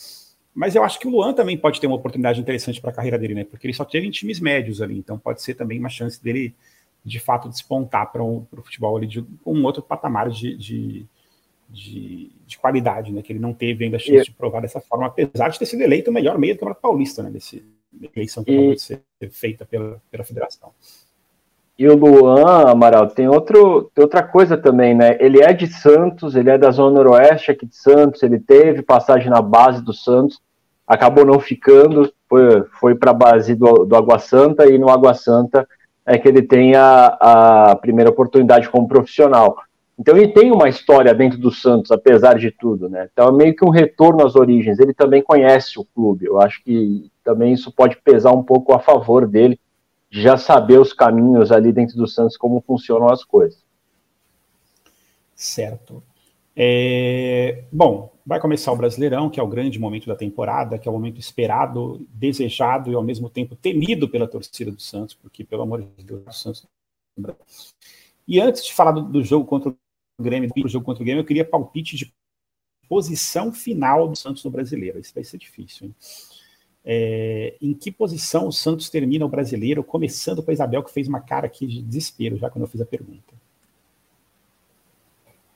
mas 0.54 0.75
eu 0.75 0.84
acho 0.84 0.99
que 0.99 1.08
o 1.08 1.12
Luan 1.12 1.34
também 1.34 1.58
pode 1.58 1.80
ter 1.80 1.88
uma 1.88 1.95
oportunidade 1.95 2.41
interessante 2.41 2.82
para 2.82 2.91
a 2.91 2.93
carreira 2.93 3.17
dele, 3.17 3.36
né? 3.36 3.43
Porque 3.45 3.65
ele 3.65 3.73
só 3.73 3.86
teve 3.86 4.06
em 4.06 4.12
times 4.12 4.39
médios 4.39 4.82
ali, 4.82 4.97
então 4.97 5.17
pode 5.17 5.41
ser 5.41 5.54
também 5.54 5.80
uma 5.80 5.89
chance 5.89 6.21
dele, 6.21 6.54
de 7.06 7.19
fato, 7.19 7.47
despontar 7.47 8.12
para 8.12 8.21
o 8.21 8.45
futebol 8.63 8.97
ali 8.97 9.08
de 9.08 9.25
um 9.45 9.63
outro 9.63 9.82
patamar 9.82 10.30
de, 10.30 10.58
de, 10.58 11.06
de, 11.71 12.31
de 12.45 12.57
qualidade, 12.57 13.12
né? 13.12 13.21
Que 13.21 13.34
ele 13.34 13.39
não 13.39 13.53
teve 13.53 13.86
ainda 13.86 13.97
a 13.97 13.99
chance 13.99 14.21
E- 14.21 14.23
de 14.23 14.31
provar 14.31 14.62
dessa 14.62 14.79
forma, 14.79 15.07
apesar 15.07 15.49
de 15.49 15.57
ter 15.57 15.65
sido 15.65 15.81
eleito 15.81 16.12
o 16.12 16.13
melhor 16.13 16.38
meio 16.38 16.53
do 16.53 16.60
Campeonato 16.60 16.81
Paulista, 16.81 17.23
né? 17.23 17.29
Desse 17.29 17.63
eleição 18.15 18.43
que 18.43 18.51
E- 18.51 18.55
acabou 18.55 18.75
de 18.75 18.81
ser 18.81 19.01
feita 19.31 19.65
pela, 19.65 20.01
pela 20.12 20.23
federação. 20.23 20.71
E 21.79 21.88
o 21.88 21.95
Luan, 21.95 22.69
Amaral, 22.69 23.07
tem, 23.07 23.27
outro, 23.27 23.89
tem 23.95 24.03
outra 24.03 24.21
coisa 24.21 24.55
também, 24.55 24.93
né? 24.93 25.17
Ele 25.19 25.41
é 25.41 25.51
de 25.51 25.65
Santos, 25.67 26.36
ele 26.36 26.49
é 26.49 26.57
da 26.57 26.69
Zona 26.69 26.95
Noroeste 26.95 27.49
aqui 27.49 27.65
de 27.65 27.75
Santos, 27.75 28.21
ele 28.21 28.39
teve 28.39 28.84
passagem 28.84 29.31
na 29.31 29.41
base 29.41 29.84
do 29.84 29.91
Santos, 29.93 30.39
acabou 30.86 31.25
não 31.25 31.39
ficando, 31.39 32.13
foi, 32.29 32.63
foi 32.79 32.95
para 32.95 33.12
a 33.12 33.15
base 33.15 33.55
do, 33.55 33.86
do 33.86 33.95
Água 33.95 34.19
Santa, 34.19 34.69
e 34.69 34.77
no 34.77 34.89
Água 34.89 35.15
Santa 35.15 35.67
é 36.05 36.19
que 36.19 36.27
ele 36.27 36.43
tem 36.43 36.75
a, 36.75 37.17
a 37.71 37.75
primeira 37.77 38.12
oportunidade 38.12 38.69
como 38.69 38.88
profissional. 38.88 39.57
Então 40.01 40.17
ele 40.17 40.29
tem 40.29 40.51
uma 40.51 40.67
história 40.67 41.13
dentro 41.13 41.37
do 41.37 41.51
Santos, 41.51 41.91
apesar 41.91 42.33
de 42.33 42.49
tudo, 42.49 42.89
né? 42.89 43.07
Então 43.13 43.27
é 43.27 43.31
meio 43.31 43.55
que 43.55 43.63
um 43.63 43.69
retorno 43.69 44.25
às 44.25 44.35
origens. 44.35 44.79
Ele 44.79 44.95
também 44.95 45.21
conhece 45.21 45.77
o 45.77 45.85
clube. 45.85 46.25
Eu 46.25 46.41
acho 46.41 46.59
que 46.63 47.11
também 47.23 47.53
isso 47.53 47.71
pode 47.71 47.97
pesar 47.97 48.31
um 48.31 48.41
pouco 48.41 48.73
a 48.73 48.79
favor 48.79 49.27
dele, 49.27 49.59
de 50.09 50.19
já 50.19 50.37
saber 50.37 50.79
os 50.79 50.91
caminhos 50.91 51.51
ali 51.51 51.71
dentro 51.71 51.95
do 51.95 52.07
Santos, 52.07 52.35
como 52.35 52.63
funcionam 52.65 53.11
as 53.11 53.23
coisas. 53.23 53.63
Certo. 55.35 56.01
É, 56.55 57.65
bom, 57.71 58.11
vai 58.25 58.39
começar 58.39 58.71
o 58.71 58.77
Brasileirão, 58.77 59.29
que 59.29 59.39
é 59.39 59.43
o 59.43 59.47
grande 59.47 59.77
momento 59.77 60.07
da 60.07 60.15
temporada, 60.15 60.79
que 60.79 60.87
é 60.87 60.91
o 60.91 60.95
momento 60.95 61.19
esperado, 61.19 62.03
desejado 62.09 62.91
e 62.91 62.95
ao 62.95 63.03
mesmo 63.03 63.29
tempo 63.29 63.55
temido 63.55 64.09
pela 64.09 64.27
torcida 64.27 64.71
do 64.71 64.81
Santos, 64.81 65.13
porque, 65.13 65.43
pelo 65.43 65.61
amor 65.61 65.83
de 65.95 66.03
Deus, 66.03 66.23
o 66.27 66.33
Santos. 66.33 66.65
E 68.27 68.41
antes 68.41 68.65
de 68.65 68.73
falar 68.73 68.93
do, 68.93 69.03
do 69.03 69.23
jogo 69.23 69.45
contra 69.45 69.69
o 69.69 69.75
Grêmio, 70.21 70.49
do 70.55 70.67
jogo 70.67 70.86
contra 70.86 71.01
o 71.01 71.05
Grêmio, 71.05 71.21
eu 71.21 71.25
queria 71.25 71.45
palpite 71.45 71.95
de 71.95 72.13
posição 72.88 73.51
final 73.53 74.07
do 74.07 74.15
Santos 74.15 74.43
no 74.43 74.51
Brasileiro. 74.51 74.99
Isso 74.99 75.13
vai 75.13 75.23
ser 75.23 75.38
difícil, 75.38 75.88
hein? 75.88 75.95
É, 76.84 77.55
em 77.62 77.73
que 77.73 77.91
posição 77.91 78.47
o 78.47 78.51
Santos 78.51 78.89
termina 78.89 79.23
o 79.25 79.29
brasileiro, 79.29 79.84
começando 79.84 80.41
com 80.41 80.49
a 80.49 80.53
Isabel, 80.53 80.84
que 80.84 80.91
fez 80.91 81.07
uma 81.07 81.21
cara 81.21 81.45
aqui 81.45 81.67
de 81.67 81.81
desespero 81.81 82.38
já 82.38 82.49
quando 82.49 82.63
eu 82.63 82.67
fiz 82.67 82.81
a 82.81 82.86
pergunta. 82.86 83.34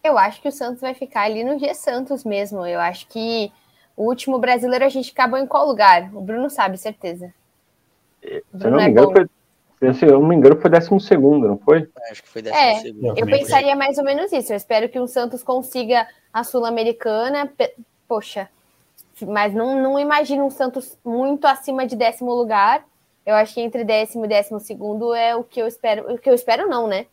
Eu 0.03 0.19
acho 0.19 0.39
que 0.39 0.47
o 0.47 0.51
Santos 0.51 0.81
vai 0.81 0.93
ficar 0.93 1.23
ali 1.23 1.43
no 1.43 1.57
G 1.57 1.73
Santos 1.73 2.23
mesmo. 2.23 2.63
Eu 2.65 2.79
acho 2.79 3.07
que 3.07 3.51
o 3.97 4.03
último 4.03 4.37
brasileiro 4.37 4.85
a 4.85 4.89
gente 4.89 5.11
acabou 5.11 5.39
em 5.39 5.47
qual 5.47 5.67
lugar? 5.67 6.15
O 6.15 6.21
Bruno 6.21 6.47
sabe, 6.47 6.77
certeza. 6.77 7.33
O 8.23 8.27
Se 8.27 8.43
Bruno 8.53 8.77
não 8.77 8.83
me 8.83 8.83
é 8.83 8.89
engano, 8.89 9.07
bom. 9.07 9.13
foi, 9.13 9.25
se 9.93 10.05
eu 10.05 10.19
não 10.19 10.27
me 10.27 10.35
engano, 10.35 10.59
foi 10.59 10.69
12, 10.69 10.89
não 11.19 11.57
foi? 11.57 11.89
Acho 12.09 12.23
que 12.23 12.29
foi 12.29 12.41
É, 12.41 12.73
12 12.73 12.81
segundo. 12.81 13.17
Eu 13.17 13.25
pensaria 13.25 13.75
mais 13.75 13.97
ou 13.97 14.03
menos 14.03 14.31
isso. 14.31 14.53
Eu 14.53 14.57
espero 14.57 14.89
que 14.89 14.99
o 14.99 15.07
Santos 15.07 15.43
consiga 15.43 16.07
a 16.33 16.43
Sul-Americana. 16.43 17.51
Poxa, 18.07 18.49
mas 19.27 19.53
não, 19.53 19.81
não 19.81 19.99
imagino 19.99 20.45
um 20.45 20.49
Santos 20.49 20.97
muito 21.03 21.45
acima 21.45 21.85
de 21.85 21.95
décimo 21.95 22.33
lugar. 22.33 22.85
Eu 23.25 23.35
acho 23.35 23.53
que 23.53 23.61
entre 23.61 23.83
décimo 23.83 24.25
e 24.25 24.27
décimo 24.27 24.59
segundo 24.59 25.13
é 25.13 25.35
o 25.35 25.43
que 25.43 25.61
eu 25.61 25.67
espero. 25.67 26.13
O 26.13 26.17
que 26.17 26.29
eu 26.29 26.33
espero, 26.33 26.67
não, 26.67 26.87
né? 26.87 27.05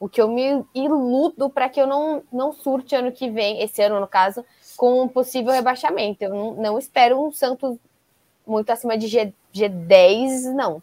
O 0.00 0.08
que 0.08 0.20
eu 0.20 0.28
me 0.28 0.64
iludo 0.74 1.50
para 1.50 1.68
que 1.68 1.80
eu 1.80 1.86
não, 1.86 2.22
não 2.32 2.52
surte 2.52 2.94
ano 2.94 3.10
que 3.10 3.28
vem, 3.28 3.60
esse 3.62 3.82
ano 3.82 3.98
no 3.98 4.06
caso, 4.06 4.44
com 4.76 5.02
um 5.02 5.08
possível 5.08 5.52
rebaixamento. 5.52 6.22
Eu 6.22 6.30
não, 6.30 6.54
não 6.54 6.78
espero 6.78 7.20
um 7.20 7.32
Santos 7.32 7.76
muito 8.46 8.70
acima 8.70 8.96
de 8.96 9.08
G, 9.08 9.32
G10, 9.52 10.54
não. 10.54 10.82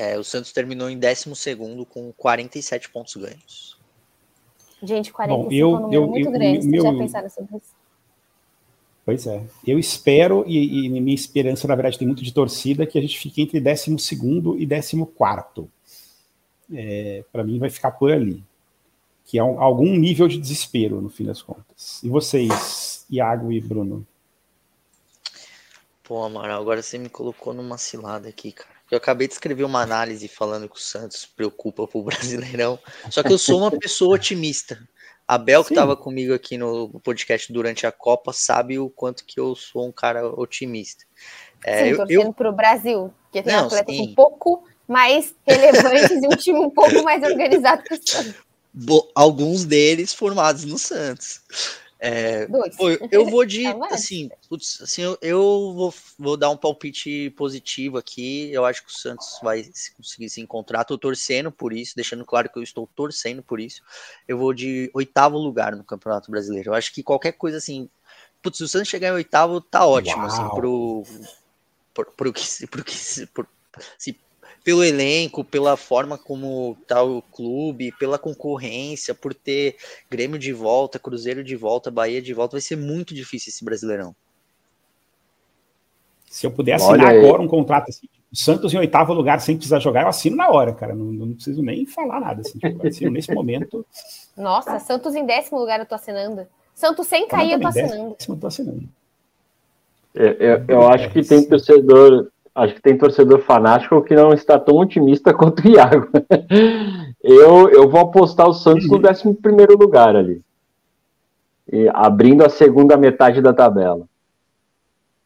É, 0.00 0.16
o 0.16 0.22
Santos 0.22 0.52
terminou 0.52 0.88
em 0.88 0.96
12 0.96 1.34
segundo 1.34 1.84
com 1.84 2.12
47 2.12 2.88
pontos 2.90 3.16
ganhos. 3.16 3.76
Gente, 4.80 5.12
45 5.12 5.52
eu- 5.52 5.70
é 5.70 5.76
um 5.76 5.80
número 5.80 6.02
eu- 6.02 6.06
muito 6.06 6.26
eu- 6.28 6.30
grande. 6.32 6.58
Vocês 6.58 6.66
meu- 6.66 6.82
já 6.84 6.92
pensaram 6.92 7.28
sobre 7.28 7.56
isso? 7.56 7.74
Pois 9.04 9.26
é. 9.26 9.44
Eu 9.66 9.76
espero, 9.76 10.44
e, 10.46 10.86
e 10.86 10.88
minha 10.88 11.14
esperança, 11.14 11.66
na 11.66 11.74
verdade, 11.74 11.98
tem 11.98 12.06
muito 12.06 12.22
de 12.22 12.32
torcida, 12.32 12.86
que 12.86 12.96
a 12.96 13.00
gente 13.00 13.18
fique 13.18 13.42
entre 13.42 13.58
12 13.58 13.90
e 14.56 14.66
14. 14.66 15.68
É, 16.72 17.24
Para 17.32 17.42
mim, 17.42 17.58
vai 17.58 17.68
ficar 17.68 17.90
por 17.90 18.12
ali. 18.12 18.44
Que 19.24 19.36
é 19.36 19.42
um- 19.42 19.60
algum 19.60 19.96
nível 19.96 20.28
de 20.28 20.38
desespero, 20.38 21.00
no 21.00 21.08
fim 21.10 21.24
das 21.24 21.42
contas. 21.42 22.00
E 22.04 22.08
vocês, 22.08 23.04
Iago 23.10 23.50
e 23.50 23.60
Bruno? 23.60 24.06
Pô, 26.04 26.22
Amaral, 26.22 26.62
agora 26.62 26.82
você 26.82 26.98
me 26.98 27.08
colocou 27.08 27.52
numa 27.52 27.76
cilada 27.78 28.28
aqui, 28.28 28.52
cara. 28.52 28.77
Eu 28.90 28.98
acabei 28.98 29.26
de 29.28 29.34
escrever 29.34 29.64
uma 29.64 29.82
análise 29.82 30.26
falando 30.28 30.68
que 30.68 30.76
o 30.76 30.80
Santos 30.80 31.26
preocupa 31.26 31.86
pro 31.86 32.02
Brasileirão. 32.04 32.78
Só 33.10 33.22
que 33.22 33.32
eu 33.32 33.38
sou 33.38 33.58
uma 33.60 33.70
pessoa 33.70 34.14
otimista. 34.14 34.78
A 35.26 35.36
Bel, 35.36 35.62
que 35.62 35.72
estava 35.74 35.94
comigo 35.94 36.32
aqui 36.32 36.56
no 36.56 36.88
podcast 37.00 37.52
durante 37.52 37.86
a 37.86 37.92
Copa, 37.92 38.32
sabe 38.32 38.78
o 38.78 38.88
quanto 38.88 39.26
que 39.26 39.38
eu 39.38 39.54
sou 39.54 39.86
um 39.86 39.92
cara 39.92 40.26
otimista. 40.26 41.04
É, 41.62 41.84
Sim, 41.84 41.90
eu, 41.90 41.96
torcendo 41.98 42.22
eu- 42.22 42.32
pro 42.32 42.50
Brasil, 42.52 43.12
que 43.30 43.42
tem 43.42 43.52
Não, 43.52 43.66
atletas 43.66 43.94
sim. 43.94 44.10
um 44.10 44.14
pouco 44.14 44.66
mais 44.86 45.34
relevantes 45.46 46.22
e 46.22 46.26
um 46.26 46.30
time 46.36 46.58
um 46.60 46.70
pouco 46.70 47.02
mais 47.02 47.22
organizado 47.22 47.82
que 47.82 47.92
o 47.92 48.00
Santos. 48.02 48.34
bo- 48.72 49.10
alguns 49.14 49.66
deles 49.66 50.14
formados 50.14 50.64
no 50.64 50.78
Santos. 50.78 51.42
É, 52.00 52.46
Dois. 52.46 52.76
Pô, 52.76 52.88
eu, 52.90 53.26
vou 53.26 53.44
de, 53.44 53.64
Tá 53.88 53.88
assim, 53.90 54.30
putz, 54.48 54.80
assim, 54.80 55.02
eu, 55.02 55.18
eu 55.20 55.72
vou, 55.74 55.94
vou 56.18 56.36
dar 56.36 56.48
um 56.50 56.56
palpite 56.56 57.30
positivo 57.36 57.98
aqui. 57.98 58.52
Eu 58.52 58.64
acho 58.64 58.84
que 58.84 58.90
o 58.90 58.94
Santos 58.96 59.38
vai 59.42 59.64
se- 59.74 59.92
conseguir 59.92 60.30
se 60.30 60.40
encontrar. 60.40 60.84
Tô 60.84 60.96
torcendo 60.96 61.50
por 61.50 61.72
isso, 61.72 61.96
deixando 61.96 62.24
claro 62.24 62.48
que 62.48 62.58
eu 62.58 62.62
estou 62.62 62.88
torcendo 62.94 63.42
por 63.42 63.58
isso. 63.58 63.82
Eu 64.28 64.38
vou 64.38 64.54
de 64.54 64.90
oitavo 64.94 65.36
lugar 65.38 65.74
no 65.74 65.82
Campeonato 65.82 66.30
Brasileiro. 66.30 66.70
Eu 66.70 66.74
acho 66.74 66.92
que 66.92 67.02
qualquer 67.02 67.32
coisa 67.32 67.58
assim, 67.58 67.90
putz, 68.40 68.58
se 68.58 68.64
o 68.64 68.68
Santos 68.68 68.88
chegar 68.88 69.08
em 69.08 69.12
oitavo, 69.12 69.60
tá 69.60 69.84
ótimo, 69.84 70.24
assim, 70.24 70.42
Uau. 70.42 70.54
pro, 70.54 71.04
pro, 71.92 72.12
pro 72.12 72.32
que, 72.32 72.46
se- 72.46 72.66
pro 72.68 72.84
que, 72.84 72.94
se- 72.94 73.26
por- 73.26 73.48
se- 73.98 74.16
pelo 74.64 74.84
elenco, 74.84 75.44
pela 75.44 75.76
forma 75.76 76.18
como 76.18 76.76
tá 76.86 77.02
o 77.02 77.22
clube, 77.22 77.92
pela 77.98 78.18
concorrência, 78.18 79.14
por 79.14 79.34
ter 79.34 79.76
Grêmio 80.10 80.38
de 80.38 80.52
volta, 80.52 80.98
Cruzeiro 80.98 81.42
de 81.44 81.56
volta, 81.56 81.90
Bahia 81.90 82.20
de 82.22 82.34
volta, 82.34 82.52
vai 82.56 82.60
ser 82.60 82.76
muito 82.76 83.14
difícil 83.14 83.50
esse 83.50 83.64
Brasileirão. 83.64 84.14
Se 86.30 86.46
eu 86.46 86.50
puder 86.50 86.74
assinar 86.74 87.08
agora 87.16 87.40
um 87.40 87.48
contrato 87.48 87.88
assim, 87.88 88.06
o 88.30 88.36
Santos 88.36 88.74
em 88.74 88.78
oitavo 88.78 89.14
lugar 89.14 89.40
sem 89.40 89.56
precisar 89.56 89.80
jogar, 89.80 90.02
eu 90.02 90.08
assino 90.08 90.36
na 90.36 90.50
hora, 90.50 90.74
cara. 90.74 90.94
Não, 90.94 91.06
não 91.06 91.32
preciso 91.34 91.62
nem 91.62 91.86
falar 91.86 92.20
nada. 92.20 92.42
Assim, 92.42 92.58
tipo, 92.58 92.82
eu 92.84 92.88
assino 92.88 93.10
nesse 93.10 93.32
momento. 93.32 93.84
Nossa, 94.36 94.78
Santos 94.78 95.14
em 95.14 95.24
décimo 95.24 95.58
lugar 95.58 95.80
eu 95.80 95.86
tô 95.86 95.94
assinando. 95.94 96.46
Santos 96.74 97.06
sem 97.06 97.26
cair 97.26 97.52
eu 97.52 97.60
tô 97.60 97.68
assinando. 97.68 98.10
décimo 98.10 98.34
eu 98.34 98.40
tô 98.40 98.46
assinando. 98.46 98.88
Eu, 100.14 100.32
eu- 100.32 100.64
eu 100.68 100.88
acho 100.88 101.10
que 101.10 101.22
tem 101.22 101.48
torcedor, 101.48 102.30
acho 102.54 102.74
que 102.74 102.82
tem 102.82 102.98
torcedor 102.98 103.40
fanático 103.40 104.02
que 104.02 104.14
não 104.14 104.32
está 104.32 104.58
tão 104.58 104.76
otimista 104.76 105.32
quanto 105.34 105.66
o 105.66 105.68
Iago. 105.68 106.08
Eu, 107.22 107.68
eu 107.68 107.88
vou 107.88 108.00
apostar 108.00 108.48
o 108.48 108.54
Santos 108.54 108.88
no 108.88 108.98
11 108.98 109.34
primeiro 109.34 109.76
lugar 109.76 110.16
ali. 110.16 110.40
E 111.70 111.88
abrindo 111.92 112.44
a 112.44 112.48
segunda 112.48 112.96
metade 112.96 113.40
da 113.42 113.52
tabela. 113.52 114.06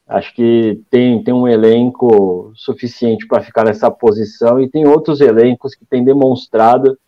Acho 0.06 0.34
que 0.34 0.82
tem, 0.90 1.22
tem 1.22 1.32
um 1.32 1.48
elenco 1.48 2.52
suficiente 2.54 3.26
para 3.26 3.42
ficar 3.42 3.64
nessa 3.64 3.90
posição 3.90 4.60
e 4.60 4.68
tem 4.68 4.86
outros 4.86 5.20
elencos 5.20 5.74
que 5.74 5.86
têm 5.86 6.04
demonstrado 6.04 6.98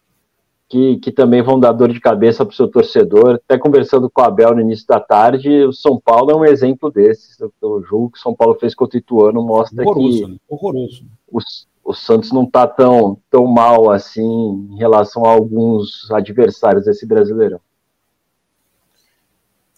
que, 0.74 0.96
que 0.96 1.12
também 1.12 1.40
vão 1.40 1.60
dar 1.60 1.70
dor 1.70 1.92
de 1.92 2.00
cabeça 2.00 2.44
para 2.44 2.52
o 2.52 2.56
seu 2.56 2.66
torcedor. 2.66 3.34
Até 3.44 3.56
conversando 3.56 4.10
com 4.10 4.20
a 4.20 4.26
Abel 4.26 4.56
no 4.56 4.60
início 4.60 4.84
da 4.88 4.98
tarde, 4.98 5.48
o 5.64 5.72
São 5.72 6.00
Paulo 6.00 6.32
é 6.32 6.34
um 6.34 6.44
exemplo 6.44 6.90
desses. 6.90 7.38
Eu 7.40 7.80
julgo 7.84 8.10
que 8.10 8.18
o 8.18 8.20
São 8.20 8.34
Paulo 8.34 8.56
fez 8.58 8.74
contra 8.74 8.96
o 8.96 9.00
Ituano 9.00 9.40
mostra 9.40 9.84
Horroroso, 9.84 10.24
que 10.24 10.32
né? 10.32 10.36
Horroroso. 10.48 11.06
o, 11.30 11.38
o 11.84 11.94
Santos 11.94 12.32
não 12.32 12.42
está 12.42 12.66
tão, 12.66 13.16
tão 13.30 13.46
mal 13.46 13.88
assim 13.88 14.66
em 14.72 14.76
relação 14.76 15.24
a 15.24 15.30
alguns 15.30 16.10
adversários 16.10 16.86
desse 16.86 17.06
Brasileirão. 17.06 17.60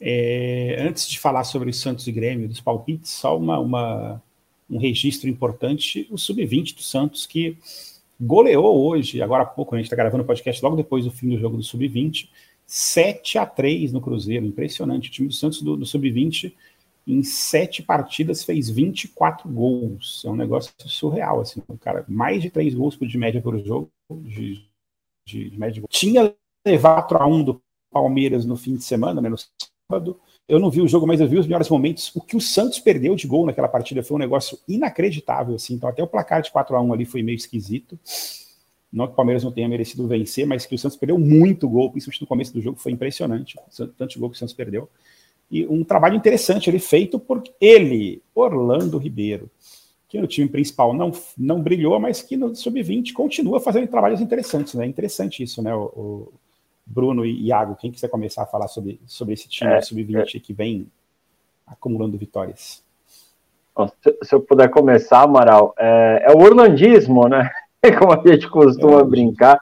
É, 0.01 0.77
antes 0.81 1.07
de 1.09 1.19
falar 1.19 1.45
sobre 1.45 1.69
o 1.71 1.75
Santos 1.75 2.07
e 2.07 2.13
Grêmio, 2.13 2.49
dos 2.49 2.61
palpites, 2.61 3.11
só 3.11 3.37
uma, 3.37 3.59
uma- 3.59 4.23
um 4.71 4.79
registro 4.79 5.29
importante: 5.29 6.07
o 6.11 6.17
Sub-20 6.17 6.75
do 6.75 6.83
Santos, 6.83 7.27
que 7.27 7.57
goleou 8.21 8.87
hoje, 8.87 9.23
agora 9.23 9.43
há 9.43 9.47
pouco, 9.47 9.75
né, 9.75 9.79
a 9.79 9.83
gente 9.83 9.87
está 9.87 9.97
gravando 9.97 10.23
o 10.23 10.27
podcast 10.27 10.63
logo 10.63 10.77
depois 10.77 11.05
do 11.05 11.11
fim 11.11 11.29
do 11.29 11.39
jogo 11.39 11.57
do 11.57 11.63
Sub-20, 11.63 12.29
7 12.67 13.39
a 13.39 13.47
3 13.47 13.93
no 13.93 14.01
Cruzeiro. 14.01 14.45
Impressionante. 14.45 15.09
O 15.09 15.13
time 15.13 15.29
do 15.29 15.35
Santos 15.35 15.63
do, 15.63 15.77
do 15.77 15.87
Sub-20, 15.87 16.53
em 17.07 17.23
sete 17.23 17.83
partidas, 17.83 18.43
fez 18.43 18.69
24 18.69 19.49
gols. 19.49 20.25
É 20.25 20.29
um 20.29 20.37
negócio 20.37 20.73
surreal. 20.85 21.41
Assim, 21.41 21.63
cara, 21.81 22.05
mais 22.09 22.43
de 22.43 22.51
três 22.51 22.75
gols 22.75 22.99
de 22.99 23.19
média 23.19 23.41
por 23.41 23.57
jogo. 23.65 23.89
De, 24.11 24.65
de, 25.27 25.51
de 25.51 25.59
média. 25.59 25.83
Tinha 25.89 26.35
levado 26.67 27.07
4 27.07 27.19
a 27.19 27.27
1 27.27 27.45
do 27.45 27.63
Palmeiras 27.93 28.45
no 28.45 28.57
fim 28.57 28.75
de 28.75 28.83
semana, 28.83 29.21
né, 29.21 29.29
no 29.29 29.37
sábado. 29.89 30.21
Eu 30.49 30.61
não 30.61 30.71
vi 30.71 30.81
o 30.81 30.87
jogo, 30.87 31.07
mas 31.07 31.21
eu 31.21 31.29
vi 31.29 31.39
os 31.39 31.47
melhores 31.47 31.69
momentos. 31.69 32.15
O 32.15 32.21
que 32.21 32.37
o 32.37 32.41
Santos 32.41 32.79
perdeu 32.79 33.17
de 33.17 33.27
gol 33.27 33.45
naquela 33.47 33.67
partida 33.67 34.03
foi 34.03 34.15
um 34.15 34.21
negócio 34.21 34.59
inacreditável, 34.69 35.57
assim. 35.57 35.75
Então, 35.75 35.89
até 35.89 36.03
o 36.03 36.07
placar 36.07 36.41
de 36.41 36.53
4 36.53 36.77
a 36.77 36.81
1 36.81 36.93
ali 36.93 37.05
foi 37.05 37.23
meio 37.23 37.35
esquisito. 37.35 37.99
Não 38.93 39.09
que 39.09 39.13
o 39.13 39.17
Palmeiras 39.17 39.43
não 39.43 39.51
tenha 39.51 39.69
merecido 39.69 40.07
vencer, 40.07 40.47
mas 40.47 40.65
que 40.65 40.75
o 40.75 40.79
Santos 40.79 40.97
perdeu 40.97 41.19
muito 41.19 41.69
gol, 41.69 41.91
principalmente 41.91 42.21
no 42.21 42.27
começo 42.29 42.53
do 42.53 42.61
jogo, 42.63 42.79
foi 42.79 42.93
impressionante. 42.93 43.59
Tanto 43.99 44.19
gol 44.21 44.31
que 44.31 44.37
o 44.37 44.39
Santos 44.39 44.55
perdeu. 44.55 44.89
E 45.51 45.67
um 45.67 45.83
trabalho 45.83 46.17
interessante 46.17 46.71
ali 46.71 46.79
feito 46.79 47.19
por 47.19 47.43
ele, 47.61 48.23
Orlando 48.35 48.99
Ribeiro, 48.99 49.51
que 50.09 50.21
no 50.21 50.27
time 50.29 50.49
principal 50.49 50.95
não, 50.95 51.13
não 51.37 51.61
brilhou, 51.61 51.99
mas 51.99 52.23
que 52.23 52.37
no 52.37 52.55
sub-20 52.55 53.13
continua 53.13 53.59
fazendo 53.59 53.89
trabalhos 53.89 54.21
interessantes, 54.21 54.75
né? 54.75 54.87
Interessante 54.87 55.43
isso, 55.43 55.61
né? 55.61 55.75
O, 55.75 55.85
o 55.85 56.33
Bruno 56.87 57.25
e 57.25 57.47
Iago, 57.47 57.75
quem 57.75 57.91
quiser 57.91 58.09
começar 58.09 58.45
a 58.45 58.47
falar 58.47 58.69
sobre, 58.69 59.01
sobre 59.07 59.35
esse 59.35 59.49
time 59.49 59.73
É, 59.73 59.81
sub-20 59.81 60.41
que 60.41 60.53
vem 60.53 60.87
acumulando 61.67 62.17
vitórias. 62.17 62.83
Se, 64.23 64.35
eu 64.35 64.41
puder 64.41 64.71
começar, 64.71 65.23
Amaral, 65.23 65.75
é, 65.79 66.27
é 66.29 66.33
o 66.33 66.39
orlandismo, 66.41 67.29
né? 67.29 67.51
Como 67.99 68.13
a 68.13 68.23
gente 68.27 68.49
costuma 68.49 69.01
É. 69.01 69.05
brincar. 69.05 69.61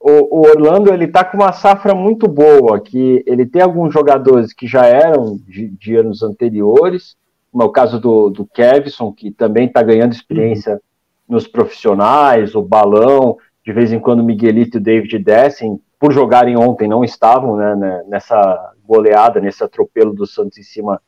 O, 0.00 0.40
o 0.40 0.48
Orlando 0.48 0.92
ele 0.92 1.06
tá 1.06 1.24
com 1.24 1.36
uma 1.36 1.52
safra 1.52 1.94
muito 1.94 2.26
boa, 2.26 2.80
que 2.80 3.22
ele 3.24 3.46
tem 3.46 3.62
alguns 3.62 3.92
jogadores 3.94 4.52
que 4.52 4.66
já 4.66 4.84
eram 4.84 5.38
de, 5.46 5.68
de 5.68 5.94
anos 5.94 6.24
anteriores, 6.24 7.16
como 7.52 7.62
é 7.62 7.66
o 7.66 7.70
caso 7.70 8.00
do, 8.00 8.28
do 8.28 8.44
Kevson, 8.44 9.12
que 9.12 9.30
também 9.30 9.66
está 9.66 9.80
ganhando 9.80 10.12
experiência 10.12 10.80
nos 11.28 11.46
profissionais, 11.46 12.56
o 12.56 12.62
Balão, 12.62 13.36
de 13.64 13.72
vez 13.72 13.92
em 13.92 14.00
quando 14.00 14.20
o 14.20 14.24
Miguelito 14.24 14.78
e 14.78 14.80
o 14.80 14.82
David 14.82 15.18
descem, 15.20 15.80
por 16.02 16.12
jogarem 16.12 16.56
ontem 16.56 16.88
não 16.88 17.04
estavam 17.04 17.54
né, 17.54 17.76
né, 17.76 18.04
nessa 18.08 18.72
goleada, 18.84 19.40
nesse 19.40 19.62
atropelo 19.62 20.12
do 20.12 20.26
Santos 20.26 20.58
em 20.58 20.62
cima 20.64 21.00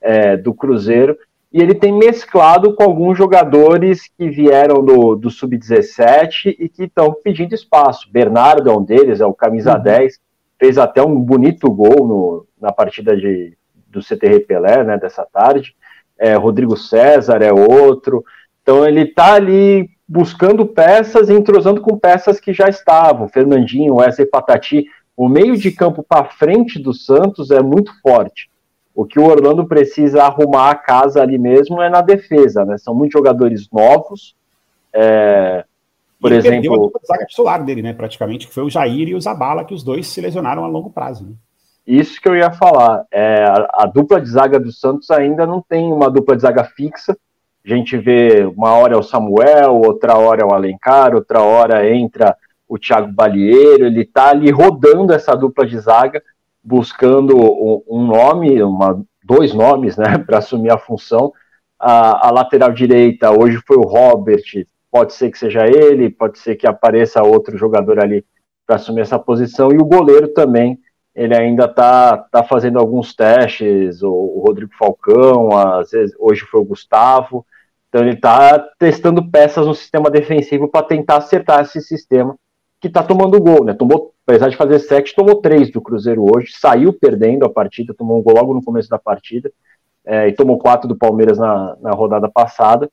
é, 0.00 0.36
do 0.36 0.54
Cruzeiro, 0.54 1.18
e 1.52 1.60
ele 1.60 1.74
tem 1.74 1.92
mesclado 1.92 2.72
com 2.76 2.84
alguns 2.84 3.18
jogadores 3.18 4.08
que 4.16 4.30
vieram 4.30 4.84
do, 4.84 5.16
do 5.16 5.30
Sub-17 5.30 6.54
e 6.60 6.68
que 6.68 6.84
estão 6.84 7.12
pedindo 7.24 7.56
espaço. 7.56 8.08
Bernardo 8.12 8.70
é 8.70 8.72
um 8.72 8.84
deles, 8.84 9.20
é 9.20 9.26
o 9.26 9.34
camisa 9.34 9.74
Uhum. 9.78 9.82
10, 9.82 10.20
fez 10.60 10.78
até 10.78 11.02
um 11.02 11.18
bonito 11.18 11.68
gol 11.68 12.06
no, 12.06 12.46
na 12.60 12.70
partida 12.70 13.16
de, 13.16 13.58
do 13.88 14.00
CTR 14.00 14.46
Pelé, 14.46 14.84
né, 14.84 14.96
dessa 14.96 15.26
tarde. 15.26 15.74
É, 16.16 16.34
Rodrigo 16.36 16.76
César 16.76 17.42
é 17.42 17.52
outro. 17.52 18.24
Então 18.62 18.86
ele 18.86 19.00
está 19.00 19.34
ali 19.34 19.90
buscando 20.08 20.66
peças 20.66 21.28
e 21.28 21.34
entrosando 21.34 21.80
com 21.80 21.98
peças 21.98 22.38
que 22.38 22.52
já 22.52 22.68
estavam. 22.68 23.28
Fernandinho, 23.28 23.96
Wesley 23.96 24.26
Patati. 24.26 24.86
O 25.16 25.28
meio 25.28 25.56
de 25.56 25.72
campo 25.72 26.04
para 26.06 26.26
frente 26.26 26.78
do 26.78 26.92
Santos 26.92 27.50
é 27.50 27.62
muito 27.62 27.92
forte. 28.00 28.50
O 28.94 29.04
que 29.04 29.18
o 29.18 29.24
Orlando 29.24 29.66
precisa 29.66 30.24
arrumar 30.24 30.70
a 30.70 30.74
casa 30.74 31.20
ali 31.20 31.38
mesmo 31.38 31.82
é 31.82 31.90
na 31.90 32.00
defesa, 32.00 32.64
né? 32.64 32.78
São 32.78 32.94
muitos 32.94 33.12
jogadores 33.12 33.68
novos, 33.70 34.34
É, 34.92 35.64
por 36.20 36.32
e 36.32 36.36
exemplo. 36.36 36.92
A 36.94 37.06
zaga 37.06 37.26
titular 37.26 37.62
dele, 37.62 37.82
né? 37.82 37.92
Praticamente, 37.92 38.46
que 38.46 38.54
foi 38.54 38.62
o 38.62 38.70
Jair 38.70 39.08
e 39.08 39.14
o 39.14 39.20
Zabala, 39.20 39.64
que 39.64 39.74
os 39.74 39.82
dois 39.82 40.06
se 40.06 40.20
lesionaram 40.20 40.64
a 40.64 40.68
longo 40.68 40.90
prazo. 40.90 41.26
Né? 41.26 41.34
Isso 41.86 42.20
que 42.20 42.28
eu 42.28 42.34
ia 42.34 42.50
falar. 42.50 43.04
É, 43.10 43.44
a, 43.44 43.68
a, 43.82 43.86
dupla 43.86 44.20
de 44.20 44.28
zaga 44.28 44.58
do 44.58 44.72
Santos 44.72 45.10
ainda 45.10 45.46
não 45.46 45.62
tem 45.62 45.92
uma 45.92 46.10
dupla 46.10 46.34
de 46.34 46.42
zaga 46.42 46.64
fixa. 46.64 47.16
A 47.66 47.68
gente 47.68 47.98
vê 47.98 48.44
uma 48.56 48.74
hora 48.74 48.94
é 48.94 48.96
o 48.96 49.02
Samuel, 49.02 49.80
outra 49.84 50.16
hora 50.16 50.40
é 50.40 50.44
o 50.44 50.54
Alencar, 50.54 51.12
outra 51.16 51.42
hora 51.42 51.92
entra 51.92 52.36
o 52.68 52.78
Thiago 52.78 53.12
Balieiro. 53.12 53.86
Ele 53.86 54.02
está 54.02 54.30
ali 54.30 54.52
rodando 54.52 55.12
essa 55.12 55.34
dupla 55.34 55.66
de 55.66 55.76
zaga, 55.76 56.22
buscando 56.62 57.36
um 57.88 58.06
nome, 58.06 58.62
uma, 58.62 59.04
dois 59.24 59.52
nomes, 59.52 59.96
né, 59.96 60.16
para 60.24 60.38
assumir 60.38 60.70
a 60.70 60.78
função. 60.78 61.32
A, 61.76 62.28
a, 62.28 62.30
lateral 62.30 62.72
direita 62.72 63.32
hoje 63.32 63.60
foi 63.66 63.76
o 63.76 63.82
Robert, 63.82 64.44
pode 64.88 65.12
ser 65.12 65.32
que 65.32 65.38
seja 65.38 65.66
ele, 65.66 66.08
pode 66.08 66.38
ser 66.38 66.54
que 66.54 66.68
apareça 66.68 67.22
outro 67.22 67.58
jogador 67.58 67.98
ali 67.98 68.24
para 68.64 68.76
assumir 68.76 69.00
essa 69.00 69.18
posição, 69.18 69.70
e 69.72 69.76
o 69.76 69.84
goleiro 69.84 70.28
também 70.28 70.78
ele 71.14 71.34
ainda 71.34 71.64
está 71.64 72.16
tá 72.16 72.42
fazendo 72.42 72.78
alguns 72.78 73.14
testes, 73.14 74.02
o, 74.02 74.10
o, 74.10 74.44
Rodrigo 74.46 74.72
Falcão, 74.78 75.56
às 75.56 75.90
vezes, 75.90 76.14
hoje 76.18 76.42
foi 76.42 76.60
o 76.60 76.64
Gustavo, 76.64 77.44
então 77.88 78.02
ele 78.02 78.14
está 78.14 78.58
testando 78.78 79.30
peças 79.30 79.66
no 79.66 79.74
sistema 79.74 80.10
defensivo 80.10 80.68
para 80.68 80.86
tentar 80.86 81.18
acertar 81.18 81.62
esse 81.62 81.80
sistema 81.80 82.36
que 82.80 82.88
está 82.88 83.02
tomando 83.02 83.40
gol, 83.40 83.64
né? 83.64 83.72
Tomou, 83.72 84.12
apesar 84.26 84.48
de 84.48 84.56
fazer 84.56 84.78
sete, 84.80 85.14
tomou 85.14 85.40
três 85.40 85.70
do 85.70 85.80
Cruzeiro 85.80 86.24
hoje, 86.24 86.52
saiu 86.52 86.92
perdendo 86.92 87.44
a 87.44 87.50
partida, 87.50 87.94
tomou 87.94 88.18
um 88.18 88.22
gol 88.22 88.34
logo 88.34 88.54
no 88.54 88.62
começo 88.62 88.88
da 88.88 88.98
partida, 88.98 89.50
é, 90.04 90.28
e 90.28 90.32
tomou 90.32 90.58
quatro 90.58 90.86
do 90.86 90.96
Palmeiras 90.96 91.38
na, 91.38 91.76
na 91.80 91.90
rodada 91.92 92.28
passada. 92.28 92.90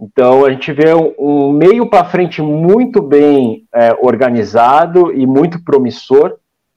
Então 0.00 0.44
a 0.44 0.50
gente 0.50 0.72
vê 0.72 0.94
um, 0.94 1.14
um 1.18 1.52
meio 1.52 1.88
para 1.88 2.04
frente 2.04 2.40
muito 2.40 3.02
bem 3.02 3.66
é, 3.74 3.92
organizado 4.00 5.12
e 5.12 5.26
muito 5.26 5.62
promissor, 5.62 6.36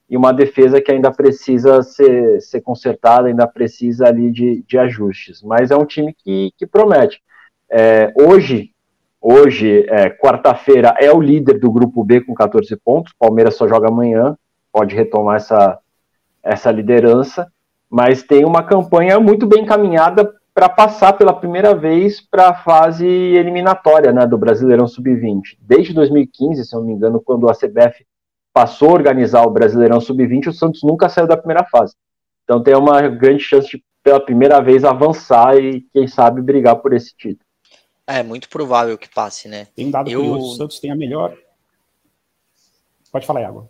e 0.10 0.16
uma 0.16 0.32
defesa 0.32 0.80
que 0.80 0.92
ainda 0.92 1.12
precisa 1.12 1.82
ser, 1.82 2.42
ser 2.42 2.62
consertada, 2.62 3.28
ainda 3.28 3.48
precisa 3.48 4.08
ali 4.08 4.32
de, 4.32 4.64
de 4.68 4.78
ajustes. 4.78 5.42
Mas 5.42 5.72
é 5.72 5.76
um 5.76 5.86
time 5.86 6.14
que, 6.14 6.52
que 6.58 6.68
promete. 6.68 7.22
É, 7.70 8.14
hoje, 8.16 8.72
hoje 9.20 9.86
é, 9.90 10.10
quarta-feira, 10.10 10.96
é 11.00 11.12
o 11.12 11.20
líder 11.20 11.60
do 11.60 11.72
grupo 11.72 12.04
B 12.04 12.22
com 12.22 12.34
14 12.36 12.76
pontos. 12.78 13.14
Palmeiras 13.18 13.56
só 13.56 13.68
joga 13.68 13.88
amanhã, 13.88 14.38
pode 14.72 14.96
retomar 14.96 15.38
essa, 15.38 15.80
essa 16.44 16.72
liderança, 16.72 17.52
mas 17.90 18.22
tem 18.22 18.46
uma 18.46 18.62
campanha 18.62 19.20
muito 19.20 19.48
bem 19.48 19.64
encaminhada 19.64 20.32
para 20.54 20.70
passar 20.70 21.14
pela 21.14 21.34
primeira 21.34 21.76
vez 21.76 22.22
para 22.22 22.50
a 22.50 22.54
fase 22.54 23.06
eliminatória 23.06 24.14
né, 24.14 24.26
do 24.26 24.38
Brasileirão 24.38 24.88
Sub-20. 24.88 25.58
Desde 25.60 25.94
2015, 25.94 26.64
se 26.64 26.74
não 26.74 26.84
me 26.86 26.94
engano, 26.94 27.20
quando 27.20 27.50
a 27.50 27.54
CBF 27.54 28.06
passou 28.56 28.92
a 28.92 28.94
organizar 28.94 29.46
o 29.46 29.50
Brasileirão 29.50 30.00
Sub-20, 30.00 30.48
o 30.48 30.54
Santos 30.54 30.82
nunca 30.82 31.10
saiu 31.10 31.28
da 31.28 31.36
primeira 31.36 31.66
fase. 31.66 31.94
Então 32.46 32.64
tem 32.64 32.74
uma 32.74 33.02
grande 33.10 33.44
chance 33.44 33.68
de, 33.68 33.84
pela 34.02 34.18
primeira 34.18 34.62
vez, 34.62 34.86
avançar 34.86 35.58
e, 35.58 35.82
quem 35.92 36.08
sabe, 36.08 36.42
brigar 36.42 36.78
por 36.78 36.94
esse 36.94 37.14
título. 37.18 37.46
É, 38.08 38.24
muito 38.24 38.48
provável 38.48 38.98
que 38.98 39.14
passe, 39.14 39.50
né? 39.50 39.68
Tem 39.76 39.88
um 39.88 39.92
dado 39.92 40.10
eu... 40.10 40.22
curioso, 40.22 40.54
o 40.54 40.56
Santos 40.56 40.80
tem 40.80 40.90
a 40.90 40.96
melhor... 40.96 41.38
Pode 43.12 43.26
falar, 43.26 43.42
Iago. 43.42 43.70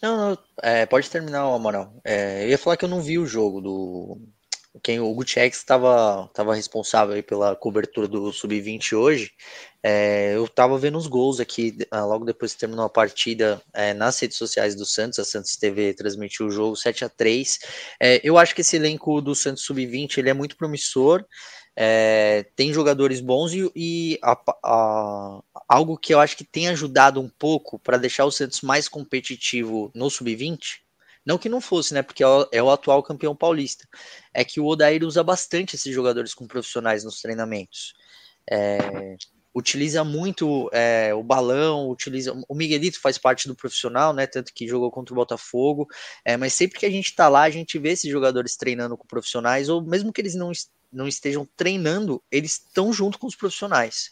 Não, 0.00 0.16
não 0.16 0.38
é, 0.62 0.86
pode 0.86 1.10
terminar, 1.10 1.42
Amaral. 1.42 1.94
É, 2.04 2.44
eu 2.44 2.50
ia 2.50 2.58
falar 2.58 2.76
que 2.76 2.84
eu 2.84 2.88
não 2.88 3.00
vi 3.00 3.18
o 3.18 3.26
jogo 3.26 3.60
do, 3.60 4.18
quem 4.82 5.00
o 5.00 5.12
Gutierrez 5.14 5.56
estava 5.56 6.28
tava 6.34 6.54
responsável 6.54 7.22
pela 7.22 7.54
cobertura 7.54 8.08
do 8.08 8.32
Sub-20 8.32 8.92
hoje, 8.94 9.32
é, 9.82 10.34
eu 10.34 10.46
estava 10.46 10.78
vendo 10.78 10.98
os 10.98 11.06
gols 11.06 11.38
aqui, 11.40 11.76
ah, 11.90 12.04
logo 12.04 12.24
depois 12.24 12.54
que 12.54 12.60
terminou 12.60 12.84
a 12.84 12.90
partida, 12.90 13.62
é, 13.72 13.92
nas 13.94 14.18
redes 14.18 14.36
sociais 14.36 14.74
do 14.74 14.84
Santos, 14.84 15.18
a 15.18 15.24
Santos 15.24 15.56
TV 15.56 15.94
transmitiu 15.94 16.46
o 16.46 16.50
jogo 16.50 16.74
7 16.74 17.04
a 17.04 17.08
3 17.08 17.58
é, 18.00 18.20
Eu 18.24 18.38
acho 18.38 18.54
que 18.54 18.62
esse 18.62 18.76
elenco 18.76 19.20
do 19.20 19.34
Santos 19.34 19.64
Sub-20 19.64 20.18
ele 20.18 20.30
é 20.30 20.34
muito 20.34 20.56
promissor, 20.56 21.24
é, 21.76 22.46
tem 22.56 22.72
jogadores 22.72 23.20
bons 23.20 23.52
e, 23.52 23.70
e 23.74 24.18
a, 24.22 24.38
a, 24.64 25.42
algo 25.68 25.98
que 25.98 26.14
eu 26.14 26.20
acho 26.20 26.36
que 26.36 26.44
tem 26.44 26.68
ajudado 26.68 27.20
um 27.20 27.28
pouco 27.28 27.78
para 27.78 27.96
deixar 27.96 28.24
o 28.24 28.30
Santos 28.30 28.60
mais 28.62 28.88
competitivo 28.88 29.90
no 29.94 30.08
Sub-20 30.08 30.83
não 31.24 31.38
que 31.38 31.48
não 31.48 31.60
fosse, 31.60 31.94
né? 31.94 32.02
Porque 32.02 32.22
é 32.22 32.26
o, 32.26 32.48
é 32.52 32.62
o 32.62 32.70
atual 32.70 33.02
campeão 33.02 33.34
paulista. 33.34 33.88
É 34.32 34.44
que 34.44 34.60
o 34.60 34.66
Odair 34.66 35.04
usa 35.04 35.22
bastante 35.22 35.76
esses 35.76 35.92
jogadores 35.94 36.34
com 36.34 36.46
profissionais 36.46 37.04
nos 37.04 37.20
treinamentos. 37.20 37.94
É, 38.50 39.16
utiliza 39.54 40.04
muito 40.04 40.68
é, 40.72 41.14
o 41.14 41.22
balão, 41.22 41.88
utiliza. 41.88 42.36
O 42.48 42.54
Miguelito 42.54 43.00
faz 43.00 43.16
parte 43.16 43.48
do 43.48 43.54
profissional, 43.54 44.12
né? 44.12 44.26
Tanto 44.26 44.52
que 44.52 44.68
jogou 44.68 44.90
contra 44.90 45.14
o 45.14 45.16
Botafogo. 45.16 45.88
É, 46.24 46.36
mas 46.36 46.52
sempre 46.52 46.78
que 46.78 46.86
a 46.86 46.90
gente 46.90 47.14
tá 47.14 47.28
lá, 47.28 47.42
a 47.42 47.50
gente 47.50 47.78
vê 47.78 47.90
esses 47.90 48.10
jogadores 48.10 48.56
treinando 48.56 48.96
com 48.96 49.06
profissionais, 49.06 49.68
ou 49.68 49.80
mesmo 49.82 50.12
que 50.12 50.20
eles 50.20 50.34
não, 50.34 50.50
não 50.92 51.06
estejam 51.08 51.48
treinando, 51.56 52.22
eles 52.30 52.52
estão 52.52 52.92
junto 52.92 53.18
com 53.18 53.26
os 53.26 53.36
profissionais. 53.36 54.10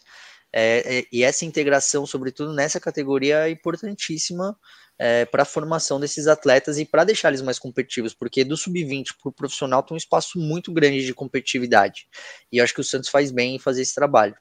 É, 0.55 0.99
é, 0.99 1.05
e 1.11 1.23
essa 1.23 1.45
integração, 1.45 2.05
sobretudo 2.05 2.53
nessa 2.53 2.79
categoria, 2.79 3.47
é 3.47 3.51
importantíssima 3.51 4.57
é, 4.97 5.25
para 5.25 5.43
a 5.43 5.45
formação 5.45 5.99
desses 5.99 6.27
atletas 6.27 6.77
e 6.77 6.85
para 6.85 7.03
deixar 7.03 7.29
eles 7.29 7.41
mais 7.41 7.59
competitivos, 7.59 8.13
porque 8.13 8.43
do 8.43 8.55
sub-20 8.55 9.15
para 9.21 9.29
o 9.29 9.33
profissional 9.33 9.83
tem 9.83 9.95
um 9.95 9.97
espaço 9.97 10.39
muito 10.39 10.71
grande 10.71 11.05
de 11.05 11.13
competitividade. 11.13 12.07
E 12.51 12.57
eu 12.57 12.63
acho 12.63 12.73
que 12.73 12.81
o 12.81 12.83
Santos 12.83 13.09
faz 13.09 13.31
bem 13.31 13.55
em 13.55 13.59
fazer 13.59 13.81
esse 13.81 13.95
trabalho. 13.95 14.35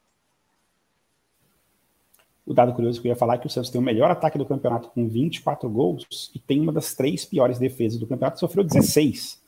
O 2.45 2.53
dado 2.53 2.75
curioso 2.75 3.01
que 3.01 3.07
eu 3.07 3.11
ia 3.11 3.17
falar 3.17 3.35
é 3.35 3.39
que 3.39 3.47
o 3.47 3.51
Santos 3.51 3.71
tem 3.71 3.81
o 3.81 3.85
melhor 3.85 4.11
ataque 4.11 4.37
do 4.37 4.45
campeonato 4.45 4.89
com 4.89 5.09
24 5.09 5.69
gols 5.71 6.31
e 6.35 6.39
tem 6.41 6.61
uma 6.61 6.73
das 6.73 6.95
três 6.95 7.25
piores 7.25 7.59
defesas 7.59 7.99
do 7.99 8.07
campeonato, 8.07 8.41
sofreu 8.41 8.65
16. 8.65 9.41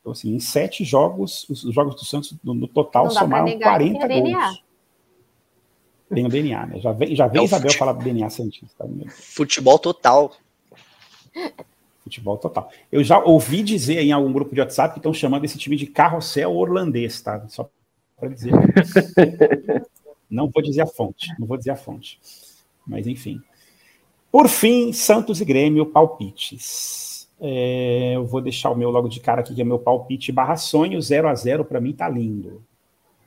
Então, 0.00 0.12
assim, 0.12 0.34
em 0.34 0.40
sete 0.40 0.84
jogos, 0.84 1.48
os 1.48 1.72
jogos 1.72 1.94
do 1.94 2.04
Santos 2.04 2.34
no, 2.42 2.52
no 2.52 2.68
total 2.68 3.10
somaram 3.10 3.58
40 3.58 4.06
gols. 4.06 4.65
Tem 6.12 6.24
o 6.24 6.28
DNA, 6.28 6.66
né? 6.66 6.80
Já 6.80 6.92
vem, 6.92 7.14
já 7.16 7.26
vem 7.26 7.42
é 7.42 7.44
Isabel 7.44 7.70
fute... 7.70 7.78
falar 7.78 7.92
do 7.92 8.04
DNA 8.04 8.30
Santista. 8.30 8.88
Futebol 9.08 9.78
total. 9.78 10.32
Futebol 12.04 12.38
total. 12.38 12.70
Eu 12.90 13.02
já 13.02 13.18
ouvi 13.18 13.62
dizer 13.62 14.00
em 14.00 14.12
algum 14.12 14.32
grupo 14.32 14.54
de 14.54 14.60
WhatsApp 14.60 14.94
que 14.94 15.00
estão 15.00 15.12
chamando 15.12 15.44
esse 15.44 15.58
time 15.58 15.76
de 15.76 15.86
carrossel 15.86 16.54
holandês, 16.54 17.20
tá? 17.20 17.44
Só 17.48 17.68
para 18.16 18.28
dizer. 18.28 18.52
não 20.30 20.48
vou 20.48 20.62
dizer 20.62 20.82
a 20.82 20.86
fonte, 20.86 21.28
não 21.38 21.46
vou 21.46 21.56
dizer 21.56 21.70
a 21.70 21.76
fonte. 21.76 22.20
Mas 22.86 23.06
enfim. 23.06 23.40
Por 24.30 24.48
fim, 24.48 24.92
Santos 24.92 25.40
e 25.40 25.44
Grêmio, 25.44 25.86
palpites. 25.86 27.28
É, 27.40 28.12
eu 28.14 28.24
vou 28.24 28.40
deixar 28.40 28.70
o 28.70 28.76
meu 28.76 28.90
logo 28.90 29.08
de 29.08 29.20
cara 29.20 29.40
aqui, 29.40 29.54
que 29.54 29.60
é 29.60 29.64
meu 29.64 29.78
palpite 29.78 30.32
barra 30.32 30.56
sonho, 30.56 31.00
0 31.00 31.28
a 31.28 31.34
0 31.34 31.64
para 31.64 31.80
mim 31.80 31.92
tá 31.92 32.08
lindo. 32.08 32.62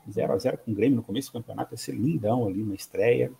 0 0.09 0.33
a 0.33 0.37
0 0.37 0.57
com 0.57 0.71
o 0.71 0.75
Grêmio 0.75 0.97
no 0.97 1.03
começo 1.03 1.29
do 1.29 1.33
campeonato, 1.33 1.73
ia 1.73 1.77
ser 1.77 1.93
lindão 1.93 2.47
ali 2.47 2.63
na 2.63 2.75
estreia, 2.75 3.31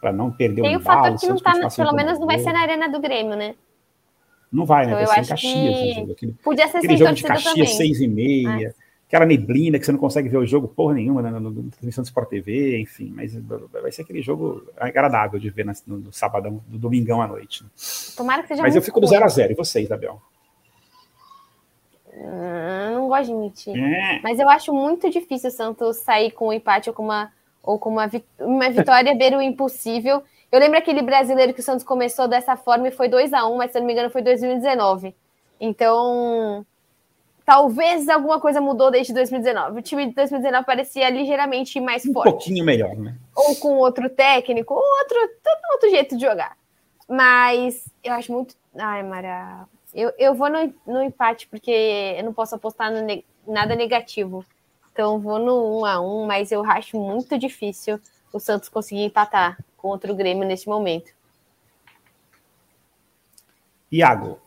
para 0.00 0.12
não 0.12 0.30
perder 0.30 0.62
Tem 0.62 0.76
o 0.76 0.80
embalo. 0.80 1.02
Tem 1.02 1.12
fator 1.12 1.42
que 1.42 1.58
não 1.58 1.68
tá, 1.68 1.76
pelo 1.76 1.92
menos 1.92 2.18
não 2.18 2.26
vai 2.26 2.38
ser 2.38 2.52
na 2.52 2.60
arena 2.60 2.88
do 2.88 3.00
Grêmio, 3.00 3.36
né? 3.36 3.54
Não 4.52 4.66
vai, 4.66 4.86
né? 4.86 4.92
Então, 4.92 5.06
vai 5.06 5.14
ser 5.14 5.20
em 5.20 5.28
Caxias. 5.28 5.94
Que... 5.94 6.12
Aquele, 6.12 6.32
Podia 6.44 6.68
ser 6.68 6.78
aquele 6.78 6.96
jogo 6.96 7.14
de 7.14 7.22
Caxias, 7.22 7.54
também. 7.54 7.66
seis 7.66 8.00
e 8.00 8.08
meia. 8.08 8.74
Ah. 8.78 8.82
Aquela 9.06 9.26
neblina 9.26 9.78
que 9.78 9.84
você 9.84 9.92
não 9.92 9.98
consegue 9.98 10.28
ver 10.28 10.38
o 10.38 10.46
jogo 10.46 10.66
porra 10.66 10.94
nenhuma 10.94 11.20
né, 11.20 11.30
na, 11.30 11.38
transmissão 11.70 12.02
do 12.02 12.06
Sport 12.06 12.30
TV, 12.30 12.78
enfim, 12.80 13.12
mas 13.14 13.34
vai 13.70 13.92
ser 13.92 14.02
aquele 14.02 14.22
jogo 14.22 14.66
agradável 14.74 15.38
de 15.38 15.50
ver 15.50 15.66
no, 15.66 15.98
no 15.98 16.12
sabadão, 16.12 16.62
do 16.66 16.78
domingão 16.78 17.20
à 17.20 17.28
noite. 17.28 17.62
Tomara 18.16 18.40
que 18.40 18.48
seja 18.48 18.62
Mas 18.62 18.74
eu 18.74 18.80
fico 18.80 19.00
do 19.00 19.06
0 19.06 19.22
a 19.22 19.28
0 19.28 19.52
E 19.52 19.54
vocês, 19.54 19.84
Isabel? 19.84 20.18
Hum, 22.14 22.94
não 22.94 23.08
gosto 23.08 23.26
de 23.26 23.34
mentir. 23.34 23.76
É. 23.76 24.20
Mas 24.22 24.38
eu 24.38 24.48
acho 24.48 24.72
muito 24.72 25.08
difícil 25.10 25.48
o 25.48 25.52
Santos 25.52 25.96
sair 25.98 26.30
com 26.30 26.48
um 26.48 26.52
empate 26.52 26.90
ou 26.90 26.94
com 26.94 27.02
uma, 27.02 27.32
ou 27.62 27.78
com 27.78 27.90
uma, 27.90 28.10
uma 28.38 28.70
vitória, 28.70 29.14
ver 29.16 29.34
o 29.34 29.42
impossível. 29.42 30.22
Eu 30.50 30.60
lembro 30.60 30.78
aquele 30.78 31.00
brasileiro 31.00 31.54
que 31.54 31.60
o 31.60 31.62
Santos 31.62 31.84
começou 31.84 32.28
dessa 32.28 32.56
forma 32.56 32.88
e 32.88 32.90
foi 32.90 33.08
2 33.08 33.32
a 33.32 33.46
1 33.46 33.56
mas 33.56 33.72
se 33.72 33.78
eu 33.78 33.80
não 33.80 33.86
me 33.86 33.94
engano 33.94 34.10
foi 34.10 34.20
2019. 34.20 35.14
Então, 35.58 36.66
talvez 37.46 38.08
alguma 38.08 38.38
coisa 38.38 38.60
mudou 38.60 38.90
desde 38.90 39.14
2019. 39.14 39.78
O 39.78 39.82
time 39.82 40.06
de 40.06 40.14
2019 40.14 40.66
parecia 40.66 41.08
ligeiramente 41.08 41.80
mais 41.80 42.04
um 42.04 42.12
forte. 42.12 42.28
Um 42.28 42.32
pouquinho 42.32 42.64
melhor, 42.64 42.94
né? 42.96 43.14
Ou 43.34 43.56
com 43.56 43.76
outro 43.76 44.10
técnico, 44.10 44.74
ou 44.74 44.82
outro, 44.98 45.16
outro 45.72 45.90
jeito 45.90 46.16
de 46.16 46.22
jogar. 46.26 46.56
Mas 47.08 47.88
eu 48.04 48.12
acho 48.12 48.32
muito. 48.32 48.54
Ai, 48.76 49.02
Mara, 49.02 49.66
eu, 49.94 50.12
eu 50.18 50.34
vou 50.34 50.48
no, 50.48 50.74
no 50.86 51.02
empate, 51.02 51.46
porque 51.48 51.70
eu 51.70 52.24
não 52.24 52.32
posso 52.32 52.54
apostar 52.54 52.90
no 52.90 53.02
ne 53.02 53.24
nada 53.46 53.74
negativo. 53.74 54.44
Então 54.92 55.18
vou 55.18 55.38
no 55.38 55.80
1 55.80 55.84
a 55.86 56.00
1 56.00 56.26
mas 56.26 56.52
eu 56.52 56.64
acho 56.64 56.98
muito 56.98 57.38
difícil 57.38 58.00
o 58.32 58.38
Santos 58.38 58.68
conseguir 58.68 59.04
empatar 59.04 59.58
contra 59.76 60.12
o 60.12 60.16
Grêmio 60.16 60.46
neste 60.46 60.68
momento. 60.68 61.12
Iago. 63.90 64.40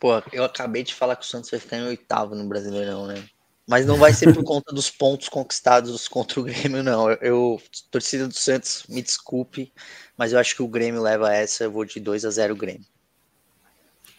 Pô, 0.00 0.22
eu 0.32 0.44
acabei 0.44 0.84
de 0.84 0.94
falar 0.94 1.16
que 1.16 1.24
o 1.24 1.28
Santos 1.28 1.50
vai 1.50 1.58
ficar 1.58 1.78
em 1.78 1.86
oitavo 1.86 2.34
no 2.34 2.46
Brasileirão, 2.46 3.06
né? 3.06 3.24
Mas 3.66 3.84
não 3.84 3.96
vai 3.96 4.12
ser 4.12 4.32
por 4.32 4.42
conta 4.44 4.72
dos 4.72 4.90
pontos 4.90 5.28
conquistados 5.28 6.06
contra 6.06 6.40
o 6.40 6.44
Grêmio, 6.44 6.82
não. 6.82 7.10
Eu, 7.10 7.18
eu, 7.20 7.62
torcida 7.90 8.28
do 8.28 8.34
Santos, 8.34 8.84
me 8.88 9.02
desculpe, 9.02 9.72
mas 10.16 10.32
eu 10.32 10.38
acho 10.38 10.54
que 10.54 10.62
o 10.62 10.68
Grêmio 10.68 11.02
leva 11.02 11.34
essa. 11.34 11.64
Eu 11.64 11.72
vou 11.72 11.84
de 11.84 11.98
2 11.98 12.24
a 12.24 12.30
0 12.30 12.54
Grêmio. 12.54 12.86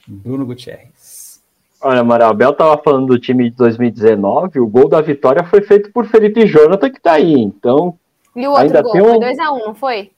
Bruno 0.09 0.45
Gutierrez. 0.45 1.41
Olha, 1.81 2.01
Amaral, 2.01 2.33
Bel 2.33 2.53
tava 2.53 2.77
falando 2.77 3.07
do 3.07 3.19
time 3.19 3.49
de 3.49 3.55
2019. 3.55 4.59
O 4.59 4.67
gol 4.67 4.89
da 4.89 4.99
vitória 4.99 5.43
foi 5.43 5.61
feito 5.61 5.91
por 5.93 6.05
Felipe 6.05 6.45
Jonathan, 6.45 6.89
que 6.89 6.99
tá 6.99 7.13
aí. 7.13 7.33
Então. 7.33 7.97
E 8.35 8.45
o 8.45 8.51
outro 8.51 8.63
ainda 8.65 8.81
gol? 8.81 8.91
tem 8.91 9.01
um... 9.01 9.05
Foi 9.05 9.19
2x1, 9.19 9.65
não 9.65 9.75
foi? 9.75 10.11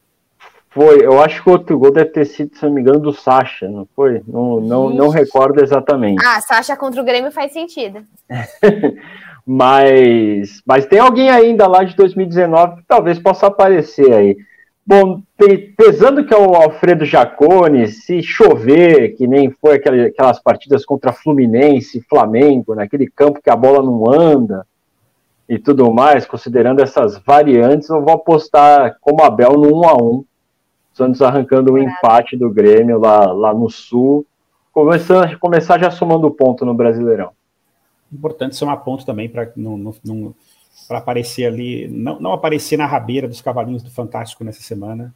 Foi, 0.72 1.06
eu 1.06 1.22
acho 1.22 1.44
que 1.44 1.50
o 1.50 1.52
outro 1.52 1.78
gol 1.78 1.92
deve 1.92 2.12
ter 2.12 2.26
sido, 2.26 2.56
se 2.56 2.64
não 2.64 2.72
me 2.72 2.80
engano, 2.80 3.00
do 3.00 3.12
Sacha, 3.12 3.68
não 3.68 3.86
foi? 3.94 4.22
Não, 4.26 4.62
não, 4.62 4.90
não 4.90 5.10
recordo 5.10 5.62
exatamente. 5.62 6.26
Ah, 6.26 6.40
Sacha 6.40 6.78
contra 6.78 7.02
o 7.02 7.06
Grêmio 7.06 7.30
faz 7.30 7.52
sentido. 7.52 8.06
mas, 9.46 10.62
mas 10.66 10.86
tem 10.86 11.00
alguém 11.00 11.30
ainda 11.30 11.68
lá 11.68 11.84
de 11.84 11.94
2019 11.96 12.78
que 12.78 12.88
talvez 12.88 13.20
possa 13.20 13.48
aparecer 13.48 14.14
aí. 14.14 14.38
Bom, 14.92 15.24
pesando 15.78 16.26
que 16.26 16.34
é 16.34 16.38
o 16.38 16.54
Alfredo 16.54 17.06
Jacone, 17.06 17.88
se 17.88 18.22
chover, 18.22 19.16
que 19.16 19.26
nem 19.26 19.50
foi 19.50 19.76
aquelas 19.76 20.38
partidas 20.42 20.84
contra 20.84 21.14
Fluminense, 21.14 22.06
Flamengo, 22.10 22.76
naquele 22.76 23.08
campo 23.08 23.42
que 23.42 23.50
a 23.50 23.56
bola 23.56 23.82
não 23.82 24.12
anda 24.12 24.68
e 25.48 25.58
tudo 25.58 25.90
mais, 25.94 26.26
considerando 26.26 26.82
essas 26.82 27.18
variantes, 27.20 27.88
eu 27.88 28.04
vou 28.04 28.16
apostar 28.16 28.98
como 29.00 29.24
Abel 29.24 29.54
no 29.54 29.74
1 29.78 29.88
a 29.88 29.94
1 29.96 30.26
Santos 30.92 31.22
arrancando 31.22 31.72
o 31.72 31.76
um 31.76 31.78
empate 31.78 32.36
do 32.36 32.50
Grêmio 32.50 33.00
lá, 33.00 33.32
lá 33.32 33.54
no 33.54 33.70
Sul, 33.70 34.26
começando, 34.74 35.40
começar 35.40 35.80
já 35.80 35.90
somando 35.90 36.30
ponto 36.30 36.66
no 36.66 36.74
Brasileirão. 36.74 37.32
Importante 38.12 38.58
somar 38.58 38.84
ponto 38.84 39.06
também 39.06 39.30
para 39.30 39.46
aparecer 40.90 41.46
ali, 41.46 41.88
não, 41.88 42.20
não 42.20 42.34
aparecer 42.34 42.78
na 42.78 42.86
rabeira 42.86 43.28
dos 43.28 43.42
cavalinhos 43.42 43.84
do 43.84 43.92
Fantástico 43.92 44.44
nessa 44.44 44.62
semana. 44.62 45.14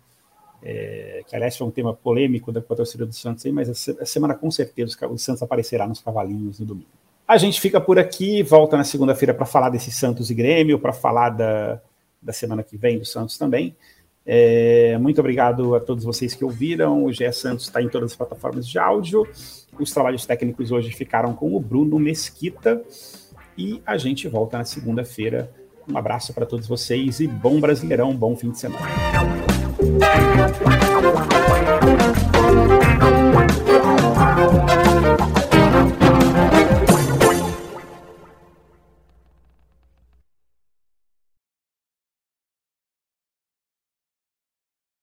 É, 0.63 1.23
que 1.27 1.35
aliás 1.35 1.55
foi 1.55 1.67
um 1.67 1.71
tema 1.71 1.93
polêmico 1.93 2.51
da 2.51 2.59
torcida 2.59 3.05
do 3.05 3.13
Santos, 3.13 3.45
aí, 3.45 3.51
mas 3.51 3.69
a 3.69 4.05
semana 4.05 4.33
com 4.33 4.49
certeza 4.49 4.97
o 5.07 5.17
Santos 5.17 5.43
aparecerá 5.43 5.85
nos 5.85 5.99
cavalinhos 5.99 6.59
no 6.59 6.65
domingo. 6.65 6.89
A 7.27 7.37
gente 7.37 7.59
fica 7.61 7.79
por 7.79 7.99
aqui, 7.99 8.41
volta 8.41 8.77
na 8.77 8.83
segunda-feira 8.83 9.33
para 9.33 9.45
falar 9.45 9.69
desse 9.69 9.91
Santos 9.91 10.29
e 10.29 10.33
Grêmio, 10.33 10.79
para 10.79 10.93
falar 10.93 11.29
da, 11.29 11.81
da 12.21 12.33
semana 12.33 12.63
que 12.63 12.77
vem 12.77 12.97
do 12.97 13.05
Santos 13.05 13.37
também. 13.37 13.75
É, 14.25 14.97
muito 14.97 15.19
obrigado 15.19 15.75
a 15.75 15.79
todos 15.79 16.03
vocês 16.03 16.33
que 16.33 16.43
ouviram. 16.43 17.05
O 17.05 17.13
GE 17.13 17.31
Santos 17.31 17.65
está 17.65 17.81
em 17.81 17.87
todas 17.87 18.11
as 18.11 18.17
plataformas 18.17 18.67
de 18.67 18.79
áudio. 18.79 19.27
Os 19.79 19.91
trabalhos 19.91 20.25
técnicos 20.25 20.71
hoje 20.71 20.91
ficaram 20.91 21.33
com 21.35 21.55
o 21.55 21.59
Bruno 21.59 21.99
Mesquita. 21.99 22.81
E 23.57 23.81
a 23.85 23.97
gente 23.97 24.27
volta 24.27 24.57
na 24.57 24.65
segunda-feira. 24.65 25.51
Um 25.87 25.97
abraço 25.97 26.33
para 26.33 26.45
todos 26.45 26.67
vocês 26.67 27.19
e 27.19 27.27
bom 27.27 27.59
Brasileirão, 27.59 28.15
bom 28.15 28.35
fim 28.35 28.51
de 28.51 28.59
semana. 28.59 28.85